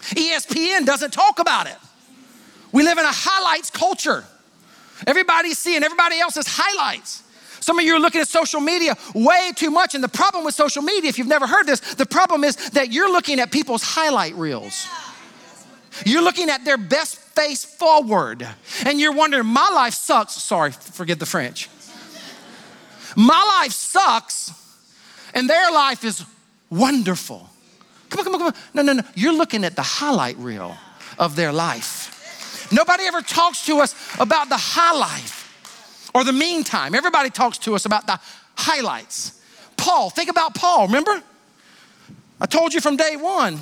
ESPN 0.00 0.86
doesn't 0.86 1.12
talk 1.12 1.38
about 1.38 1.66
it. 1.66 1.76
We 2.72 2.82
live 2.82 2.96
in 2.96 3.04
a 3.04 3.12
highlights 3.12 3.68
culture. 3.68 4.24
Everybody's 5.06 5.58
seeing 5.58 5.82
everybody 5.82 6.18
else's 6.20 6.46
highlights. 6.48 7.22
Some 7.60 7.78
of 7.78 7.84
you 7.84 7.94
are 7.94 8.00
looking 8.00 8.20
at 8.20 8.28
social 8.28 8.60
media 8.60 8.94
way 9.14 9.52
too 9.56 9.70
much. 9.70 9.94
And 9.94 10.04
the 10.04 10.08
problem 10.08 10.44
with 10.44 10.54
social 10.54 10.82
media, 10.82 11.08
if 11.08 11.18
you've 11.18 11.26
never 11.26 11.46
heard 11.46 11.66
this, 11.66 11.80
the 11.94 12.06
problem 12.06 12.44
is 12.44 12.56
that 12.70 12.92
you're 12.92 13.10
looking 13.10 13.40
at 13.40 13.50
people's 13.50 13.82
highlight 13.82 14.34
reels. 14.34 14.86
You're 16.04 16.22
looking 16.22 16.50
at 16.50 16.64
their 16.64 16.76
best 16.76 17.16
face 17.16 17.64
forward. 17.64 18.46
And 18.84 19.00
you're 19.00 19.12
wondering, 19.12 19.46
my 19.46 19.70
life 19.70 19.94
sucks. 19.94 20.34
Sorry, 20.34 20.72
forget 20.72 21.18
the 21.18 21.26
French. 21.26 21.70
My 23.16 23.60
life 23.60 23.72
sucks, 23.72 24.52
and 25.34 25.48
their 25.48 25.70
life 25.70 26.04
is 26.04 26.24
wonderful. 26.68 27.48
Come 28.10 28.18
on, 28.18 28.24
come 28.24 28.34
on, 28.34 28.40
come 28.40 28.46
on. 28.48 28.54
No, 28.74 28.82
no, 28.82 28.92
no. 29.00 29.08
You're 29.14 29.32
looking 29.34 29.64
at 29.64 29.76
the 29.76 29.82
highlight 29.82 30.36
reel 30.38 30.76
of 31.18 31.36
their 31.36 31.52
life. 31.52 32.03
Nobody 32.72 33.04
ever 33.04 33.22
talks 33.22 33.64
to 33.66 33.78
us 33.78 33.94
about 34.18 34.48
the 34.48 34.56
highlight 34.56 35.32
or 36.14 36.24
the 36.24 36.32
meantime. 36.32 36.94
Everybody 36.94 37.30
talks 37.30 37.58
to 37.58 37.74
us 37.74 37.84
about 37.84 38.06
the 38.06 38.18
highlights. 38.56 39.40
Paul, 39.76 40.10
think 40.10 40.30
about 40.30 40.54
Paul, 40.54 40.86
remember? 40.86 41.22
I 42.40 42.46
told 42.46 42.74
you 42.74 42.80
from 42.80 42.96
day 42.96 43.16
one, 43.16 43.58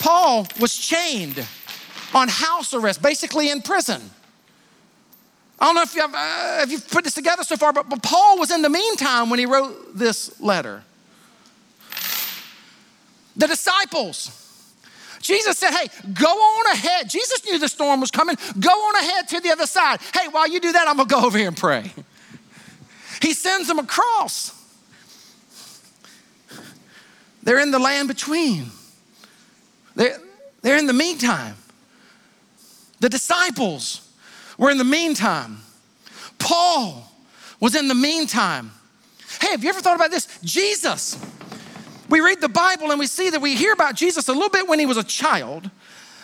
Paul 0.00 0.46
was 0.60 0.76
chained 0.76 1.46
on 2.14 2.28
house 2.28 2.74
arrest, 2.74 3.02
basically 3.02 3.50
in 3.50 3.62
prison. 3.62 4.00
I 5.60 5.66
don't 5.66 5.74
know 5.74 5.82
if 5.82 5.94
you've, 5.94 6.14
uh, 6.14 6.60
if 6.62 6.70
you've 6.70 6.88
put 6.88 7.04
this 7.04 7.14
together 7.14 7.42
so 7.42 7.56
far, 7.56 7.72
but, 7.72 7.88
but 7.88 8.02
Paul 8.02 8.38
was 8.38 8.50
in 8.50 8.62
the 8.62 8.68
meantime 8.68 9.28
when 9.28 9.38
he 9.38 9.46
wrote 9.46 9.96
this 9.96 10.40
letter 10.40 10.84
the 13.36 13.46
disciples. 13.46 14.47
Jesus 15.20 15.58
said, 15.58 15.70
Hey, 15.70 15.88
go 16.12 16.28
on 16.28 16.74
ahead. 16.74 17.08
Jesus 17.08 17.44
knew 17.44 17.58
the 17.58 17.68
storm 17.68 18.00
was 18.00 18.10
coming. 18.10 18.36
Go 18.58 18.70
on 18.70 18.96
ahead 18.96 19.28
to 19.28 19.40
the 19.40 19.50
other 19.50 19.66
side. 19.66 20.00
Hey, 20.14 20.28
while 20.28 20.48
you 20.48 20.60
do 20.60 20.72
that, 20.72 20.88
I'm 20.88 20.96
gonna 20.96 21.08
go 21.08 21.24
over 21.24 21.36
here 21.38 21.48
and 21.48 21.56
pray. 21.56 21.92
He 23.20 23.32
sends 23.32 23.66
them 23.66 23.80
across. 23.80 24.54
They're 27.42 27.58
in 27.58 27.72
the 27.72 27.80
land 27.80 28.06
between. 28.06 28.66
They're, 29.96 30.18
they're 30.62 30.76
in 30.76 30.86
the 30.86 30.92
meantime. 30.92 31.56
The 33.00 33.08
disciples 33.08 34.08
were 34.56 34.70
in 34.70 34.78
the 34.78 34.84
meantime. 34.84 35.58
Paul 36.38 37.10
was 37.58 37.74
in 37.74 37.88
the 37.88 37.94
meantime. 37.94 38.70
Hey, 39.40 39.50
have 39.50 39.64
you 39.64 39.70
ever 39.70 39.80
thought 39.80 39.96
about 39.96 40.12
this? 40.12 40.38
Jesus 40.42 41.18
we 42.08 42.20
read 42.20 42.40
the 42.40 42.48
Bible 42.48 42.90
and 42.90 42.98
we 42.98 43.06
see 43.06 43.30
that 43.30 43.40
we 43.40 43.54
hear 43.54 43.72
about 43.72 43.94
Jesus 43.94 44.28
a 44.28 44.32
little 44.32 44.48
bit 44.48 44.68
when 44.68 44.78
he 44.78 44.86
was 44.86 44.96
a 44.96 45.04
child, 45.04 45.70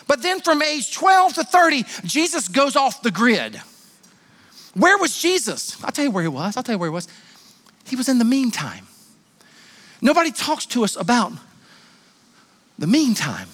but 0.07 0.23
then 0.23 0.41
from 0.41 0.63
age 0.63 0.95
12 0.95 1.35
to 1.35 1.45
30, 1.45 1.85
Jesus 2.05 2.49
goes 2.49 2.77
off 2.77 3.03
the 3.03 3.11
grid. 3.11 3.61
Where 4.75 4.99
was 4.99 5.17
Jesus? 5.17 5.83
I'll 5.85 5.93
tell 5.93 6.05
you 6.05 6.11
where 6.11 6.23
he 6.23 6.29
was. 6.29 6.57
I'll 6.57 6.63
tell 6.63 6.75
you 6.75 6.79
where 6.79 6.89
he 6.89 6.95
was. 6.95 7.09
He 7.87 7.97
was 7.97 8.09
in 8.09 8.19
the 8.19 8.25
meantime. 8.25 8.87
Nobody 10.01 10.33
talks 10.33 10.67
to 10.67 10.85
us 10.85 10.97
about 10.97 11.33
the 12.79 12.87
meantime. 12.87 13.49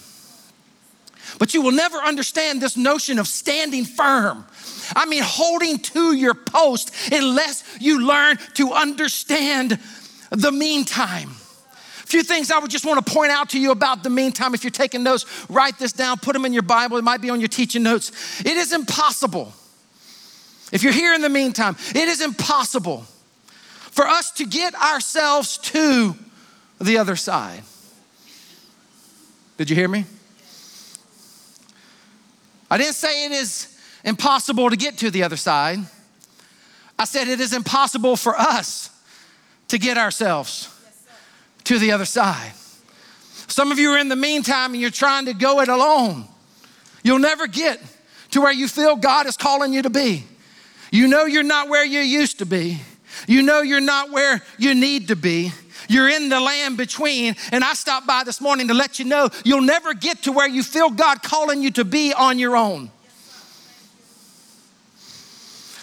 But 1.38 1.54
you 1.54 1.62
will 1.62 1.72
never 1.72 1.98
understand 1.98 2.60
this 2.60 2.76
notion 2.76 3.18
of 3.18 3.26
standing 3.26 3.84
firm. 3.84 4.44
I 4.96 5.06
mean, 5.06 5.22
holding 5.24 5.78
to 5.78 6.14
your 6.14 6.34
post 6.34 6.92
unless 7.12 7.64
you 7.80 8.04
learn 8.06 8.38
to 8.54 8.72
understand 8.72 9.78
the 10.30 10.50
meantime 10.50 11.30
few 12.10 12.22
things 12.24 12.50
I 12.50 12.58
would 12.58 12.70
just 12.70 12.84
want 12.84 13.04
to 13.04 13.12
point 13.12 13.30
out 13.30 13.50
to 13.50 13.60
you 13.60 13.70
about 13.70 14.02
the 14.02 14.10
meantime. 14.10 14.52
If 14.52 14.64
you're 14.64 14.72
taking 14.72 15.04
notes, 15.04 15.46
write 15.48 15.78
this 15.78 15.92
down, 15.92 16.18
put 16.18 16.32
them 16.32 16.44
in 16.44 16.52
your 16.52 16.62
Bible. 16.62 16.96
It 16.96 17.04
might 17.04 17.20
be 17.20 17.30
on 17.30 17.40
your 17.40 17.48
teaching 17.48 17.84
notes. 17.84 18.40
It 18.40 18.56
is 18.56 18.72
impossible. 18.72 19.52
If 20.72 20.82
you're 20.82 20.92
here 20.92 21.14
in 21.14 21.20
the 21.20 21.28
meantime, 21.28 21.76
it 21.90 22.08
is 22.08 22.20
impossible 22.20 23.02
for 23.92 24.06
us 24.06 24.32
to 24.32 24.46
get 24.46 24.74
ourselves 24.74 25.58
to 25.58 26.16
the 26.80 26.98
other 26.98 27.14
side. 27.14 27.62
Did 29.56 29.70
you 29.70 29.76
hear 29.76 29.88
me? 29.88 30.04
I 32.70 32.78
didn't 32.78 32.94
say 32.94 33.26
it 33.26 33.32
is 33.32 33.78
impossible 34.04 34.70
to 34.70 34.76
get 34.76 34.98
to 34.98 35.10
the 35.10 35.22
other 35.22 35.36
side. 35.36 35.78
I 36.98 37.04
said 37.04 37.28
it 37.28 37.40
is 37.40 37.52
impossible 37.52 38.16
for 38.16 38.38
us 38.38 38.90
to 39.68 39.78
get 39.78 39.96
ourselves 39.96 40.74
to 41.64 41.78
the 41.78 41.92
other 41.92 42.04
side. 42.04 42.52
Some 43.48 43.72
of 43.72 43.78
you 43.78 43.90
are 43.90 43.98
in 43.98 44.08
the 44.08 44.16
meantime 44.16 44.72
and 44.72 44.80
you're 44.80 44.90
trying 44.90 45.26
to 45.26 45.34
go 45.34 45.60
it 45.60 45.68
alone. 45.68 46.24
You'll 47.02 47.18
never 47.18 47.46
get 47.46 47.80
to 48.30 48.40
where 48.40 48.52
you 48.52 48.68
feel 48.68 48.96
God 48.96 49.26
is 49.26 49.36
calling 49.36 49.72
you 49.72 49.82
to 49.82 49.90
be. 49.90 50.24
You 50.92 51.08
know 51.08 51.24
you're 51.24 51.42
not 51.42 51.68
where 51.68 51.84
you 51.84 52.00
used 52.00 52.38
to 52.38 52.46
be. 52.46 52.80
You 53.26 53.42
know 53.42 53.60
you're 53.60 53.80
not 53.80 54.10
where 54.10 54.42
you 54.58 54.74
need 54.74 55.08
to 55.08 55.16
be. 55.16 55.52
You're 55.88 56.08
in 56.08 56.28
the 56.28 56.40
land 56.40 56.76
between. 56.76 57.34
And 57.50 57.64
I 57.64 57.74
stopped 57.74 58.06
by 58.06 58.22
this 58.24 58.40
morning 58.40 58.68
to 58.68 58.74
let 58.74 58.98
you 58.98 59.04
know 59.04 59.28
you'll 59.44 59.62
never 59.62 59.94
get 59.94 60.22
to 60.22 60.32
where 60.32 60.48
you 60.48 60.62
feel 60.62 60.90
God 60.90 61.22
calling 61.22 61.62
you 61.62 61.70
to 61.72 61.84
be 61.84 62.12
on 62.12 62.38
your 62.38 62.56
own. 62.56 62.90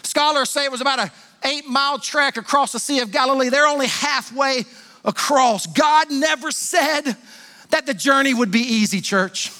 Scholars 0.03 0.49
say 0.49 0.63
it 0.65 0.71
was 0.71 0.81
about 0.81 0.99
a 0.99 1.11
eight 1.43 1.67
mile 1.67 1.99
trek 1.99 2.37
across 2.37 2.71
the 2.71 2.79
Sea 2.79 2.99
of 2.99 3.11
Galilee. 3.11 3.49
They're 3.49 3.67
only 3.67 3.87
halfway 3.87 4.65
across. 5.07 5.65
God 5.65 6.11
never 6.11 6.51
said 6.51 7.15
that 7.69 7.85
the 7.85 7.93
journey 7.93 8.33
would 8.33 8.51
be 8.51 8.59
easy, 8.59 9.01
church. 9.01 9.51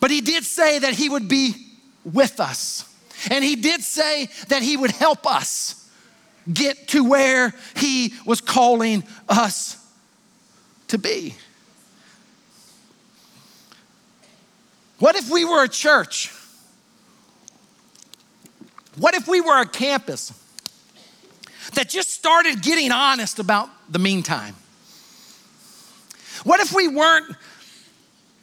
But 0.00 0.10
He 0.10 0.20
did 0.20 0.44
say 0.44 0.80
that 0.80 0.92
He 0.92 1.08
would 1.08 1.28
be 1.28 1.54
with 2.04 2.40
us. 2.40 2.92
And 3.30 3.42
He 3.42 3.56
did 3.56 3.80
say 3.82 4.28
that 4.48 4.62
He 4.62 4.76
would 4.76 4.90
help 4.90 5.26
us 5.26 5.88
get 6.52 6.88
to 6.88 7.08
where 7.08 7.54
He 7.76 8.12
was 8.26 8.40
calling 8.40 9.04
us 9.28 9.78
to 10.88 10.98
be. 10.98 11.34
What 14.98 15.16
if 15.16 15.30
we 15.30 15.44
were 15.44 15.64
a 15.64 15.68
church? 15.68 16.32
What 18.96 19.14
if 19.14 19.26
we 19.26 19.40
were 19.40 19.60
a 19.60 19.66
campus 19.66 20.32
that 21.74 21.88
just 21.88 22.10
started 22.10 22.62
getting 22.62 22.92
honest 22.92 23.38
about 23.38 23.68
the 23.88 23.98
meantime? 23.98 24.54
What 26.44 26.60
if 26.60 26.72
we 26.72 26.88
weren't 26.88 27.36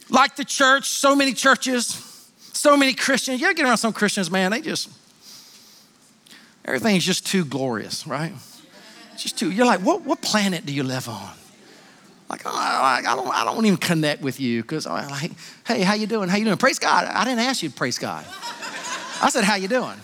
like 0.10 0.36
the 0.36 0.46
church, 0.46 0.90
so 0.90 1.16
many 1.16 1.34
churches, 1.34 2.30
so 2.54 2.76
many 2.76 2.94
Christians? 2.94 3.42
You 3.42 3.48
ever 3.48 3.54
get 3.54 3.66
around 3.66 3.78
some 3.78 3.94
Christians, 3.94 4.32
man, 4.32 4.52
they 4.52 4.62
just, 4.62 4.90
everything's 6.66 7.06
just 7.06 7.26
too 7.26 7.46
glorious, 7.46 8.08
right? 8.08 8.34
just 9.18 9.38
too, 9.38 9.52
you're 9.52 9.66
like, 9.66 9.82
what, 9.82 10.02
what 10.02 10.22
planet 10.22 10.66
do 10.66 10.74
you 10.74 10.84
live 10.84 11.08
on? 11.08 11.32
Like, 12.30 12.42
oh, 12.46 12.50
I, 12.50 13.02
don't, 13.04 13.28
I 13.28 13.44
don't 13.44 13.66
even 13.66 13.78
connect 13.78 14.22
with 14.22 14.40
you 14.40 14.62
because 14.62 14.88
I'm 14.88 15.06
oh, 15.06 15.10
like, 15.10 15.32
hey, 15.68 15.82
how 15.82 15.94
you 15.94 16.08
doing? 16.08 16.30
How 16.30 16.38
you 16.38 16.46
doing? 16.46 16.58
Praise 16.58 16.80
God. 16.80 17.06
I 17.06 17.26
didn't 17.26 17.42
ask 17.42 17.62
you 17.62 17.70
to 17.70 17.76
praise 17.76 17.98
God. 17.98 18.26
I 19.22 19.30
said, 19.30 19.44
how 19.44 19.56
you 19.56 19.68
doing? 19.68 19.98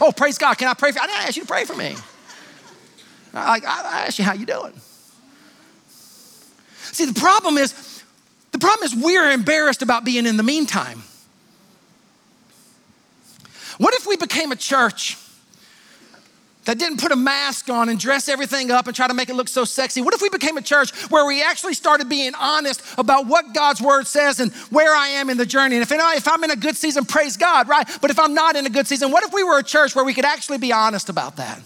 Oh, 0.00 0.10
praise 0.10 0.38
God. 0.38 0.54
Can 0.54 0.66
I 0.66 0.74
pray 0.74 0.92
for 0.92 0.98
you? 0.98 1.04
I 1.04 1.06
didn't 1.06 1.22
ask 1.28 1.36
you 1.36 1.42
to 1.42 1.48
pray 1.48 1.64
for 1.64 1.76
me. 1.76 1.94
I, 3.34 3.60
I 3.64 4.04
asked 4.06 4.18
you 4.18 4.24
how 4.24 4.34
you 4.34 4.46
doing. 4.46 4.72
See, 6.92 7.06
the 7.06 7.18
problem 7.18 7.58
is, 7.58 8.02
the 8.52 8.58
problem 8.58 8.84
is 8.84 8.94
we're 8.94 9.30
embarrassed 9.30 9.82
about 9.82 10.04
being 10.04 10.26
in 10.26 10.36
the 10.36 10.42
meantime. 10.42 11.02
What 13.78 13.94
if 13.94 14.06
we 14.06 14.16
became 14.16 14.52
a 14.52 14.56
church 14.56 15.18
that 16.66 16.78
didn't 16.78 17.00
put 17.00 17.12
a 17.12 17.16
mask 17.16 17.68
on 17.68 17.88
and 17.88 17.98
dress 17.98 18.28
everything 18.28 18.70
up 18.70 18.86
and 18.86 18.94
try 18.94 19.08
to 19.08 19.14
make 19.14 19.28
it 19.28 19.34
look 19.34 19.48
so 19.48 19.64
sexy? 19.64 20.00
What 20.00 20.14
if 20.14 20.22
we 20.22 20.28
became 20.28 20.56
a 20.56 20.62
church 20.62 20.92
where 21.10 21.26
we 21.26 21.42
actually 21.42 21.74
started 21.74 22.08
being 22.08 22.32
honest 22.38 22.80
about 22.96 23.26
what 23.26 23.52
God's 23.52 23.82
word 23.82 24.06
says 24.06 24.38
and 24.38 24.52
where 24.70 24.94
I 24.94 25.08
am 25.08 25.30
in 25.30 25.36
the 25.36 25.46
journey? 25.46 25.76
And 25.76 25.82
if, 25.82 25.90
if 25.90 26.28
I'm 26.28 26.44
in 26.44 26.52
a 26.52 26.56
good 26.56 26.76
season, 26.76 27.04
praise 27.04 27.36
God, 27.36 27.68
right? 27.68 27.86
But 28.00 28.10
if 28.10 28.18
I'm 28.18 28.34
not 28.34 28.54
in 28.56 28.66
a 28.66 28.70
good 28.70 28.86
season, 28.86 29.10
what 29.10 29.24
if 29.24 29.32
we 29.32 29.42
were 29.42 29.58
a 29.58 29.64
church 29.64 29.96
where 29.96 30.04
we 30.04 30.14
could 30.14 30.24
actually 30.24 30.58
be 30.58 30.72
honest 30.72 31.08
about 31.08 31.36
that? 31.36 31.60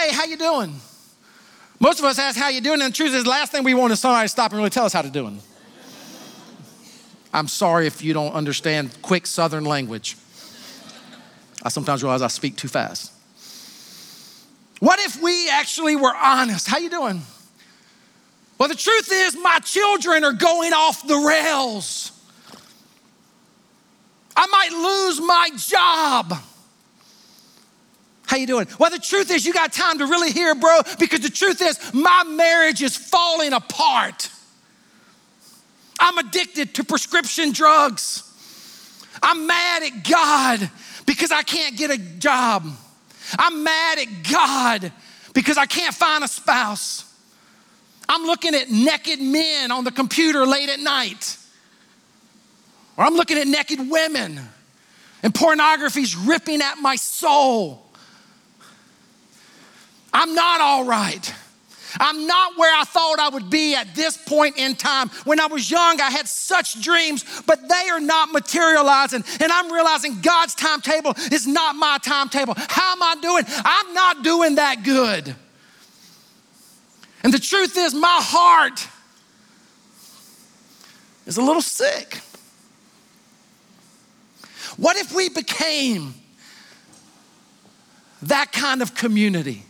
Hey, 0.00 0.14
how 0.14 0.24
you 0.24 0.38
doing? 0.38 0.74
Most 1.78 1.98
of 1.98 2.06
us 2.06 2.18
ask 2.18 2.38
how 2.38 2.48
you 2.48 2.62
doing, 2.62 2.80
and 2.80 2.90
the 2.90 2.96
truth 2.96 3.14
is, 3.14 3.24
the 3.24 3.28
last 3.28 3.52
thing 3.52 3.64
we 3.64 3.74
want 3.74 3.92
is 3.92 4.00
somebody 4.00 4.24
to 4.24 4.28
stop 4.30 4.50
and 4.50 4.56
really 4.56 4.70
tell 4.70 4.86
us 4.86 4.94
how 4.94 5.02
to 5.02 5.10
doing. 5.10 5.42
I'm 7.34 7.48
sorry 7.48 7.86
if 7.86 8.02
you 8.02 8.14
don't 8.14 8.32
understand 8.32 8.96
quick 9.02 9.26
Southern 9.26 9.66
language. 9.66 10.16
I 11.62 11.68
sometimes 11.68 12.02
realize 12.02 12.22
I 12.22 12.28
speak 12.28 12.56
too 12.56 12.68
fast. 12.68 13.12
What 14.78 14.98
if 15.00 15.20
we 15.22 15.50
actually 15.50 15.96
were 15.96 16.14
honest? 16.16 16.66
How 16.66 16.78
you 16.78 16.88
doing? 16.88 17.20
Well, 18.56 18.70
the 18.70 18.76
truth 18.76 19.10
is 19.12 19.36
my 19.36 19.58
children 19.58 20.24
are 20.24 20.32
going 20.32 20.72
off 20.72 21.06
the 21.06 21.16
rails. 21.16 22.12
I 24.34 24.46
might 24.46 24.72
lose 24.72 25.20
my 25.20 25.50
job. 25.58 26.49
How 28.30 28.36
you 28.36 28.46
doing? 28.46 28.68
Well, 28.78 28.90
the 28.90 29.00
truth 29.00 29.32
is 29.32 29.44
you 29.44 29.52
got 29.52 29.72
time 29.72 29.98
to 29.98 30.06
really 30.06 30.30
hear, 30.30 30.54
bro, 30.54 30.82
because 31.00 31.18
the 31.18 31.30
truth 31.30 31.60
is 31.60 31.92
my 31.92 32.22
marriage 32.22 32.80
is 32.80 32.96
falling 32.96 33.52
apart. 33.52 34.30
I'm 35.98 36.16
addicted 36.16 36.76
to 36.76 36.84
prescription 36.84 37.50
drugs. 37.50 38.22
I'm 39.20 39.48
mad 39.48 39.82
at 39.82 40.08
God 40.08 40.70
because 41.06 41.32
I 41.32 41.42
can't 41.42 41.76
get 41.76 41.90
a 41.90 41.98
job. 41.98 42.66
I'm 43.36 43.64
mad 43.64 43.98
at 43.98 44.06
God 44.30 44.92
because 45.34 45.58
I 45.58 45.66
can't 45.66 45.92
find 45.92 46.22
a 46.22 46.28
spouse. 46.28 47.12
I'm 48.08 48.22
looking 48.26 48.54
at 48.54 48.70
naked 48.70 49.20
men 49.20 49.72
on 49.72 49.82
the 49.82 49.90
computer 49.90 50.46
late 50.46 50.68
at 50.68 50.78
night. 50.78 51.36
Or 52.96 53.02
I'm 53.02 53.14
looking 53.14 53.38
at 53.38 53.48
naked 53.48 53.90
women 53.90 54.40
and 55.24 55.34
pornography's 55.34 56.14
ripping 56.14 56.62
at 56.62 56.78
my 56.78 56.94
soul. 56.94 57.89
I'm 60.12 60.34
not 60.34 60.60
all 60.60 60.84
right. 60.84 61.34
I'm 61.98 62.26
not 62.26 62.56
where 62.56 62.72
I 62.78 62.84
thought 62.84 63.18
I 63.18 63.28
would 63.30 63.50
be 63.50 63.74
at 63.74 63.94
this 63.94 64.16
point 64.16 64.58
in 64.58 64.76
time. 64.76 65.08
When 65.24 65.40
I 65.40 65.46
was 65.46 65.70
young, 65.70 66.00
I 66.00 66.10
had 66.10 66.28
such 66.28 66.80
dreams, 66.80 67.24
but 67.46 67.68
they 67.68 67.88
are 67.90 68.00
not 68.00 68.30
materializing. 68.32 69.24
And 69.40 69.50
I'm 69.50 69.72
realizing 69.72 70.20
God's 70.20 70.54
timetable 70.54 71.14
is 71.32 71.46
not 71.46 71.74
my 71.74 71.98
timetable. 72.02 72.54
How 72.56 72.92
am 72.92 73.02
I 73.02 73.16
doing? 73.20 73.44
I'm 73.64 73.94
not 73.94 74.22
doing 74.22 74.56
that 74.56 74.84
good. 74.84 75.34
And 77.22 77.34
the 77.34 77.38
truth 77.38 77.76
is, 77.76 77.94
my 77.94 78.18
heart 78.20 78.86
is 81.26 81.36
a 81.36 81.42
little 81.42 81.62
sick. 81.62 82.20
What 84.76 84.96
if 84.96 85.14
we 85.14 85.28
became 85.28 86.14
that 88.22 88.52
kind 88.52 88.80
of 88.80 88.94
community? 88.94 89.64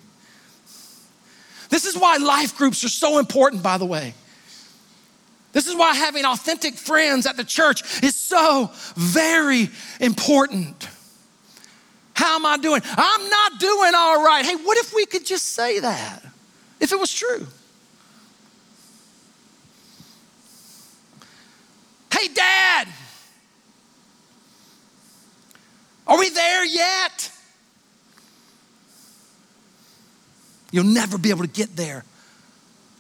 This 1.71 1.87
is 1.87 1.97
why 1.97 2.17
life 2.17 2.57
groups 2.57 2.85
are 2.85 2.89
so 2.89 3.19
important, 3.19 3.63
by 3.63 3.79
the 3.79 3.87
way. 3.87 4.13
This 5.53 5.67
is 5.67 5.75
why 5.75 5.95
having 5.95 6.25
authentic 6.25 6.75
friends 6.75 7.27
at 7.27 7.37
the 7.37 7.45
church 7.45 8.03
is 8.03 8.15
so 8.15 8.71
very 8.95 9.71
important. 10.01 10.89
How 12.15 12.37
am 12.37 12.45
I 12.45 12.57
doing? 12.59 12.83
I'm 12.85 13.29
not 13.29 13.59
doing 13.59 13.93
all 13.95 14.25
right. 14.25 14.45
Hey, 14.45 14.57
what 14.57 14.79
if 14.79 14.95
we 14.95 15.07
could 15.07 15.25
just 15.25 15.47
say 15.49 15.81
that? 15.81 16.25
If 16.79 16.93
it 16.93 17.01
was 17.01 17.13
true. 17.13 17.47
Hey, 22.13 22.29
Dad, 22.29 22.89
are 26.07 26.19
we 26.19 26.29
there 26.29 26.65
yet? 26.65 27.33
You'll 30.73 30.85
never 30.85 31.19
be 31.19 31.31
able 31.31 31.43
to 31.43 31.51
get 31.51 31.77
there 31.77 32.05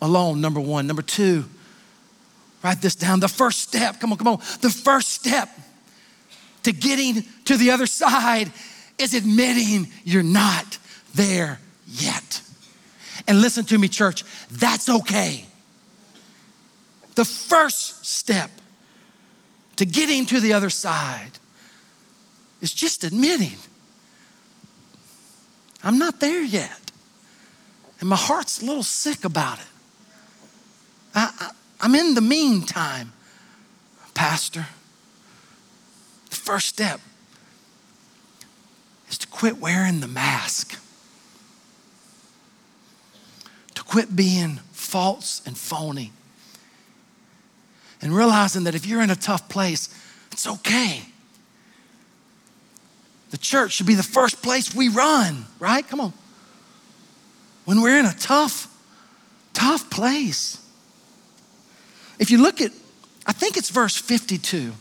alone, 0.02 0.40
number 0.40 0.60
one. 0.60 0.86
Number 0.86 1.02
two, 1.02 1.44
write 2.62 2.80
this 2.80 2.94
down. 2.94 3.20
The 3.20 3.28
first 3.28 3.60
step, 3.60 4.00
come 4.00 4.12
on, 4.12 4.18
come 4.18 4.28
on. 4.28 4.38
The 4.60 4.70
first 4.70 5.10
step 5.10 5.48
to 6.64 6.72
getting 6.72 7.24
to 7.46 7.56
the 7.56 7.70
other 7.70 7.86
side 7.86 8.50
is 8.98 9.14
admitting 9.14 9.88
you're 10.04 10.22
not 10.22 10.78
there 11.14 11.60
yet. 11.86 12.42
And 13.26 13.40
listen 13.40 13.64
to 13.66 13.78
me, 13.78 13.88
church, 13.88 14.24
that's 14.50 14.88
okay. 14.88 15.44
The 17.14 17.24
first 17.24 18.04
step 18.04 18.50
to 19.76 19.86
getting 19.86 20.26
to 20.26 20.40
the 20.40 20.52
other 20.52 20.70
side 20.70 21.32
is 22.60 22.72
just 22.72 23.04
admitting 23.04 23.56
I'm 25.82 25.98
not 25.98 26.20
there 26.20 26.42
yet. 26.42 26.79
And 28.00 28.08
my 28.08 28.16
heart's 28.16 28.62
a 28.62 28.64
little 28.64 28.82
sick 28.82 29.24
about 29.24 29.58
it. 29.58 29.66
I, 31.14 31.50
am 31.82 31.94
in 31.94 32.14
the 32.14 32.22
meantime, 32.22 33.12
Pastor. 34.14 34.66
The 36.30 36.36
first 36.36 36.68
step 36.68 37.00
is 39.10 39.18
to 39.18 39.26
quit 39.26 39.58
wearing 39.58 40.00
the 40.00 40.08
mask, 40.08 40.80
to 43.74 43.82
quit 43.82 44.16
being 44.16 44.60
false 44.72 45.42
and 45.44 45.58
phony, 45.58 46.12
and 48.00 48.16
realizing 48.16 48.64
that 48.64 48.74
if 48.74 48.86
you're 48.86 49.02
in 49.02 49.10
a 49.10 49.16
tough 49.16 49.48
place, 49.48 49.94
it's 50.32 50.46
okay. 50.46 51.02
The 53.30 53.38
church 53.38 53.72
should 53.72 53.86
be 53.86 53.94
the 53.94 54.02
first 54.02 54.42
place 54.42 54.74
we 54.74 54.88
run, 54.88 55.44
right? 55.58 55.86
Come 55.86 56.00
on 56.00 56.12
when 57.70 57.82
we're 57.82 58.00
in 58.00 58.04
a 58.04 58.14
tough, 58.14 58.66
tough 59.52 59.88
place. 59.90 60.58
If 62.18 62.28
you 62.32 62.42
look 62.42 62.60
at, 62.60 62.72
I 63.28 63.32
think 63.32 63.56
it's 63.56 63.70
verse 63.70 63.96
52. 63.96 64.72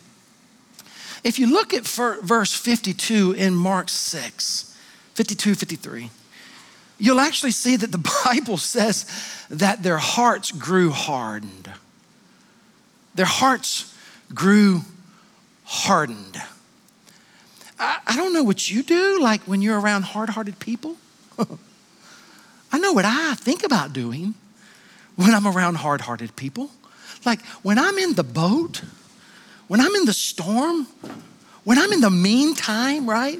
If 1.23 1.37
you 1.37 1.53
look 1.53 1.71
at 1.71 1.85
verse 1.85 2.51
52 2.51 3.33
in 3.33 3.53
Mark 3.53 3.89
6, 3.89 4.75
52, 5.13 5.53
53, 5.53 6.09
you'll 6.97 7.19
actually 7.19 7.51
see 7.51 7.75
that 7.75 7.91
the 7.91 8.11
Bible 8.25 8.57
says 8.57 9.05
that 9.51 9.83
their 9.83 9.99
hearts 9.99 10.51
grew 10.51 10.89
hardened. 10.89 11.71
Their 13.13 13.27
hearts 13.27 13.95
grew 14.33 14.81
hardened. 15.63 16.41
I, 17.77 17.99
I 18.07 18.15
don't 18.15 18.33
know 18.33 18.43
what 18.43 18.71
you 18.71 18.81
do, 18.81 19.21
like 19.21 19.41
when 19.41 19.61
you're 19.61 19.79
around 19.79 20.05
hard 20.05 20.29
hearted 20.29 20.57
people. 20.57 20.97
I 22.71 22.79
know 22.79 22.93
what 22.93 23.05
I 23.05 23.35
think 23.35 23.63
about 23.63 23.93
doing 23.93 24.35
when 25.15 25.33
I'm 25.33 25.47
around 25.47 25.75
hard 25.75 26.01
hearted 26.01 26.35
people. 26.35 26.69
Like 27.25 27.41
when 27.63 27.77
I'm 27.79 27.97
in 27.97 28.13
the 28.13 28.23
boat, 28.23 28.83
when 29.67 29.81
I'm 29.81 29.93
in 29.95 30.05
the 30.05 30.13
storm, 30.13 30.87
when 31.63 31.77
I'm 31.77 31.91
in 31.91 32.01
the 32.01 32.09
meantime, 32.09 33.09
right? 33.09 33.39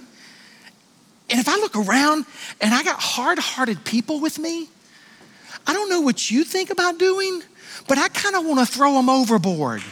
And 1.29 1.39
if 1.39 1.47
I 1.47 1.55
look 1.57 1.75
around 1.75 2.25
and 2.59 2.73
I 2.73 2.83
got 2.83 2.99
hard 2.99 3.39
hearted 3.39 3.85
people 3.85 4.19
with 4.19 4.39
me, 4.39 4.67
I 5.67 5.73
don't 5.73 5.89
know 5.89 6.01
what 6.01 6.31
you 6.31 6.43
think 6.43 6.71
about 6.71 6.97
doing, 6.97 7.43
but 7.87 7.97
I 7.97 8.09
kind 8.09 8.35
of 8.35 8.45
want 8.45 8.59
to 8.59 8.65
throw 8.65 8.93
them 8.93 9.09
overboard. 9.09 9.83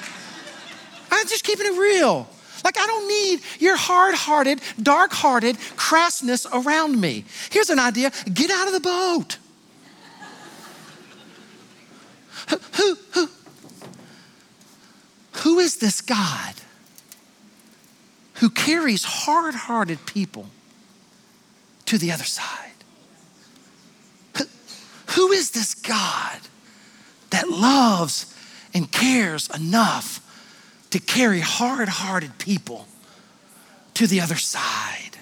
I'm 1.10 1.26
just 1.26 1.44
keeping 1.44 1.66
it 1.66 1.78
real. 1.78 2.28
Like, 2.64 2.78
I 2.78 2.86
don't 2.86 3.08
need 3.08 3.40
your 3.58 3.76
hard 3.76 4.14
hearted, 4.14 4.60
dark 4.82 5.12
hearted 5.12 5.56
crassness 5.76 6.46
around 6.52 7.00
me. 7.00 7.24
Here's 7.50 7.70
an 7.70 7.78
idea 7.78 8.10
get 8.32 8.50
out 8.50 8.66
of 8.66 8.72
the 8.72 8.80
boat. 8.80 9.38
who, 12.48 12.96
who, 13.12 13.28
who 15.32 15.58
is 15.58 15.76
this 15.76 16.00
God 16.00 16.54
who 18.34 18.50
carries 18.50 19.04
hard 19.04 19.54
hearted 19.54 20.06
people 20.06 20.46
to 21.86 21.98
the 21.98 22.12
other 22.12 22.24
side? 22.24 22.68
Who 25.12 25.32
is 25.32 25.50
this 25.50 25.74
God 25.74 26.38
that 27.30 27.48
loves 27.48 28.32
and 28.74 28.90
cares 28.92 29.48
enough 29.50 30.24
to 30.90 30.98
carry 30.98 31.40
hard 31.40 31.88
hearted 31.88 32.38
people 32.38 32.86
to 33.94 34.06
the 34.06 34.20
other 34.20 34.36
side? 34.36 35.18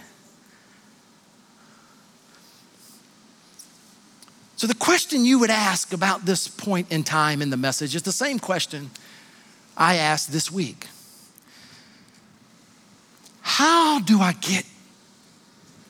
So, 4.57 4.66
the 4.66 4.74
question 4.74 5.24
you 5.24 5.38
would 5.38 5.50
ask 5.50 5.92
about 5.92 6.24
this 6.24 6.48
point 6.48 6.90
in 6.90 7.05
time 7.05 7.42
in 7.42 7.50
the 7.50 7.59
message 7.59 7.94
is 7.94 8.02
the 8.02 8.12
same 8.12 8.38
question 8.38 8.90
I 9.76 9.96
asked 9.96 10.33
this 10.33 10.50
week 10.50 10.87
How 13.42 14.00
do 14.00 14.20
I 14.20 14.33
get 14.33 14.64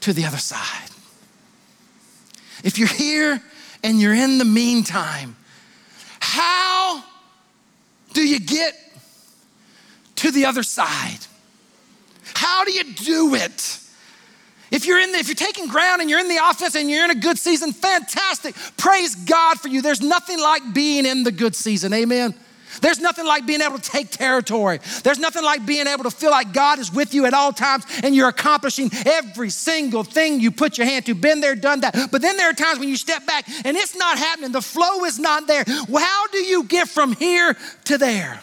to 0.00 0.12
the 0.12 0.24
other 0.24 0.38
side? 0.38 0.90
If 2.64 2.78
you're 2.78 2.88
here 2.88 3.40
and 3.84 4.00
you're 4.00 4.14
in 4.14 4.38
the 4.38 4.44
meantime, 4.44 5.36
how 6.18 7.04
do 8.14 8.26
you 8.26 8.40
get 8.40 8.74
to 10.16 10.30
the 10.30 10.46
other 10.46 10.62
side? 10.62 11.18
How 12.34 12.64
do 12.64 12.72
you 12.72 12.84
do 12.94 13.34
it? 13.34 13.80
If 14.70 14.84
you're 14.84 14.98
in 14.98 15.12
the, 15.12 15.18
if 15.18 15.28
you're 15.28 15.34
taking 15.34 15.68
ground 15.68 16.00
and 16.00 16.10
you're 16.10 16.18
in 16.18 16.28
the 16.28 16.38
office 16.38 16.74
and 16.74 16.90
you're 16.90 17.04
in 17.04 17.10
a 17.10 17.20
good 17.20 17.38
season, 17.38 17.72
fantastic. 17.72 18.54
Praise 18.76 19.14
God 19.14 19.60
for 19.60 19.68
you. 19.68 19.80
There's 19.80 20.02
nothing 20.02 20.40
like 20.40 20.74
being 20.74 21.06
in 21.06 21.22
the 21.22 21.32
good 21.32 21.54
season. 21.54 21.92
Amen. 21.92 22.34
There's 22.82 22.98
nothing 22.98 23.24
like 23.24 23.46
being 23.46 23.60
able 23.60 23.78
to 23.78 23.90
take 23.90 24.10
territory. 24.10 24.80
There's 25.02 25.18
nothing 25.18 25.44
like 25.44 25.64
being 25.64 25.86
able 25.86 26.04
to 26.04 26.10
feel 26.10 26.30
like 26.30 26.52
God 26.52 26.78
is 26.78 26.92
with 26.92 27.14
you 27.14 27.24
at 27.26 27.32
all 27.32 27.52
times 27.52 27.84
and 28.02 28.14
you're 28.14 28.28
accomplishing 28.28 28.90
every 29.06 29.50
single 29.50 30.04
thing 30.04 30.40
you 30.40 30.50
put 30.50 30.76
your 30.76 30.86
hand 30.86 31.06
to. 31.06 31.14
Been 31.14 31.40
there, 31.40 31.54
done 31.54 31.80
that. 31.80 32.10
But 32.10 32.22
then 32.22 32.36
there 32.36 32.50
are 32.50 32.54
times 32.54 32.78
when 32.78 32.88
you 32.88 32.96
step 32.96 33.24
back 33.24 33.48
and 33.64 33.76
it's 33.76 33.96
not 33.96 34.18
happening. 34.18 34.52
The 34.52 34.60
flow 34.60 35.04
is 35.04 35.18
not 35.18 35.46
there. 35.46 35.64
Well, 35.88 36.04
how 36.04 36.26
do 36.28 36.38
you 36.38 36.64
get 36.64 36.88
from 36.88 37.14
here 37.14 37.56
to 37.84 37.98
there? 37.98 38.42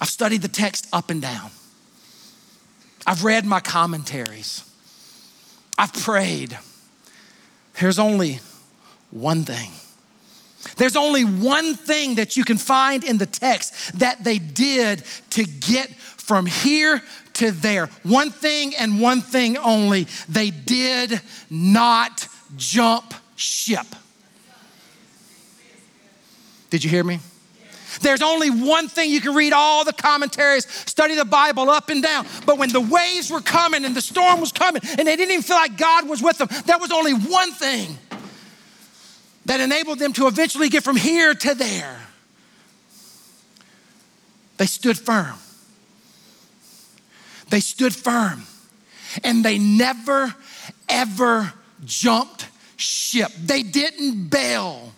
I've 0.00 0.08
studied 0.08 0.42
the 0.42 0.48
text 0.48 0.88
up 0.92 1.10
and 1.10 1.20
down. 1.20 1.50
I've 3.06 3.22
read 3.24 3.44
my 3.44 3.60
commentaries. 3.60 4.64
I've 5.76 5.92
prayed. 5.92 6.58
There's 7.78 7.98
only 7.98 8.40
one 9.10 9.44
thing. 9.44 9.70
There's 10.76 10.96
only 10.96 11.24
one 11.24 11.74
thing 11.74 12.16
that 12.16 12.36
you 12.36 12.44
can 12.44 12.58
find 12.58 13.04
in 13.04 13.18
the 13.18 13.26
text 13.26 13.98
that 13.98 14.24
they 14.24 14.38
did 14.38 15.02
to 15.30 15.44
get 15.44 15.90
from 15.94 16.46
here 16.46 17.02
to 17.34 17.50
there. 17.50 17.86
One 18.02 18.30
thing 18.30 18.74
and 18.76 19.00
one 19.00 19.20
thing 19.20 19.56
only. 19.56 20.06
They 20.28 20.50
did 20.50 21.20
not 21.48 22.28
jump 22.56 23.14
ship. 23.36 23.86
Did 26.68 26.84
you 26.84 26.90
hear 26.90 27.04
me? 27.04 27.20
There's 28.00 28.22
only 28.22 28.50
one 28.50 28.88
thing 28.88 29.10
you 29.10 29.20
can 29.20 29.34
read 29.34 29.52
all 29.52 29.84
the 29.84 29.92
commentaries, 29.92 30.66
study 30.86 31.14
the 31.14 31.24
Bible 31.24 31.70
up 31.70 31.88
and 31.88 32.02
down. 32.02 32.26
But 32.46 32.58
when 32.58 32.70
the 32.70 32.80
waves 32.80 33.30
were 33.30 33.40
coming 33.40 33.84
and 33.84 33.94
the 33.94 34.00
storm 34.00 34.40
was 34.40 34.52
coming 34.52 34.82
and 34.98 35.06
they 35.06 35.16
didn't 35.16 35.32
even 35.32 35.42
feel 35.42 35.56
like 35.56 35.76
God 35.76 36.08
was 36.08 36.22
with 36.22 36.38
them, 36.38 36.48
there 36.66 36.78
was 36.78 36.92
only 36.92 37.12
one 37.12 37.52
thing 37.52 37.98
that 39.46 39.60
enabled 39.60 39.98
them 39.98 40.12
to 40.14 40.26
eventually 40.26 40.68
get 40.68 40.84
from 40.84 40.96
here 40.96 41.34
to 41.34 41.54
there. 41.54 42.00
They 44.58 44.66
stood 44.66 44.98
firm. 44.98 45.36
They 47.48 47.60
stood 47.60 47.94
firm 47.94 48.42
and 49.24 49.44
they 49.44 49.58
never, 49.58 50.34
ever 50.88 51.52
jumped 51.84 52.46
ship. 52.76 53.32
They 53.42 53.62
didn't 53.62 54.28
bail 54.28 54.92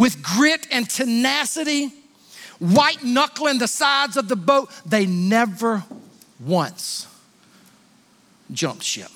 with 0.00 0.22
grit 0.22 0.66
and 0.70 0.88
tenacity, 0.88 1.92
white 2.58 3.04
knuckling 3.04 3.58
the 3.58 3.68
sides 3.68 4.16
of 4.16 4.28
the 4.28 4.34
boat, 4.34 4.70
they 4.86 5.04
never 5.04 5.84
once 6.42 7.06
jumped 8.50 8.82
ship. 8.82 9.10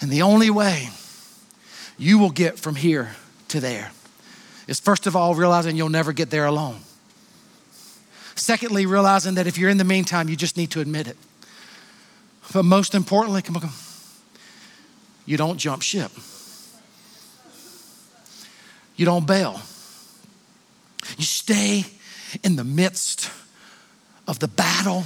And 0.00 0.08
the 0.08 0.22
only 0.22 0.50
way 0.50 0.90
you 1.98 2.20
will 2.20 2.30
get 2.30 2.60
from 2.60 2.76
here 2.76 3.16
to 3.48 3.58
there 3.58 3.90
is 4.68 4.78
first 4.78 5.08
of 5.08 5.16
all 5.16 5.34
realizing 5.34 5.74
you'll 5.76 5.88
never 5.88 6.12
get 6.12 6.30
there 6.30 6.46
alone. 6.46 6.78
Secondly, 8.36 8.86
realizing 8.86 9.34
that 9.34 9.48
if 9.48 9.58
you're 9.58 9.68
in 9.68 9.78
the 9.78 9.84
meantime, 9.84 10.28
you 10.28 10.36
just 10.36 10.56
need 10.56 10.70
to 10.70 10.80
admit 10.80 11.08
it. 11.08 11.16
But 12.52 12.64
most 12.64 12.94
importantly, 12.94 13.42
come 13.42 13.56
on, 13.56 13.62
come—you 13.62 15.36
don't 15.36 15.58
jump 15.58 15.82
ship 15.82 16.12
you 18.96 19.06
don't 19.06 19.26
bail. 19.26 19.60
You 21.16 21.24
stay 21.24 21.84
in 22.42 22.56
the 22.56 22.64
midst 22.64 23.30
of 24.26 24.38
the 24.38 24.48
battle. 24.48 25.04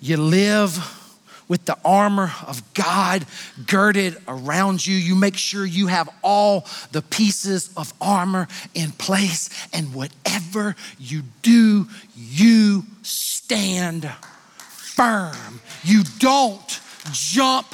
You 0.00 0.16
live 0.16 0.98
with 1.48 1.64
the 1.66 1.76
armor 1.84 2.32
of 2.46 2.62
God 2.72 3.26
girded 3.66 4.16
around 4.26 4.86
you. 4.86 4.94
You 4.94 5.14
make 5.14 5.36
sure 5.36 5.66
you 5.66 5.88
have 5.88 6.08
all 6.22 6.66
the 6.92 7.02
pieces 7.02 7.70
of 7.76 7.92
armor 8.00 8.48
in 8.74 8.92
place. 8.92 9.50
And 9.72 9.94
whatever 9.94 10.76
you 10.98 11.22
do, 11.42 11.88
you 12.16 12.84
stand 13.02 14.10
firm. 14.58 15.60
You 15.84 16.04
don't 16.18 16.80
jump 17.12 17.66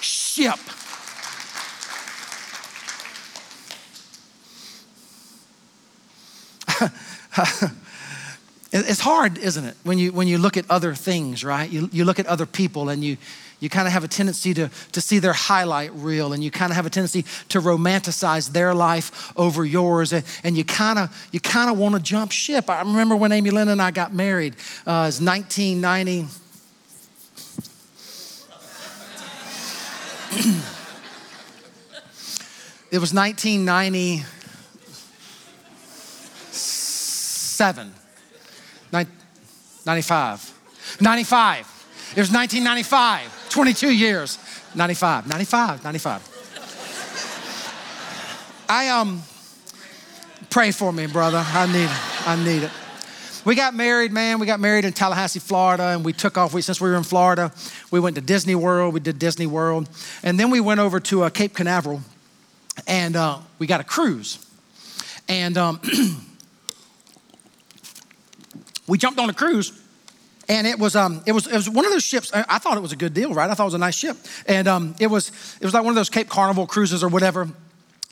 ship. 0.00 0.58
it's 8.72 9.00
hard, 9.00 9.38
isn't 9.38 9.64
it? 9.64 9.76
When 9.82 9.98
you, 9.98 10.12
when 10.12 10.28
you 10.28 10.38
look 10.38 10.56
at 10.56 10.64
other 10.70 10.94
things, 10.94 11.44
right? 11.44 11.70
You, 11.70 11.88
you 11.92 12.04
look 12.04 12.18
at 12.18 12.26
other 12.26 12.46
people 12.46 12.88
and 12.88 13.04
you, 13.04 13.16
you 13.60 13.68
kind 13.68 13.86
of 13.86 13.92
have 13.92 14.04
a 14.04 14.08
tendency 14.08 14.54
to, 14.54 14.70
to 14.92 15.00
see 15.00 15.18
their 15.18 15.32
highlight 15.32 15.92
reel 15.94 16.32
and 16.32 16.42
you 16.42 16.50
kind 16.50 16.72
of 16.72 16.76
have 16.76 16.86
a 16.86 16.90
tendency 16.90 17.22
to 17.50 17.60
romanticize 17.60 18.52
their 18.52 18.74
life 18.74 19.32
over 19.36 19.64
yours 19.64 20.12
and, 20.12 20.24
and 20.42 20.56
you 20.56 20.64
kind 20.64 20.98
of 20.98 21.28
you 21.30 21.40
kind 21.40 21.70
of 21.70 21.78
want 21.78 21.94
to 21.94 22.00
jump 22.00 22.32
ship. 22.32 22.70
I 22.70 22.80
remember 22.80 23.16
when 23.16 23.32
Amy 23.32 23.50
Lynn 23.50 23.68
and 23.68 23.82
I 23.82 23.90
got 23.90 24.14
married, 24.14 24.56
uh, 24.86 25.10
it 25.10 25.20
was 25.20 25.20
1990. 25.20 26.26
it 32.90 32.98
was 32.98 33.12
1990. 33.12 34.24
97, 37.60 37.92
95, 39.84 40.98
95. 40.98 41.58
It 42.16 42.20
was 42.20 42.32
1995, 42.32 43.50
22 43.50 43.92
years. 43.92 44.38
95, 44.74 45.28
95, 45.28 45.84
95. 45.84 46.26
I 48.66 48.88
um 48.88 49.20
pray 50.48 50.70
for 50.70 50.90
me, 50.90 51.06
brother. 51.06 51.44
I 51.46 51.66
need 51.66 51.84
it. 51.84 51.90
I 52.26 52.36
need 52.42 52.62
it. 52.62 52.70
we 53.44 53.54
got 53.54 53.74
married, 53.74 54.10
man. 54.10 54.38
We 54.38 54.46
got 54.46 54.58
married 54.58 54.86
in 54.86 54.94
Tallahassee, 54.94 55.38
Florida, 55.38 55.88
and 55.88 56.02
we 56.02 56.14
took 56.14 56.38
off. 56.38 56.54
We, 56.54 56.62
since 56.62 56.80
we 56.80 56.88
were 56.88 56.96
in 56.96 57.02
Florida, 57.02 57.52
we 57.90 58.00
went 58.00 58.16
to 58.16 58.22
Disney 58.22 58.54
World. 58.54 58.94
We 58.94 59.00
did 59.00 59.18
Disney 59.18 59.46
World, 59.46 59.86
and 60.22 60.40
then 60.40 60.48
we 60.48 60.60
went 60.60 60.80
over 60.80 60.98
to 61.00 61.24
uh, 61.24 61.28
Cape 61.28 61.54
Canaveral, 61.54 62.00
and 62.86 63.16
uh, 63.16 63.40
we 63.58 63.66
got 63.66 63.82
a 63.82 63.84
cruise. 63.84 64.38
And 65.28 65.58
um, 65.58 65.78
we 68.90 68.98
jumped 68.98 69.20
on 69.20 69.30
a 69.30 69.32
cruise, 69.32 69.72
and 70.48 70.66
it 70.66 70.78
was 70.78 70.96
um, 70.96 71.22
it 71.24 71.32
was 71.32 71.46
it 71.46 71.54
was 71.54 71.70
one 71.70 71.86
of 71.86 71.92
those 71.92 72.04
ships. 72.04 72.32
I, 72.34 72.58
thought 72.58 72.76
it 72.76 72.80
was 72.80 72.92
a 72.92 72.96
good 72.96 73.14
deal, 73.14 73.32
right? 73.32 73.48
I 73.48 73.54
thought 73.54 73.62
it 73.62 73.72
was 73.72 73.74
a 73.74 73.78
nice 73.78 73.94
ship, 73.94 74.16
and 74.46 74.66
um, 74.66 74.96
it 74.98 75.06
was 75.06 75.30
it 75.60 75.64
was 75.64 75.72
like 75.72 75.84
one 75.84 75.92
of 75.92 75.96
those 75.96 76.10
Cape 76.10 76.28
Canaveral 76.28 76.66
cruises 76.66 77.02
or 77.04 77.08
whatever. 77.08 77.48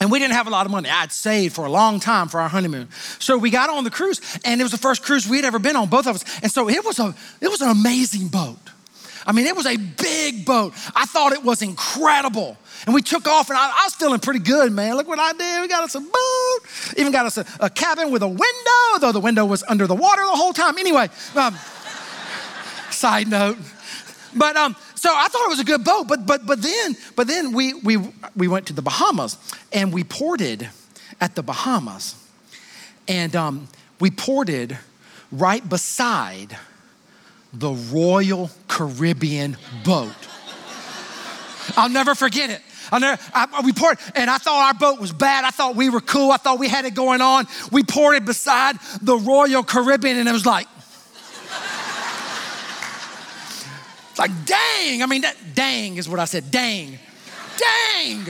And 0.01 0.13
we 0.13 0.21
didn't 0.21 0.35
have 0.35 0.47
a 0.47 0.51
lot 0.51 0.65
of 0.65 0.71
money. 0.71 0.89
I'd 0.89 1.11
saved 1.11 1.57
for 1.57 1.67
a 1.67 1.69
long 1.69 1.99
time 1.99 2.29
for 2.29 2.39
our 2.41 2.49
honeymoon. 2.49 2.87
So 3.19 3.37
we 3.37 3.51
got 3.51 3.69
on 3.69 3.83
the 3.83 3.91
cruise, 3.91 4.21
and 4.45 4.61
it 4.61 4.63
was 4.63 4.71
the 4.71 4.79
first 4.79 5.03
cruise 5.03 5.29
we'd 5.29 5.45
ever 5.45 5.59
been 5.59 5.75
on, 5.75 5.89
both 5.89 6.07
of 6.07 6.15
us. 6.15 6.25
And 6.41 6.53
so 6.53 6.69
it 6.69 6.85
was 6.85 7.01
a 7.01 7.13
it 7.41 7.49
was 7.49 7.61
an 7.61 7.71
amazing 7.71 8.29
boat. 8.29 8.59
I 9.27 9.33
mean, 9.33 9.47
it 9.47 9.57
was 9.57 9.67
a 9.67 9.77
big 9.77 10.47
boat. 10.47 10.75
I 10.95 11.05
thought 11.07 11.33
it 11.33 11.43
was 11.43 11.61
incredible. 11.61 12.57
And 12.87 12.95
we 12.95 13.03
took 13.03 13.27
off, 13.27 13.49
and 13.51 13.59
I, 13.59 13.71
I 13.71 13.85
was 13.85 13.95
feeling 13.95 14.21
pretty 14.21 14.41
good, 14.41 14.73
man. 14.73 14.97
Look 14.97 15.09
what 15.09 15.19
I 15.19 15.33
did. 15.33 15.61
We 15.63 15.69
got 15.69 15.85
us 15.85 15.95
a 15.95 16.01
boat, 16.01 16.97
even 16.97 17.13
got 17.13 17.27
us 17.27 17.39
a, 17.39 17.47
a 17.61 17.71
cabin 17.71 18.11
with 18.11 18.23
a 18.23 18.29
window, 18.29 18.99
though 19.01 19.13
the 19.13 19.21
window 19.21 19.45
was 19.45 19.65
under 19.69 19.87
the 19.87 19.95
water 19.95 20.23
the 20.23 20.37
whole 20.37 20.53
time. 20.53 20.79
Anyway, 20.79 21.09
um, 21.35 21.55
side 22.91 23.29
note. 23.29 23.59
But 24.35 24.57
um, 24.57 24.77
so 24.95 25.11
I 25.15 25.29
thought 25.29 25.45
it 25.47 25.49
was 25.49 25.61
a 25.61 25.65
good 25.65 25.85
boat, 25.85 26.07
but 26.09 26.27
but 26.27 26.47
but 26.47 26.61
then 26.63 26.97
but 27.17 27.27
then 27.27 27.53
we 27.53 27.75
we 27.75 27.99
we 28.37 28.49
went 28.49 28.67
to 28.67 28.73
the 28.73 28.83
Bahamas 28.83 29.39
and 29.73 29.93
we 29.93 30.05
ported 30.05 30.69
at 31.21 31.35
the 31.35 31.43
Bahamas, 31.43 32.15
and 33.07 33.35
um, 33.35 33.69
we 34.01 34.11
ported 34.11 34.79
right 35.33 35.67
beside 35.67 36.57
the 37.53 37.71
Royal 37.71 38.51
Caribbean 38.69 39.57
boat. 39.85 40.15
I'll 41.77 41.89
never 41.89 42.15
forget 42.15 42.51
it. 42.51 42.63
I 42.91 42.99
never, 42.99 43.23
I, 43.35 43.63
we 43.65 43.73
poured, 43.73 43.99
and 44.15 44.31
I 44.31 44.39
thought 44.39 44.67
our 44.67 44.75
boat 44.75 45.01
was 45.01 45.13
bad. 45.13 45.45
I 45.45 45.51
thought 45.51 45.77
we 45.77 45.91
were 45.91 46.01
cool. 46.01 46.31
I 46.31 46.37
thought 46.37 46.59
we 46.59 46.69
had 46.69 46.85
it 46.85 46.95
going 46.95 47.21
on. 47.21 47.47
We 47.71 47.83
ported 47.83 48.25
beside 48.25 48.77
the 49.03 49.17
Royal 49.17 49.63
Caribbean, 49.63 50.19
and 50.19 50.29
it 50.29 50.33
was 50.33 50.47
like, 50.47 50.67
like, 54.19 54.31
dang. 54.45 55.03
I 55.03 55.07
mean, 55.07 55.23
that 55.23 55.37
dang 55.55 55.97
is 55.97 56.09
what 56.09 56.21
I 56.21 56.25
said. 56.25 56.51
Dang. 56.51 56.99
Dang. 57.59 58.25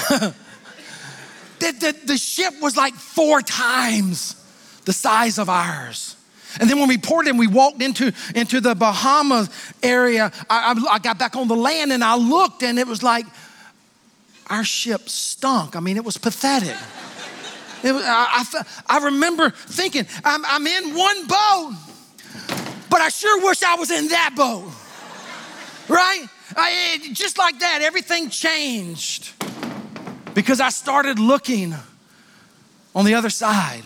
the, 0.10 0.34
the, 1.58 1.96
the 2.04 2.18
ship 2.18 2.54
was 2.60 2.76
like 2.76 2.94
four 2.94 3.42
times 3.42 4.36
the 4.84 4.92
size 4.92 5.38
of 5.38 5.48
ours. 5.48 6.16
And 6.58 6.68
then 6.68 6.78
when 6.78 6.88
we 6.88 6.98
poured 6.98 7.28
in, 7.28 7.36
we 7.36 7.46
walked 7.46 7.82
into, 7.82 8.12
into 8.34 8.60
the 8.60 8.74
Bahamas 8.74 9.50
area. 9.82 10.32
I, 10.48 10.74
I, 10.74 10.94
I 10.94 10.98
got 10.98 11.18
back 11.18 11.36
on 11.36 11.46
the 11.46 11.56
land 11.56 11.92
and 11.92 12.02
I 12.02 12.16
looked, 12.16 12.62
and 12.62 12.78
it 12.78 12.86
was 12.86 13.02
like 13.02 13.26
our 14.48 14.64
ship 14.64 15.08
stunk. 15.08 15.76
I 15.76 15.80
mean, 15.80 15.96
it 15.96 16.04
was 16.04 16.16
pathetic. 16.16 16.76
It 17.82 17.92
was, 17.92 18.02
I, 18.04 18.44
I, 18.88 18.98
I 18.98 19.04
remember 19.04 19.50
thinking, 19.50 20.06
I'm, 20.24 20.44
I'm 20.44 20.66
in 20.66 20.94
one 20.94 21.26
boat 21.26 21.74
but 22.90 23.00
I 23.00 23.08
sure 23.08 23.40
wish 23.42 23.62
I 23.62 23.76
was 23.76 23.90
in 23.90 24.08
that 24.08 24.34
boat. 24.36 24.70
Right? 25.88 26.26
I, 26.56 26.98
just 27.12 27.38
like 27.38 27.60
that, 27.60 27.80
everything 27.82 28.28
changed 28.28 29.32
because 30.34 30.60
I 30.60 30.70
started 30.70 31.18
looking 31.18 31.74
on 32.94 33.04
the 33.04 33.14
other 33.14 33.30
side. 33.30 33.84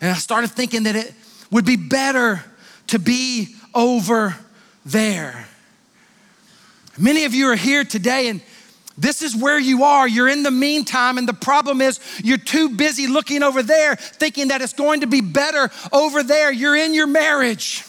And 0.00 0.10
I 0.10 0.14
started 0.14 0.50
thinking 0.50 0.82
that 0.84 0.96
it 0.96 1.14
would 1.50 1.64
be 1.64 1.76
better 1.76 2.44
to 2.88 2.98
be 2.98 3.54
over 3.74 4.36
there. 4.84 5.46
Many 6.98 7.24
of 7.24 7.34
you 7.34 7.48
are 7.50 7.56
here 7.56 7.84
today 7.84 8.28
and 8.28 8.42
this 9.00 9.22
is 9.22 9.34
where 9.34 9.58
you 9.58 9.84
are. 9.84 10.06
You're 10.06 10.28
in 10.28 10.42
the 10.42 10.50
meantime, 10.50 11.16
and 11.16 11.26
the 11.26 11.32
problem 11.32 11.80
is 11.80 12.00
you're 12.22 12.36
too 12.36 12.68
busy 12.68 13.06
looking 13.06 13.42
over 13.42 13.62
there, 13.62 13.96
thinking 13.96 14.48
that 14.48 14.60
it's 14.60 14.74
going 14.74 15.00
to 15.00 15.06
be 15.06 15.22
better 15.22 15.70
over 15.90 16.22
there. 16.22 16.52
You're 16.52 16.76
in 16.76 16.92
your 16.92 17.06
marriage. 17.06 17.82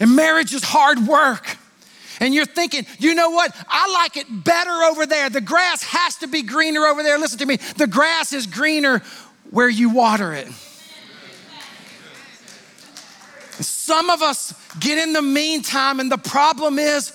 And 0.00 0.16
marriage 0.16 0.54
is 0.54 0.64
hard 0.64 1.06
work. 1.06 1.58
And 2.18 2.32
you're 2.32 2.46
thinking, 2.46 2.86
you 2.98 3.14
know 3.14 3.30
what? 3.30 3.54
I 3.68 3.92
like 3.92 4.16
it 4.16 4.26
better 4.44 4.70
over 4.70 5.04
there. 5.04 5.28
The 5.28 5.42
grass 5.42 5.82
has 5.82 6.16
to 6.16 6.26
be 6.26 6.42
greener 6.42 6.86
over 6.86 7.02
there. 7.02 7.18
Listen 7.18 7.38
to 7.40 7.46
me. 7.46 7.56
The 7.76 7.86
grass 7.86 8.32
is 8.32 8.46
greener 8.46 9.02
where 9.50 9.68
you 9.68 9.90
water 9.90 10.32
it. 10.32 10.48
Some 13.82 14.10
of 14.10 14.22
us 14.22 14.54
get 14.78 14.96
in 14.96 15.12
the 15.12 15.20
meantime, 15.20 15.98
and 15.98 16.08
the 16.08 16.16
problem 16.16 16.78
is 16.78 17.12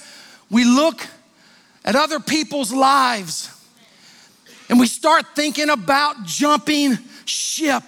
we 0.49 0.65
look 0.65 1.07
at 1.85 1.95
other 1.95 2.19
people's 2.19 2.73
lives 2.73 3.49
and 4.67 4.77
we 4.77 4.85
start 4.85 5.27
thinking 5.33 5.69
about 5.69 6.25
jumping 6.25 6.97
ship. 7.23 7.83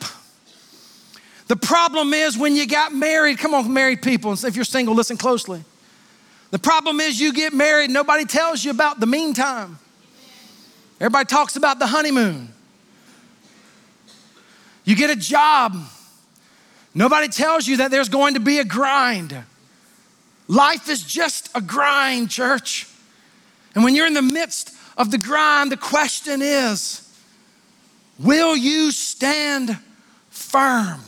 The 1.48 1.58
problem 1.58 2.14
is 2.14 2.38
when 2.38 2.56
you 2.56 2.66
got 2.66 2.94
married, 2.94 3.38
come 3.38 3.54
on, 3.54 3.74
married 3.74 4.02
people, 4.02 4.32
if 4.32 4.56
you're 4.56 4.64
single, 4.64 4.96
listen 4.96 5.18
closely. 5.18 5.62
The 6.52 6.60
problem 6.60 7.02
is 7.02 7.20
you 7.20 7.34
get 7.34 7.52
married, 7.52 7.90
nobody 7.90 8.24
tells 8.24 8.64
you 8.64 8.72
about 8.72 9.02
the 9.02 9.08
meantime. 9.08 9.78
Everybody 11.02 11.26
talks 11.26 11.58
about 11.58 11.80
the 11.80 11.88
honeymoon. 11.88 12.48
You 14.86 14.96
get 14.96 15.10
a 15.10 15.18
job, 15.18 15.76
nobody 16.94 17.28
tells 17.28 17.68
you 17.68 17.78
that 17.78 17.92
there's 17.92 18.10
going 18.10 18.34
to 18.36 18.40
be 18.40 18.60
a 18.60 18.66
grind. 18.66 19.36
Life 20.48 20.90
is 20.90 21.04
just 21.04 21.50
a 21.56 21.62
grind, 21.62 22.30
church. 22.30 22.88
And 23.76 23.84
when 23.84 23.96
you're 23.96 24.08
in 24.08 24.14
the 24.14 24.22
midst 24.22 24.74
of 24.98 25.12
the 25.12 25.18
grind, 25.18 25.72
the 25.72 25.78
question 25.78 26.42
is 26.42 27.06
will 28.18 28.56
you 28.56 28.92
stand 28.92 29.78
firm? 30.30 31.02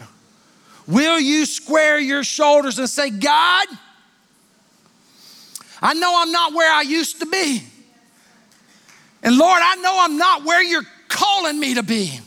Will 0.88 1.20
you 1.20 1.46
square 1.46 2.00
your 2.00 2.24
shoulders 2.24 2.80
and 2.80 2.90
say, 2.90 3.10
God, 3.10 3.68
I 5.82 5.94
know 5.94 6.14
I'm 6.16 6.32
not 6.32 6.54
where 6.54 6.72
I 6.72 6.82
used 6.82 7.20
to 7.22 7.26
be. 7.26 7.64
And 9.24 9.38
Lord, 9.38 9.62
I 9.64 9.76
know 9.76 9.98
I'm 10.00 10.18
not 10.18 10.44
where 10.44 10.64
you're 10.64 10.86
calling 11.08 11.60
me 11.60 11.76
to 11.76 11.84
be. 11.84 12.20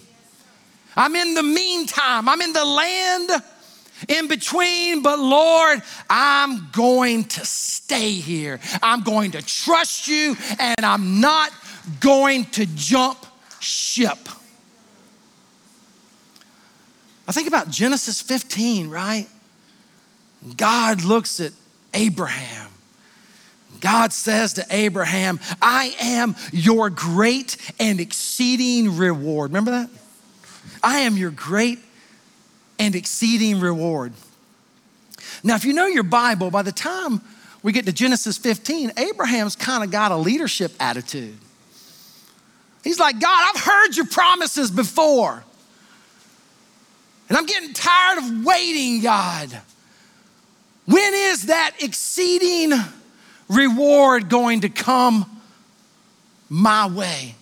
I'm 0.96 1.14
in 1.16 1.34
the 1.34 1.42
meantime, 1.42 2.28
I'm 2.28 2.40
in 2.40 2.52
the 2.52 2.64
land 2.64 3.30
in 4.08 4.28
between, 4.28 5.02
but 5.02 5.18
Lord, 5.18 5.82
I'm 6.10 6.68
going 6.72 7.24
to 7.24 7.44
stay 7.44 8.12
here. 8.12 8.60
I'm 8.82 9.02
going 9.02 9.32
to 9.32 9.42
trust 9.42 10.08
you, 10.08 10.36
and 10.58 10.84
I'm 10.84 11.20
not 11.20 11.52
going 12.00 12.44
to 12.46 12.66
jump 12.66 13.24
ship. 13.60 14.18
I 17.26 17.32
think 17.32 17.48
about 17.48 17.70
Genesis 17.70 18.20
15, 18.20 18.90
right? 18.90 19.26
God 20.56 21.04
looks 21.04 21.40
at 21.40 21.52
Abraham. 21.94 22.70
God 23.80 24.12
says 24.12 24.54
to 24.54 24.66
Abraham, 24.70 25.40
I 25.60 25.94
am 26.00 26.36
your 26.52 26.90
great 26.90 27.56
and 27.78 28.00
exceeding 28.00 28.96
reward. 28.96 29.50
Remember 29.50 29.70
that? 29.72 29.90
I 30.84 31.00
am 31.00 31.16
your 31.16 31.30
great 31.30 31.78
and 32.78 32.94
exceeding 32.94 33.58
reward. 33.58 34.12
Now, 35.42 35.54
if 35.54 35.64
you 35.64 35.72
know 35.72 35.86
your 35.86 36.02
Bible, 36.02 36.50
by 36.50 36.62
the 36.62 36.72
time 36.72 37.22
we 37.62 37.72
get 37.72 37.86
to 37.86 37.92
Genesis 37.92 38.36
15, 38.36 38.92
Abraham's 38.98 39.56
kind 39.56 39.82
of 39.82 39.90
got 39.90 40.12
a 40.12 40.16
leadership 40.16 40.72
attitude. 40.78 41.38
He's 42.82 43.00
like, 43.00 43.18
God, 43.18 43.52
I've 43.54 43.62
heard 43.62 43.96
your 43.96 44.06
promises 44.06 44.70
before. 44.70 45.42
And 47.30 47.38
I'm 47.38 47.46
getting 47.46 47.72
tired 47.72 48.18
of 48.18 48.44
waiting, 48.44 49.00
God. 49.00 49.48
When 50.84 51.14
is 51.14 51.46
that 51.46 51.76
exceeding 51.80 52.72
reward 53.48 54.28
going 54.28 54.60
to 54.60 54.68
come 54.68 55.40
my 56.50 56.86
way? 56.86 57.34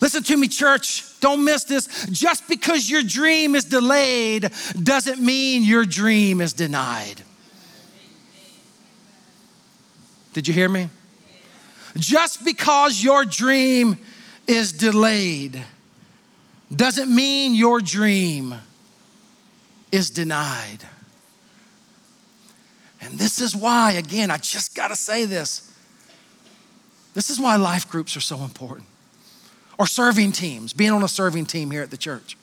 Listen 0.00 0.22
to 0.22 0.36
me, 0.38 0.48
church. 0.48 1.04
Don't 1.20 1.44
miss 1.44 1.64
this. 1.64 2.06
Just 2.06 2.48
because 2.48 2.88
your 2.88 3.02
dream 3.02 3.54
is 3.54 3.64
delayed 3.64 4.50
doesn't 4.80 5.20
mean 5.20 5.64
your 5.64 5.84
dream 5.84 6.40
is 6.40 6.52
denied. 6.52 7.22
Did 10.32 10.46
you 10.46 10.54
hear 10.54 10.68
me? 10.68 10.88
Just 11.96 12.44
because 12.44 13.02
your 13.02 13.24
dream 13.24 13.98
is 14.46 14.72
delayed 14.72 15.62
doesn't 16.74 17.14
mean 17.14 17.54
your 17.54 17.80
dream 17.80 18.54
is 19.90 20.10
denied. 20.10 20.84
And 23.00 23.18
this 23.18 23.40
is 23.40 23.56
why, 23.56 23.92
again, 23.92 24.30
I 24.30 24.36
just 24.36 24.74
got 24.74 24.88
to 24.88 24.96
say 24.96 25.24
this. 25.24 25.72
This 27.14 27.30
is 27.30 27.40
why 27.40 27.56
life 27.56 27.88
groups 27.88 28.16
are 28.16 28.20
so 28.20 28.42
important, 28.42 28.86
or 29.78 29.86
serving 29.86 30.32
teams, 30.32 30.72
being 30.72 30.90
on 30.90 31.02
a 31.02 31.08
serving 31.08 31.46
team 31.46 31.70
here 31.70 31.82
at 31.82 31.90
the 31.90 31.96
church. 31.96 32.36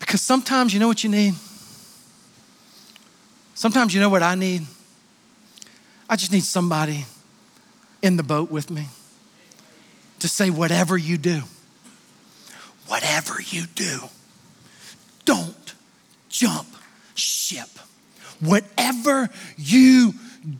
Because 0.00 0.22
sometimes 0.22 0.72
you 0.74 0.80
know 0.80 0.88
what 0.88 1.04
you 1.04 1.10
need? 1.10 1.34
Sometimes 3.54 3.94
you 3.94 4.00
know 4.00 4.08
what 4.08 4.22
I 4.22 4.34
need? 4.34 4.62
I 6.08 6.16
just 6.16 6.32
need 6.32 6.42
somebody 6.42 7.06
in 8.02 8.16
the 8.16 8.22
boat 8.22 8.50
with 8.50 8.70
me 8.70 8.88
to 10.18 10.28
say, 10.28 10.50
whatever 10.50 10.96
you 10.96 11.18
do, 11.18 11.42
whatever 12.86 13.40
you 13.40 13.66
do, 13.74 14.00
don't 15.24 15.74
jump 16.28 16.66
ship. 17.14 17.68
Whatever 18.40 19.30
you 19.56 20.14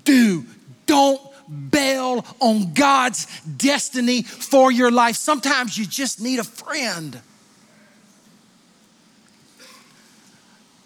do, 0.05 0.45
don't 0.87 1.21
bail 1.49 2.25
on 2.41 2.75
God's 2.75 3.27
destiny 3.43 4.23
for 4.23 4.71
your 4.71 4.91
life. 4.91 5.17
Sometimes 5.17 5.77
you 5.77 5.87
just 5.87 6.21
need 6.21 6.39
a 6.39 6.45
friend. 6.45 7.21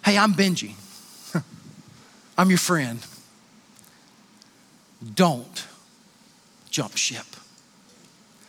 Hey, 0.03 0.17
I'm 0.17 0.33
Benji. 0.33 0.73
I'm 2.37 2.49
your 2.49 2.59
friend. 2.59 3.05
Don't 5.15 5.67
jump 6.69 6.95
ship. 6.97 7.25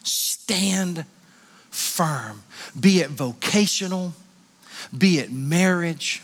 Stand 0.03 1.05
firm, 1.71 2.43
be 2.79 3.01
it 3.01 3.11
vocational, 3.11 4.13
be 4.97 5.19
it 5.19 5.33
marriage, 5.33 6.23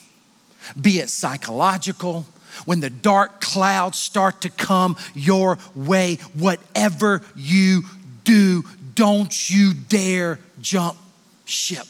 be 0.81 0.99
it 0.99 1.11
psychological. 1.11 2.27
When 2.65 2.81
the 2.81 2.91
dark 2.91 3.41
clouds 3.41 3.99
start 3.99 4.43
to 4.43 4.51
come 4.51 4.97
your 5.15 5.59
way, 5.75 6.17
whatever 6.35 7.23
you 7.35 7.83
do, 8.25 8.65
don't 8.95 9.51
you 9.51 9.75
dare 9.75 10.39
jump 10.61 10.97
ship. 11.45 11.87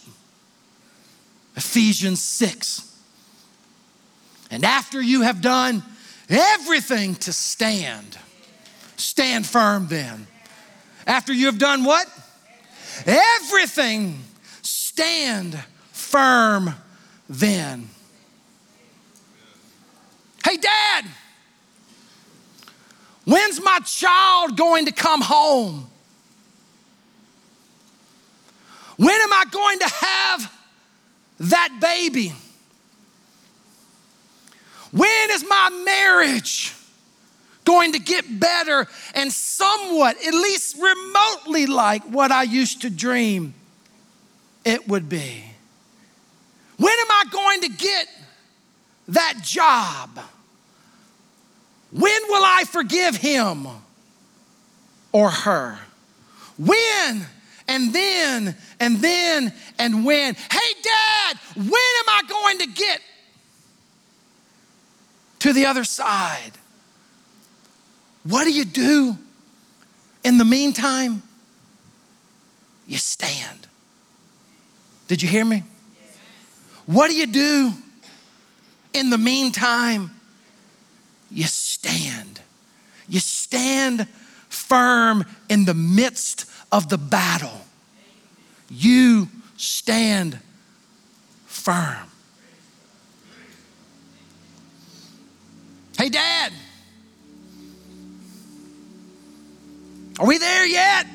Ephesians 1.57 2.23
6 2.23 2.95
and 4.55 4.65
after 4.65 5.03
you 5.03 5.23
have 5.23 5.41
done 5.41 5.83
everything 6.29 7.17
to 7.17 7.33
stand, 7.33 8.17
stand 8.97 9.45
firm 9.45 9.89
then. 9.89 10.29
After 11.09 11.33
you 11.33 11.47
have 11.47 11.59
done 11.59 11.83
what? 11.83 12.07
Everything, 13.05 14.21
stand 14.63 15.59
firm 15.91 16.75
then. 17.29 17.89
Hey, 20.45 20.59
Dad, 20.59 21.07
when's 23.25 23.63
my 23.63 23.79
child 23.87 24.59
going 24.59 24.85
to 24.85 24.93
come 24.93 25.23
home? 25.23 25.89
When 28.97 29.21
am 29.21 29.33
I 29.33 29.45
going 29.51 29.79
to 29.79 29.89
have 29.89 30.53
that 31.41 31.79
baby? 31.81 32.35
When 34.93 35.31
is 35.31 35.45
my 35.49 35.71
marriage 35.85 36.75
going 37.65 37.93
to 37.93 37.99
get 37.99 38.39
better 38.39 38.87
and 39.15 39.33
somewhat, 39.33 40.17
at 40.25 40.35
least 40.35 40.77
remotely 40.77 41.67
like 41.67 42.05
what 42.05 42.31
I 42.31 42.43
used 42.43 42.83
to 42.83 42.91
dream 42.91 43.55
it 44.65 44.87
would 44.89 45.09
be? 45.09 45.43
When 46.77 46.93
am 46.93 47.11
I 47.11 47.25
going 47.31 47.61
to 47.63 47.69
get 47.71 48.07
that 49.09 49.41
job? 49.43 50.21
When 51.95 52.23
will 52.29 52.45
I 52.45 52.65
forgive 52.65 53.17
him 53.17 53.67
or 55.13 55.31
her? 55.31 55.79
When 56.59 57.27
and 57.69 57.93
then 57.93 58.57
and 58.81 58.99
then 58.99 59.53
and 59.79 60.05
when? 60.05 60.35
Hey, 60.35 60.75
Dad, 60.83 61.39
when 61.57 61.67
am 61.67 62.09
I 62.09 62.23
going 62.29 62.59
to 62.59 62.67
get 62.67 63.01
to 65.45 65.53
the 65.53 65.67
other 65.67 65.85
side. 65.85 66.53
What 68.23 68.45
do 68.45 68.51
you 68.51 68.65
do 68.65 69.15
in 70.25 70.39
the 70.39 70.45
meantime? 70.47 71.23
You 72.87 72.97
stand. 72.97 73.67
Did 75.07 75.23
you 75.23 75.29
hear 75.29 75.45
me? 75.45 75.63
What 76.87 77.11
do 77.11 77.15
you 77.15 77.27
do 77.27 77.75
in 78.95 79.11
the 79.11 79.19
meantime? 79.19 80.14
You 81.35 81.45
stand. 81.45 82.41
You 83.09 83.19
stand 83.19 84.09
firm 84.49 85.27
in 85.49 85.65
the 85.65 85.75
midst 85.75 86.47
of 86.71 86.89
the 86.89 86.97
battle. 86.97 87.61
You 88.71 89.29
stand 89.57 90.39
firm. 91.47 92.09
Hey, 95.99 96.09
Dad, 96.09 96.53
are 100.21 100.27
we 100.27 100.39
there 100.39 100.67
yet? 100.67 101.07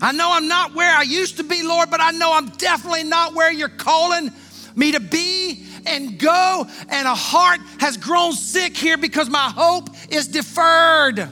I 0.00 0.12
know 0.12 0.30
I'm 0.32 0.48
not 0.48 0.74
where 0.74 0.94
I 0.94 1.02
used 1.02 1.38
to 1.38 1.44
be, 1.44 1.62
Lord, 1.62 1.90
but 1.90 2.00
I 2.00 2.12
know 2.12 2.32
I'm 2.32 2.48
definitely 2.50 3.04
not 3.04 3.34
where 3.34 3.52
you're 3.52 3.68
calling 3.68 4.30
me 4.76 4.92
to 4.92 5.00
be 5.00 5.64
and 5.86 6.18
go. 6.18 6.66
And 6.88 7.08
a 7.08 7.14
heart 7.14 7.60
has 7.80 7.96
grown 7.96 8.32
sick 8.32 8.76
here 8.76 8.96
because 8.96 9.28
my 9.28 9.50
hope 9.50 9.90
is 10.10 10.28
deferred. 10.28 11.28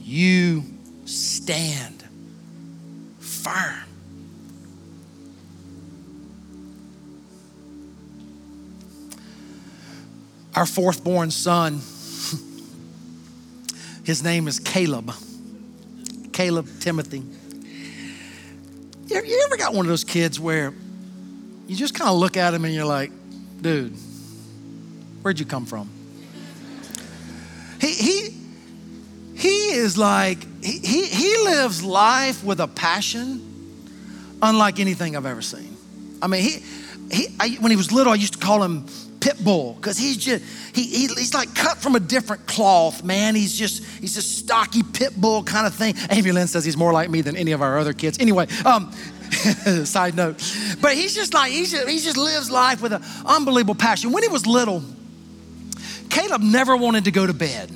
You 0.00 0.64
stand 1.04 2.04
firm. 3.18 3.82
our 10.54 10.66
fourth 10.66 11.02
born 11.02 11.30
son. 11.30 11.74
His 14.04 14.22
name 14.22 14.48
is 14.48 14.58
Caleb. 14.58 15.12
Caleb 16.32 16.68
Timothy. 16.80 17.22
You 19.06 19.42
ever 19.46 19.56
got 19.56 19.74
one 19.74 19.84
of 19.84 19.90
those 19.90 20.04
kids 20.04 20.40
where 20.40 20.72
you 21.66 21.76
just 21.76 21.94
kind 21.94 22.08
of 22.08 22.16
look 22.16 22.36
at 22.36 22.54
him 22.54 22.64
and 22.64 22.74
you're 22.74 22.86
like, 22.86 23.12
dude, 23.60 23.94
where'd 25.22 25.38
you 25.38 25.46
come 25.46 25.66
from? 25.66 25.88
He, 27.80 27.92
he, 27.92 28.36
he 29.34 29.72
is 29.72 29.98
like, 29.98 30.38
he, 30.64 30.78
he, 30.78 31.04
he 31.06 31.36
lives 31.44 31.82
life 31.82 32.42
with 32.44 32.60
a 32.60 32.68
passion 32.68 33.48
unlike 34.40 34.80
anything 34.80 35.16
I've 35.16 35.26
ever 35.26 35.42
seen. 35.42 35.76
I 36.20 36.26
mean, 36.26 36.42
he, 36.42 36.62
he 37.10 37.28
I, 37.38 37.56
when 37.60 37.70
he 37.70 37.76
was 37.76 37.92
little, 37.92 38.12
I 38.12 38.16
used 38.16 38.34
to 38.34 38.38
call 38.38 38.62
him 38.62 38.86
pit 39.22 39.42
bull 39.42 39.74
because 39.74 39.96
he's 39.96 40.16
just 40.16 40.44
he, 40.74 40.82
he, 40.82 41.06
he's 41.06 41.32
like 41.32 41.54
cut 41.54 41.78
from 41.78 41.94
a 41.94 42.00
different 42.00 42.44
cloth 42.46 43.04
man. 43.04 43.36
He's 43.36 43.56
just 43.56 43.84
he's 44.00 44.16
a 44.16 44.22
stocky 44.22 44.82
pit 44.82 45.18
bull 45.18 45.44
kind 45.44 45.64
of 45.66 45.74
thing. 45.74 45.94
Amy 46.10 46.32
lynn 46.32 46.48
says 46.48 46.64
he's 46.64 46.76
more 46.76 46.92
like 46.92 47.08
me 47.08 47.20
than 47.20 47.36
any 47.36 47.52
of 47.52 47.62
our 47.62 47.78
other 47.78 47.92
kids. 47.92 48.18
Anyway 48.18 48.48
um, 48.64 48.92
side 49.84 50.16
note. 50.16 50.42
But 50.80 50.94
he's 50.94 51.14
just 51.14 51.34
like 51.34 51.52
he's 51.52 51.70
just, 51.70 51.88
he 51.88 52.00
just 52.00 52.16
lives 52.16 52.50
life 52.50 52.82
with 52.82 52.92
an 52.92 53.02
unbelievable 53.24 53.76
passion. 53.76 54.10
When 54.10 54.24
he 54.24 54.28
was 54.28 54.44
little 54.44 54.82
caleb 56.10 56.42
never 56.42 56.76
wanted 56.76 57.04
to 57.04 57.12
go 57.12 57.24
to 57.24 57.32
bed. 57.32 57.70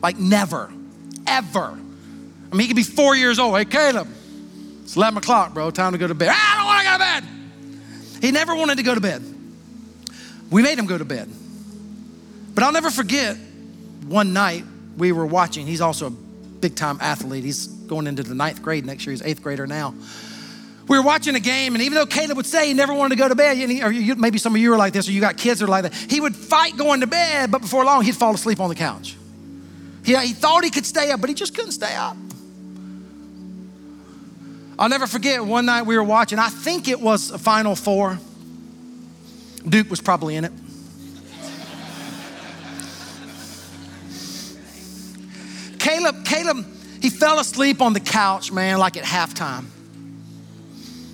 Like 0.00 0.18
never. 0.18 0.72
Ever. 1.26 1.76
I 2.52 2.54
mean 2.54 2.60
he 2.60 2.68
could 2.68 2.76
be 2.76 2.84
four 2.84 3.16
years 3.16 3.40
old. 3.40 3.58
Hey 3.58 3.64
caleb 3.64 4.06
it's 4.84 4.94
11 4.94 5.18
o'clock 5.18 5.52
bro. 5.52 5.72
Time 5.72 5.92
to 5.92 5.98
go 5.98 6.06
to 6.06 6.14
bed. 6.14 6.28
I 6.30 6.56
don't 6.56 6.66
want 6.66 6.80
to 6.80 6.86
go 6.86 6.92
to 6.92 6.98
bed. 6.98 8.22
He 8.24 8.30
never 8.30 8.54
wanted 8.54 8.76
to 8.76 8.84
go 8.84 8.94
to 8.94 9.00
bed 9.00 9.35
we 10.50 10.62
made 10.62 10.78
him 10.78 10.86
go 10.86 10.96
to 10.96 11.04
bed. 11.04 11.28
But 12.54 12.64
I'll 12.64 12.72
never 12.72 12.90
forget 12.90 13.36
one 14.06 14.32
night 14.32 14.64
we 14.96 15.12
were 15.12 15.26
watching. 15.26 15.66
He's 15.66 15.80
also 15.80 16.06
a 16.06 16.10
big 16.10 16.74
time 16.74 16.98
athlete. 17.00 17.44
He's 17.44 17.66
going 17.66 18.06
into 18.06 18.22
the 18.22 18.34
ninth 18.34 18.62
grade 18.62 18.86
next 18.86 19.06
year. 19.06 19.12
He's 19.12 19.22
eighth 19.22 19.42
grader 19.42 19.66
now. 19.66 19.94
We 20.88 20.96
were 20.96 21.04
watching 21.04 21.34
a 21.34 21.40
game, 21.40 21.74
and 21.74 21.82
even 21.82 21.96
though 21.96 22.06
Caleb 22.06 22.36
would 22.36 22.46
say 22.46 22.68
he 22.68 22.74
never 22.74 22.94
wanted 22.94 23.16
to 23.16 23.20
go 23.20 23.28
to 23.28 23.34
bed, 23.34 23.58
or 23.82 23.92
maybe 24.14 24.38
some 24.38 24.54
of 24.54 24.60
you 24.60 24.72
are 24.72 24.78
like 24.78 24.92
this, 24.92 25.08
or 25.08 25.12
you 25.12 25.20
got 25.20 25.36
kids 25.36 25.58
that 25.58 25.66
are 25.66 25.68
like 25.68 25.82
that, 25.82 25.94
he 25.94 26.20
would 26.20 26.36
fight 26.36 26.76
going 26.76 27.00
to 27.00 27.08
bed, 27.08 27.50
but 27.50 27.60
before 27.60 27.84
long, 27.84 28.04
he'd 28.04 28.14
fall 28.14 28.32
asleep 28.34 28.60
on 28.60 28.68
the 28.68 28.76
couch. 28.76 29.16
He, 30.04 30.16
he 30.16 30.32
thought 30.32 30.62
he 30.62 30.70
could 30.70 30.86
stay 30.86 31.10
up, 31.10 31.20
but 31.20 31.28
he 31.28 31.34
just 31.34 31.56
couldn't 31.56 31.72
stay 31.72 31.92
up. 31.96 32.16
I'll 34.78 34.88
never 34.88 35.08
forget 35.08 35.44
one 35.44 35.66
night 35.66 35.82
we 35.82 35.96
were 35.96 36.04
watching, 36.04 36.38
I 36.38 36.50
think 36.50 36.86
it 36.86 37.00
was 37.00 37.32
a 37.32 37.38
Final 37.38 37.74
Four. 37.74 38.18
Duke 39.68 39.90
was 39.90 40.00
probably 40.00 40.36
in 40.36 40.44
it. 40.44 40.52
Caleb, 45.78 46.24
Caleb, 46.24 46.66
he 47.00 47.10
fell 47.10 47.38
asleep 47.38 47.80
on 47.80 47.92
the 47.92 48.00
couch, 48.00 48.50
man, 48.50 48.78
like 48.78 48.96
at 48.96 49.04
halftime. 49.04 49.66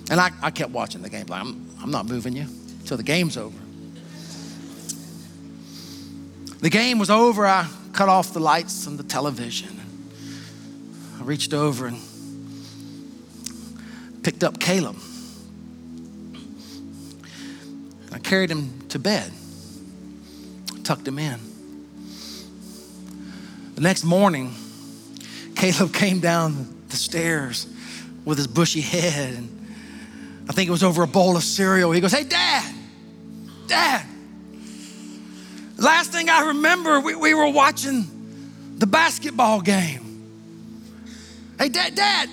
And 0.09 0.19
I, 0.19 0.31
I 0.41 0.51
kept 0.51 0.71
watching 0.71 1.01
the 1.01 1.09
game. 1.09 1.25
Like, 1.27 1.41
I'm, 1.41 1.69
I'm 1.81 1.91
not 1.91 2.07
moving 2.07 2.35
you 2.35 2.47
until 2.79 2.97
the 2.97 3.03
game's 3.03 3.37
over. 3.37 3.57
The 6.59 6.69
game 6.69 6.97
was 6.97 7.09
over. 7.09 7.45
I 7.45 7.67
cut 7.93 8.09
off 8.09 8.33
the 8.33 8.39
lights 8.39 8.87
and 8.87 8.97
the 8.97 9.03
television. 9.03 9.79
I 11.19 11.23
reached 11.23 11.53
over 11.53 11.87
and 11.87 11.99
picked 14.23 14.43
up 14.43 14.59
Caleb. 14.59 14.97
I 18.13 18.19
carried 18.19 18.51
him 18.51 18.87
to 18.89 18.99
bed, 18.99 19.31
tucked 20.83 21.07
him 21.07 21.17
in. 21.17 21.39
The 23.73 23.81
next 23.81 24.03
morning, 24.03 24.53
Caleb 25.55 25.93
came 25.93 26.19
down 26.19 26.83
the 26.89 26.95
stairs 26.95 27.67
with 28.23 28.37
his 28.37 28.45
bushy 28.45 28.81
head, 28.81 29.33
and 29.33 30.45
I 30.47 30.53
think 30.53 30.67
it 30.67 30.71
was 30.71 30.83
over 30.83 31.01
a 31.01 31.07
bowl 31.07 31.35
of 31.35 31.43
cereal. 31.43 31.91
He 31.91 32.01
goes, 32.01 32.11
Hey, 32.11 32.23
Dad, 32.23 32.73
Dad. 33.67 34.05
Last 35.77 36.11
thing 36.11 36.29
I 36.29 36.47
remember, 36.47 36.99
we, 36.99 37.15
we 37.15 37.33
were 37.33 37.49
watching 37.49 38.05
the 38.77 38.85
basketball 38.85 39.59
game. 39.61 40.23
Hey, 41.57 41.69
Dad, 41.69 41.95
Dad, 41.95 42.29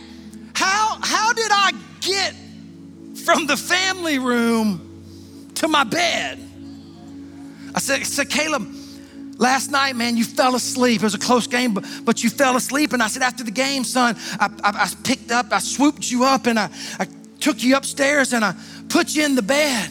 how, 0.55 0.99
how 1.01 1.33
did 1.33 1.51
I 1.51 1.73
get 2.01 2.35
from 3.25 3.47
the 3.47 3.57
family 3.57 4.19
room 4.19 4.90
to 5.61 5.69
my 5.69 5.85
bed? 5.85 6.39
I 7.75 7.79
said, 7.79 8.01
I 8.01 8.03
said 8.03 8.29
Caleb, 8.29 8.67
Last 9.41 9.71
night, 9.71 9.97
man, 9.97 10.19
you 10.19 10.25
fell 10.25 10.55
asleep. 10.55 11.01
It 11.01 11.05
was 11.05 11.15
a 11.15 11.19
close 11.19 11.47
game, 11.47 11.73
but, 11.73 11.87
but 12.05 12.23
you 12.23 12.29
fell 12.29 12.57
asleep. 12.59 12.93
And 12.93 13.03
I 13.03 13.09
said, 13.09 13.23
after 13.23 13.43
the 13.43 13.51
game, 13.51 13.85
son, 13.85 14.15
I, 14.39 14.51
I, 14.63 14.83
I 14.83 14.89
picked 15.03 15.31
up, 15.31 15.47
I 15.51 15.61
swooped 15.61 16.11
you 16.11 16.25
up, 16.25 16.47
and 16.47 16.59
I, 16.59 16.69
I 16.99 17.07
took 17.41 17.63
you 17.63 17.75
upstairs 17.75 18.35
and 18.35 18.45
I 18.45 18.55
put 18.91 19.15
you 19.17 19.25
in 19.25 19.37
the 19.37 19.43
bed. 19.43 19.91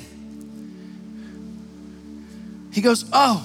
He 2.72 2.82
goes, 2.82 3.10
Oh. 3.12 3.44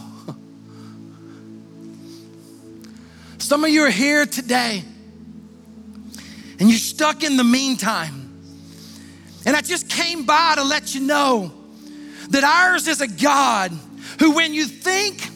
Some 3.38 3.64
of 3.64 3.70
you 3.70 3.82
are 3.84 3.90
here 3.90 4.26
today 4.26 4.84
and 6.60 6.68
you're 6.68 6.78
stuck 6.78 7.22
in 7.22 7.38
the 7.38 7.44
meantime. 7.44 8.20
And 9.46 9.56
I 9.56 9.62
just 9.62 9.88
came 9.88 10.26
by 10.26 10.56
to 10.56 10.64
let 10.64 10.94
you 10.94 11.00
know 11.00 11.53
that 12.34 12.42
ours 12.42 12.88
is 12.88 13.00
a 13.00 13.06
God 13.06 13.70
who, 14.18 14.34
when 14.34 14.52
you 14.52 14.66
think 14.66 15.30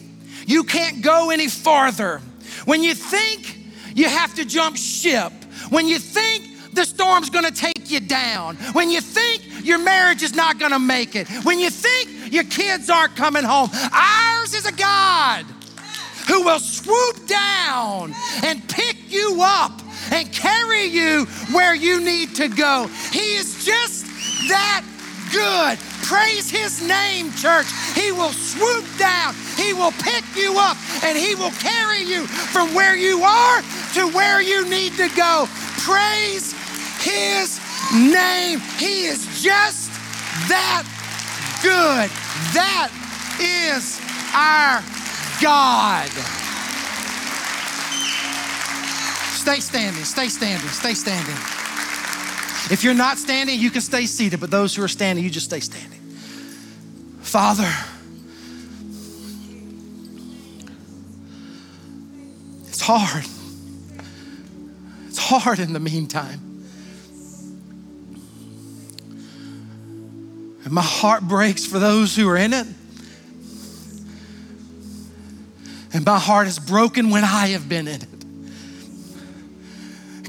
you 0.45 0.65
can't 0.65 1.01
go 1.01 1.29
any 1.29 1.47
farther, 1.47 2.21
when 2.65 2.83
you 2.83 2.93
think 2.93 3.57
you 3.95 4.09
have 4.09 4.35
to 4.35 4.43
jump 4.43 4.75
ship, 4.75 5.31
when 5.69 5.87
you 5.87 5.97
think 5.97 6.73
the 6.73 6.83
storm's 6.83 7.29
gonna 7.29 7.51
take 7.51 7.89
you 7.89 8.01
down, 8.01 8.57
when 8.73 8.91
you 8.91 8.99
think 8.99 9.65
your 9.65 9.79
marriage 9.79 10.23
is 10.23 10.35
not 10.35 10.59
gonna 10.59 10.77
make 10.77 11.15
it, 11.15 11.29
when 11.45 11.57
you 11.57 11.69
think 11.69 12.33
your 12.33 12.43
kids 12.43 12.89
aren't 12.89 13.15
coming 13.15 13.45
home, 13.45 13.69
ours 13.93 14.53
is 14.53 14.65
a 14.65 14.73
God 14.73 15.45
who 16.27 16.43
will 16.43 16.59
swoop 16.59 17.27
down 17.27 18.13
and 18.43 18.67
pick 18.67 18.97
you 19.09 19.39
up 19.41 19.71
and 20.11 20.29
carry 20.33 20.83
you 20.83 21.25
where 21.53 21.73
you 21.73 22.03
need 22.03 22.35
to 22.35 22.49
go. 22.49 22.87
He 23.13 23.35
is 23.37 23.63
just 23.63 24.05
that 24.49 24.83
good. 25.31 25.79
Praise 26.09 26.49
his 26.49 26.81
name, 26.81 27.31
church. 27.33 27.67
He 27.93 28.11
will 28.11 28.33
swoop 28.33 28.83
down, 28.97 29.35
he 29.55 29.73
will 29.73 29.91
pick 29.91 30.25
you 30.35 30.57
up, 30.57 30.75
and 31.03 31.15
he 31.15 31.35
will 31.35 31.51
carry 31.61 32.01
you 32.01 32.25
from 32.25 32.73
where 32.73 32.95
you 32.95 33.21
are 33.21 33.61
to 33.93 34.07
where 34.07 34.41
you 34.41 34.67
need 34.67 34.93
to 34.93 35.07
go. 35.15 35.45
Praise 35.85 36.57
his 36.97 37.61
name. 37.93 38.59
He 38.79 39.05
is 39.05 39.43
just 39.43 39.91
that 40.49 40.81
good. 41.61 42.09
That 42.57 42.89
is 43.39 44.01
our 44.33 44.81
God. 45.43 46.09
Stay 49.37 49.59
standing, 49.59 50.03
stay 50.03 50.27
standing, 50.27 50.69
stay 50.69 50.95
standing. 50.95 51.35
If 52.73 52.83
you're 52.83 52.95
not 52.95 53.19
standing, 53.19 53.59
you 53.59 53.69
can 53.69 53.81
stay 53.81 54.07
seated, 54.07 54.39
but 54.39 54.49
those 54.49 54.75
who 54.75 54.81
are 54.81 54.87
standing, 54.87 55.23
you 55.23 55.29
just 55.29 55.45
stay 55.45 55.59
standing. 55.59 55.98
Father, 57.29 57.71
it's 62.67 62.81
hard. 62.81 63.23
It's 65.07 65.19
hard 65.19 65.59
in 65.59 65.73
the 65.73 65.79
meantime. 65.79 66.39
And 70.63 70.73
my 70.73 70.81
heart 70.81 71.21
breaks 71.21 71.67
for 71.67 71.77
those 71.77 72.15
who 72.15 72.27
are 72.29 72.37
in 72.37 72.51
it. 72.51 72.65
And 75.93 76.03
my 76.03 76.17
heart 76.17 76.47
is 76.47 76.57
broken 76.57 77.11
when 77.11 77.23
I 77.23 77.49
have 77.49 77.69
been 77.69 77.87
in 77.87 78.01
it. 78.01 78.09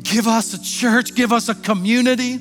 Give 0.02 0.26
us 0.26 0.52
a 0.52 0.62
church, 0.62 1.14
give 1.14 1.32
us 1.32 1.48
a 1.48 1.54
community 1.54 2.40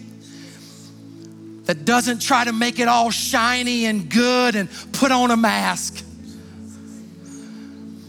that 1.70 1.86
doesn't 1.86 2.20
try 2.20 2.44
to 2.44 2.52
make 2.52 2.80
it 2.80 2.88
all 2.88 3.12
shiny 3.12 3.86
and 3.86 4.10
good 4.10 4.56
and 4.56 4.68
put 4.92 5.12
on 5.12 5.30
a 5.30 5.38
mask. 5.38 6.04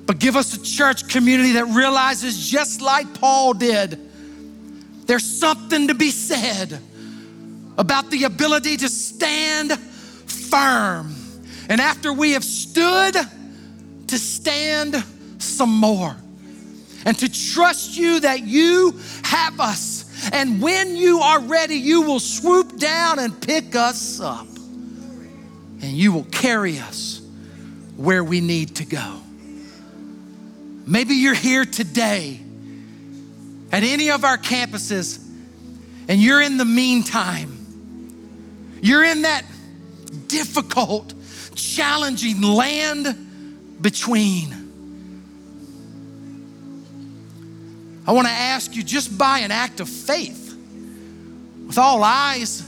But 0.06 0.18
give 0.18 0.34
us 0.34 0.56
a 0.56 0.62
church 0.62 1.10
community 1.10 1.52
that 1.52 1.66
realizes, 1.66 2.48
just 2.48 2.80
like 2.80 3.12
Paul 3.12 3.52
did, 3.52 4.00
there's 5.04 5.26
something 5.26 5.88
to 5.88 5.94
be 5.94 6.10
said 6.10 6.80
about 7.76 8.10
the 8.10 8.24
ability 8.24 8.78
to 8.78 8.88
stand 8.88 9.78
firm. 9.78 11.14
And 11.68 11.82
after 11.82 12.14
we 12.14 12.30
have 12.30 12.44
stood, 12.44 13.14
to 14.06 14.18
stand 14.18 15.04
some 15.36 15.70
more 15.70 16.16
and 17.04 17.18
to 17.18 17.30
trust 17.30 17.94
you 17.94 18.20
that 18.20 18.42
you 18.42 18.98
have 19.24 19.60
us. 19.60 20.09
And 20.32 20.60
when 20.60 20.96
you 20.96 21.20
are 21.20 21.40
ready, 21.40 21.76
you 21.76 22.02
will 22.02 22.20
swoop 22.20 22.78
down 22.78 23.18
and 23.18 23.40
pick 23.40 23.74
us 23.74 24.20
up. 24.20 24.46
And 25.82 25.92
you 25.92 26.12
will 26.12 26.24
carry 26.24 26.78
us 26.78 27.22
where 27.96 28.22
we 28.22 28.40
need 28.40 28.76
to 28.76 28.84
go. 28.84 29.20
Maybe 30.86 31.14
you're 31.14 31.34
here 31.34 31.64
today 31.64 32.40
at 33.72 33.82
any 33.82 34.10
of 34.10 34.24
our 34.24 34.36
campuses 34.36 35.24
and 36.08 36.20
you're 36.20 36.42
in 36.42 36.56
the 36.56 36.64
meantime. 36.64 37.56
You're 38.82 39.04
in 39.04 39.22
that 39.22 39.44
difficult, 40.26 41.14
challenging 41.54 42.42
land 42.42 43.78
between. 43.80 44.59
I 48.06 48.12
want 48.12 48.26
to 48.26 48.32
ask 48.32 48.74
you 48.74 48.82
just 48.82 49.16
by 49.16 49.40
an 49.40 49.50
act 49.50 49.80
of 49.80 49.88
faith, 49.88 50.56
with 51.66 51.78
all 51.78 52.02
eyes 52.02 52.66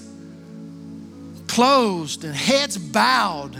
closed 1.48 2.24
and 2.24 2.34
heads 2.34 2.78
bowed, 2.78 3.56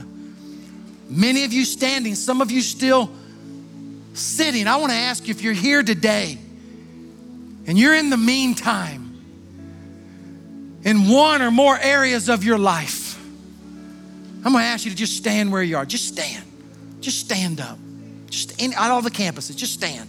many 1.08 1.44
of 1.44 1.52
you 1.52 1.64
standing, 1.64 2.14
some 2.14 2.40
of 2.40 2.50
you 2.50 2.62
still 2.62 3.10
sitting. 4.14 4.66
I 4.66 4.76
want 4.76 4.92
to 4.92 4.98
ask 4.98 5.26
you 5.26 5.32
if 5.32 5.42
you're 5.42 5.52
here 5.52 5.82
today 5.82 6.38
and 7.66 7.78
you're 7.78 7.94
in 7.94 8.10
the 8.10 8.16
meantime 8.16 9.20
in 10.84 11.08
one 11.08 11.42
or 11.42 11.50
more 11.50 11.78
areas 11.78 12.28
of 12.28 12.44
your 12.44 12.58
life, 12.58 13.18
I'm 14.44 14.52
going 14.52 14.64
to 14.64 14.68
ask 14.68 14.84
you 14.84 14.90
to 14.90 14.96
just 14.96 15.16
stand 15.16 15.52
where 15.52 15.62
you 15.62 15.76
are. 15.76 15.84
Just 15.84 16.08
stand. 16.08 16.44
Just 17.00 17.20
stand 17.20 17.60
up. 17.60 17.78
Just 18.28 18.60
in, 18.60 18.72
out 18.74 18.90
all 18.90 19.02
the 19.02 19.10
campuses, 19.10 19.56
just 19.56 19.74
stand. 19.74 20.08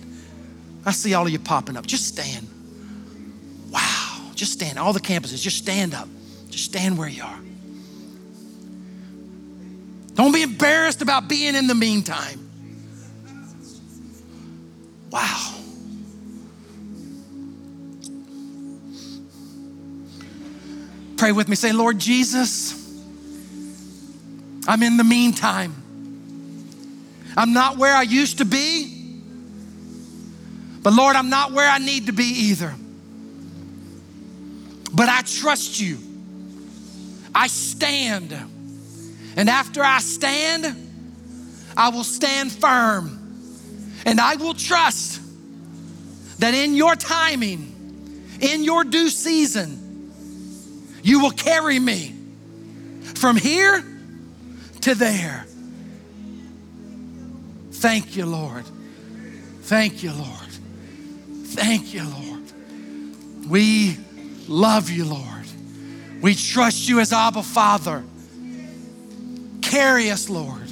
I 0.85 0.91
see 0.91 1.13
all 1.13 1.25
of 1.25 1.31
you 1.31 1.39
popping 1.39 1.77
up. 1.77 1.85
Just 1.85 2.07
stand. 2.07 2.47
Wow. 3.69 4.31
Just 4.35 4.53
stand. 4.53 4.77
All 4.77 4.93
the 4.93 4.99
campuses, 4.99 5.41
just 5.41 5.57
stand 5.57 5.93
up. 5.93 6.07
Just 6.49 6.65
stand 6.65 6.97
where 6.97 7.07
you 7.07 7.23
are. 7.23 7.39
Don't 10.15 10.31
be 10.31 10.43
embarrassed 10.43 11.01
about 11.01 11.27
being 11.27 11.55
in 11.55 11.67
the 11.67 11.75
meantime. 11.75 12.39
Wow. 15.09 15.53
Pray 21.17 21.31
with 21.31 21.47
me. 21.47 21.55
Say, 21.55 21.71
Lord 21.71 21.99
Jesus, 21.99 22.73
I'm 24.67 24.83
in 24.83 24.97
the 24.97 25.03
meantime. 25.03 25.73
I'm 27.35 27.53
not 27.53 27.77
where 27.77 27.95
I 27.95 28.01
used 28.03 28.39
to 28.39 28.45
be. 28.45 28.92
But 30.83 30.93
Lord, 30.93 31.15
I'm 31.15 31.29
not 31.29 31.53
where 31.53 31.69
I 31.69 31.77
need 31.77 32.07
to 32.07 32.13
be 32.13 32.25
either. 32.25 32.75
But 34.93 35.09
I 35.09 35.21
trust 35.21 35.79
you. 35.79 35.97
I 37.33 37.47
stand. 37.47 38.35
And 39.35 39.49
after 39.49 39.81
I 39.81 39.99
stand, 39.99 40.91
I 41.75 41.89
will 41.89 42.03
stand 42.03 42.51
firm. 42.51 43.19
And 44.05 44.19
I 44.19 44.35
will 44.35 44.53
trust 44.53 45.21
that 46.39 46.53
in 46.53 46.75
your 46.75 46.95
timing, 46.95 48.27
in 48.41 48.63
your 48.63 48.83
due 48.83 49.09
season, 49.09 50.11
you 51.01 51.21
will 51.21 51.31
carry 51.31 51.79
me 51.79 52.13
from 53.15 53.37
here 53.37 53.83
to 54.81 54.95
there. 54.95 55.45
Thank 57.71 58.15
you, 58.15 58.25
Lord. 58.25 58.65
Thank 59.63 60.03
you, 60.03 60.11
Lord. 60.11 60.42
Thank 61.53 61.93
you, 61.93 62.03
Lord. 62.03 62.41
We 63.47 63.97
love 64.47 64.89
you, 64.89 65.05
Lord. 65.05 65.45
We 66.21 66.33
trust 66.33 66.89
you 66.89 66.99
as 66.99 67.13
Abba 67.13 67.43
Father. 67.43 68.03
Carry 69.61 70.09
us, 70.09 70.29
Lord. 70.29 70.71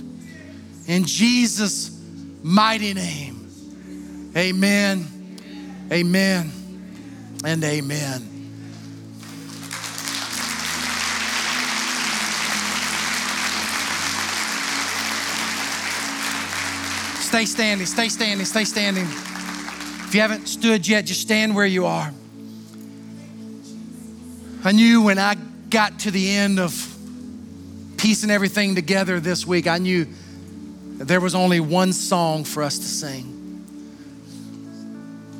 In 0.87 1.05
Jesus' 1.05 2.01
mighty 2.41 2.93
name. 2.93 4.31
Amen. 4.35 5.07
Amen. 5.91 6.51
And 7.43 7.63
amen. 7.63 8.27
Stay 17.19 17.45
standing, 17.45 17.87
stay 17.87 18.09
standing, 18.09 18.45
stay 18.45 18.65
standing. 18.65 19.07
If 20.11 20.15
you 20.15 20.21
haven't 20.23 20.47
stood 20.47 20.85
yet, 20.85 21.05
just 21.05 21.21
stand 21.21 21.55
where 21.55 21.65
you 21.65 21.85
are. 21.85 22.13
I 24.61 24.73
knew 24.73 25.03
when 25.03 25.17
I 25.17 25.35
got 25.69 25.99
to 26.01 26.11
the 26.11 26.31
end 26.31 26.59
of 26.59 26.73
piecing 27.95 28.29
everything 28.29 28.75
together 28.75 29.21
this 29.21 29.47
week, 29.47 29.67
I 29.67 29.77
knew 29.77 30.05
there 30.97 31.21
was 31.21 31.33
only 31.33 31.61
one 31.61 31.93
song 31.93 32.43
for 32.43 32.61
us 32.61 32.77
to 32.77 32.83
sing. 32.83 33.63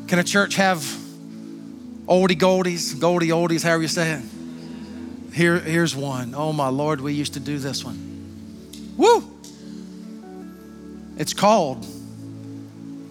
Can 0.07 0.19
a 0.19 0.23
church 0.23 0.55
have 0.55 0.77
oldie 2.05 2.39
goldies, 2.39 2.97
goldie 2.97 3.27
oldies, 3.27 3.65
however 3.65 3.81
you 3.81 3.89
say 3.89 4.11
it? 4.11 4.23
Here, 5.33 5.59
here's 5.59 5.97
one. 5.97 6.33
Oh 6.33 6.53
my 6.53 6.69
Lord, 6.69 7.01
we 7.01 7.11
used 7.11 7.33
to 7.33 7.41
do 7.41 7.59
this 7.59 7.83
one. 7.83 8.95
Woo! 8.95 9.21
It's 11.17 11.33
called 11.33 11.85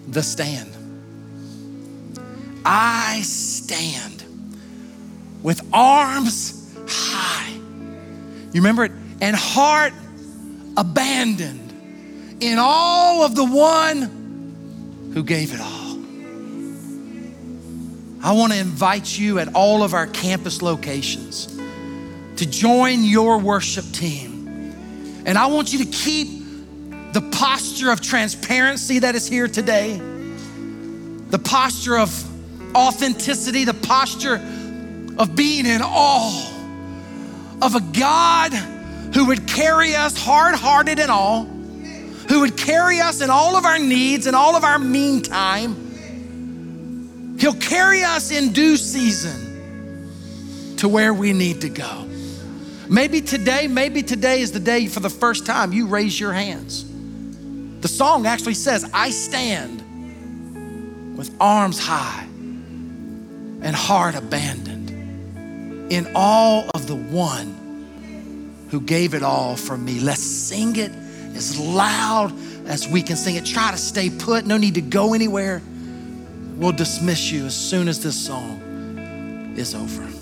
The 0.07 0.23
Stand. 0.23 0.80
I 2.65 3.21
stand 3.23 4.23
with 5.41 5.61
arms 5.73 6.75
high. 6.87 7.51
You 7.51 8.61
remember 8.61 8.85
it? 8.85 8.91
And 9.21 9.35
heart 9.35 9.93
abandoned 10.77 12.37
in 12.41 12.57
all 12.59 13.23
of 13.23 13.35
the 13.35 13.45
one 13.45 15.11
who 15.13 15.23
gave 15.23 15.53
it 15.53 15.59
all. 15.59 15.81
I 18.23 18.33
want 18.33 18.53
to 18.53 18.59
invite 18.59 19.17
you 19.17 19.39
at 19.39 19.55
all 19.55 19.83
of 19.83 19.93
our 19.93 20.07
campus 20.07 20.61
locations 20.61 21.47
to 22.35 22.45
join 22.45 23.03
your 23.03 23.39
worship 23.39 23.85
team. 23.91 24.47
And 25.25 25.37
I 25.37 25.47
want 25.47 25.73
you 25.73 25.79
to 25.83 25.91
keep 25.91 26.41
the 27.13 27.21
posture 27.31 27.91
of 27.91 28.01
transparency 28.01 28.99
that 28.99 29.15
is 29.15 29.27
here 29.27 29.47
today, 29.47 29.97
the 29.97 31.39
posture 31.39 31.97
of 31.97 32.30
authenticity, 32.75 33.65
the 33.65 33.73
posture 33.73 34.35
of 35.17 35.35
being 35.35 35.65
in 35.65 35.81
awe 35.83 36.51
of 37.61 37.75
a 37.75 37.81
God 37.97 38.53
who 39.13 39.27
would 39.27 39.47
carry 39.47 39.95
us 39.95 40.17
hard 40.17 40.55
hearted 40.55 40.99
and 40.99 41.11
all, 41.11 41.45
who 41.45 42.41
would 42.41 42.57
carry 42.57 42.99
us 42.99 43.21
in 43.21 43.29
all 43.29 43.55
of 43.55 43.65
our 43.65 43.77
needs 43.77 44.25
and 44.25 44.35
all 44.35 44.55
of 44.55 44.63
our 44.63 44.79
meantime. 44.79 45.89
He'll 47.39 47.53
carry 47.53 48.03
us 48.03 48.31
in 48.31 48.53
due 48.53 48.77
season 48.77 50.07
to 50.77 50.87
where 50.87 51.13
we 51.13 51.33
need 51.33 51.61
to 51.61 51.69
go. 51.69 52.07
Maybe 52.89 53.21
today, 53.21 53.67
maybe 53.67 54.01
today 54.03 54.41
is 54.41 54.51
the 54.51 54.59
day 54.59 54.87
for 54.87 54.99
the 54.99 55.09
first 55.09 55.45
time 55.45 55.71
you 55.71 55.87
raise 55.87 56.19
your 56.19 56.33
hands. 56.33 56.85
The 57.81 57.87
song 57.87 58.25
actually 58.25 58.55
says, 58.55 58.89
I 58.93 59.11
stand 59.11 59.77
with 61.17 61.33
arms 61.39 61.79
high 61.79 62.27
and 63.61 63.75
heart 63.75 64.15
abandoned 64.15 65.91
in 65.91 66.11
all 66.15 66.69
of 66.73 66.87
the 66.87 66.95
one 66.95 68.65
who 68.69 68.79
gave 68.81 69.13
it 69.13 69.23
all 69.23 69.55
for 69.55 69.77
me. 69.77 69.99
Let's 69.99 70.23
sing 70.23 70.77
it 70.77 70.91
as 71.35 71.59
loud 71.59 72.33
as 72.67 72.87
we 72.87 73.01
can 73.01 73.17
sing 73.17 73.35
it. 73.35 73.45
Try 73.45 73.71
to 73.71 73.77
stay 73.77 74.09
put, 74.09 74.45
no 74.45 74.57
need 74.57 74.75
to 74.75 74.81
go 74.81 75.13
anywhere. 75.13 75.61
We'll 76.55 76.71
dismiss 76.71 77.31
you 77.31 77.45
as 77.45 77.55
soon 77.55 77.87
as 77.87 78.01
this 78.01 78.15
song 78.15 79.53
is 79.57 79.75
over. 79.75 80.20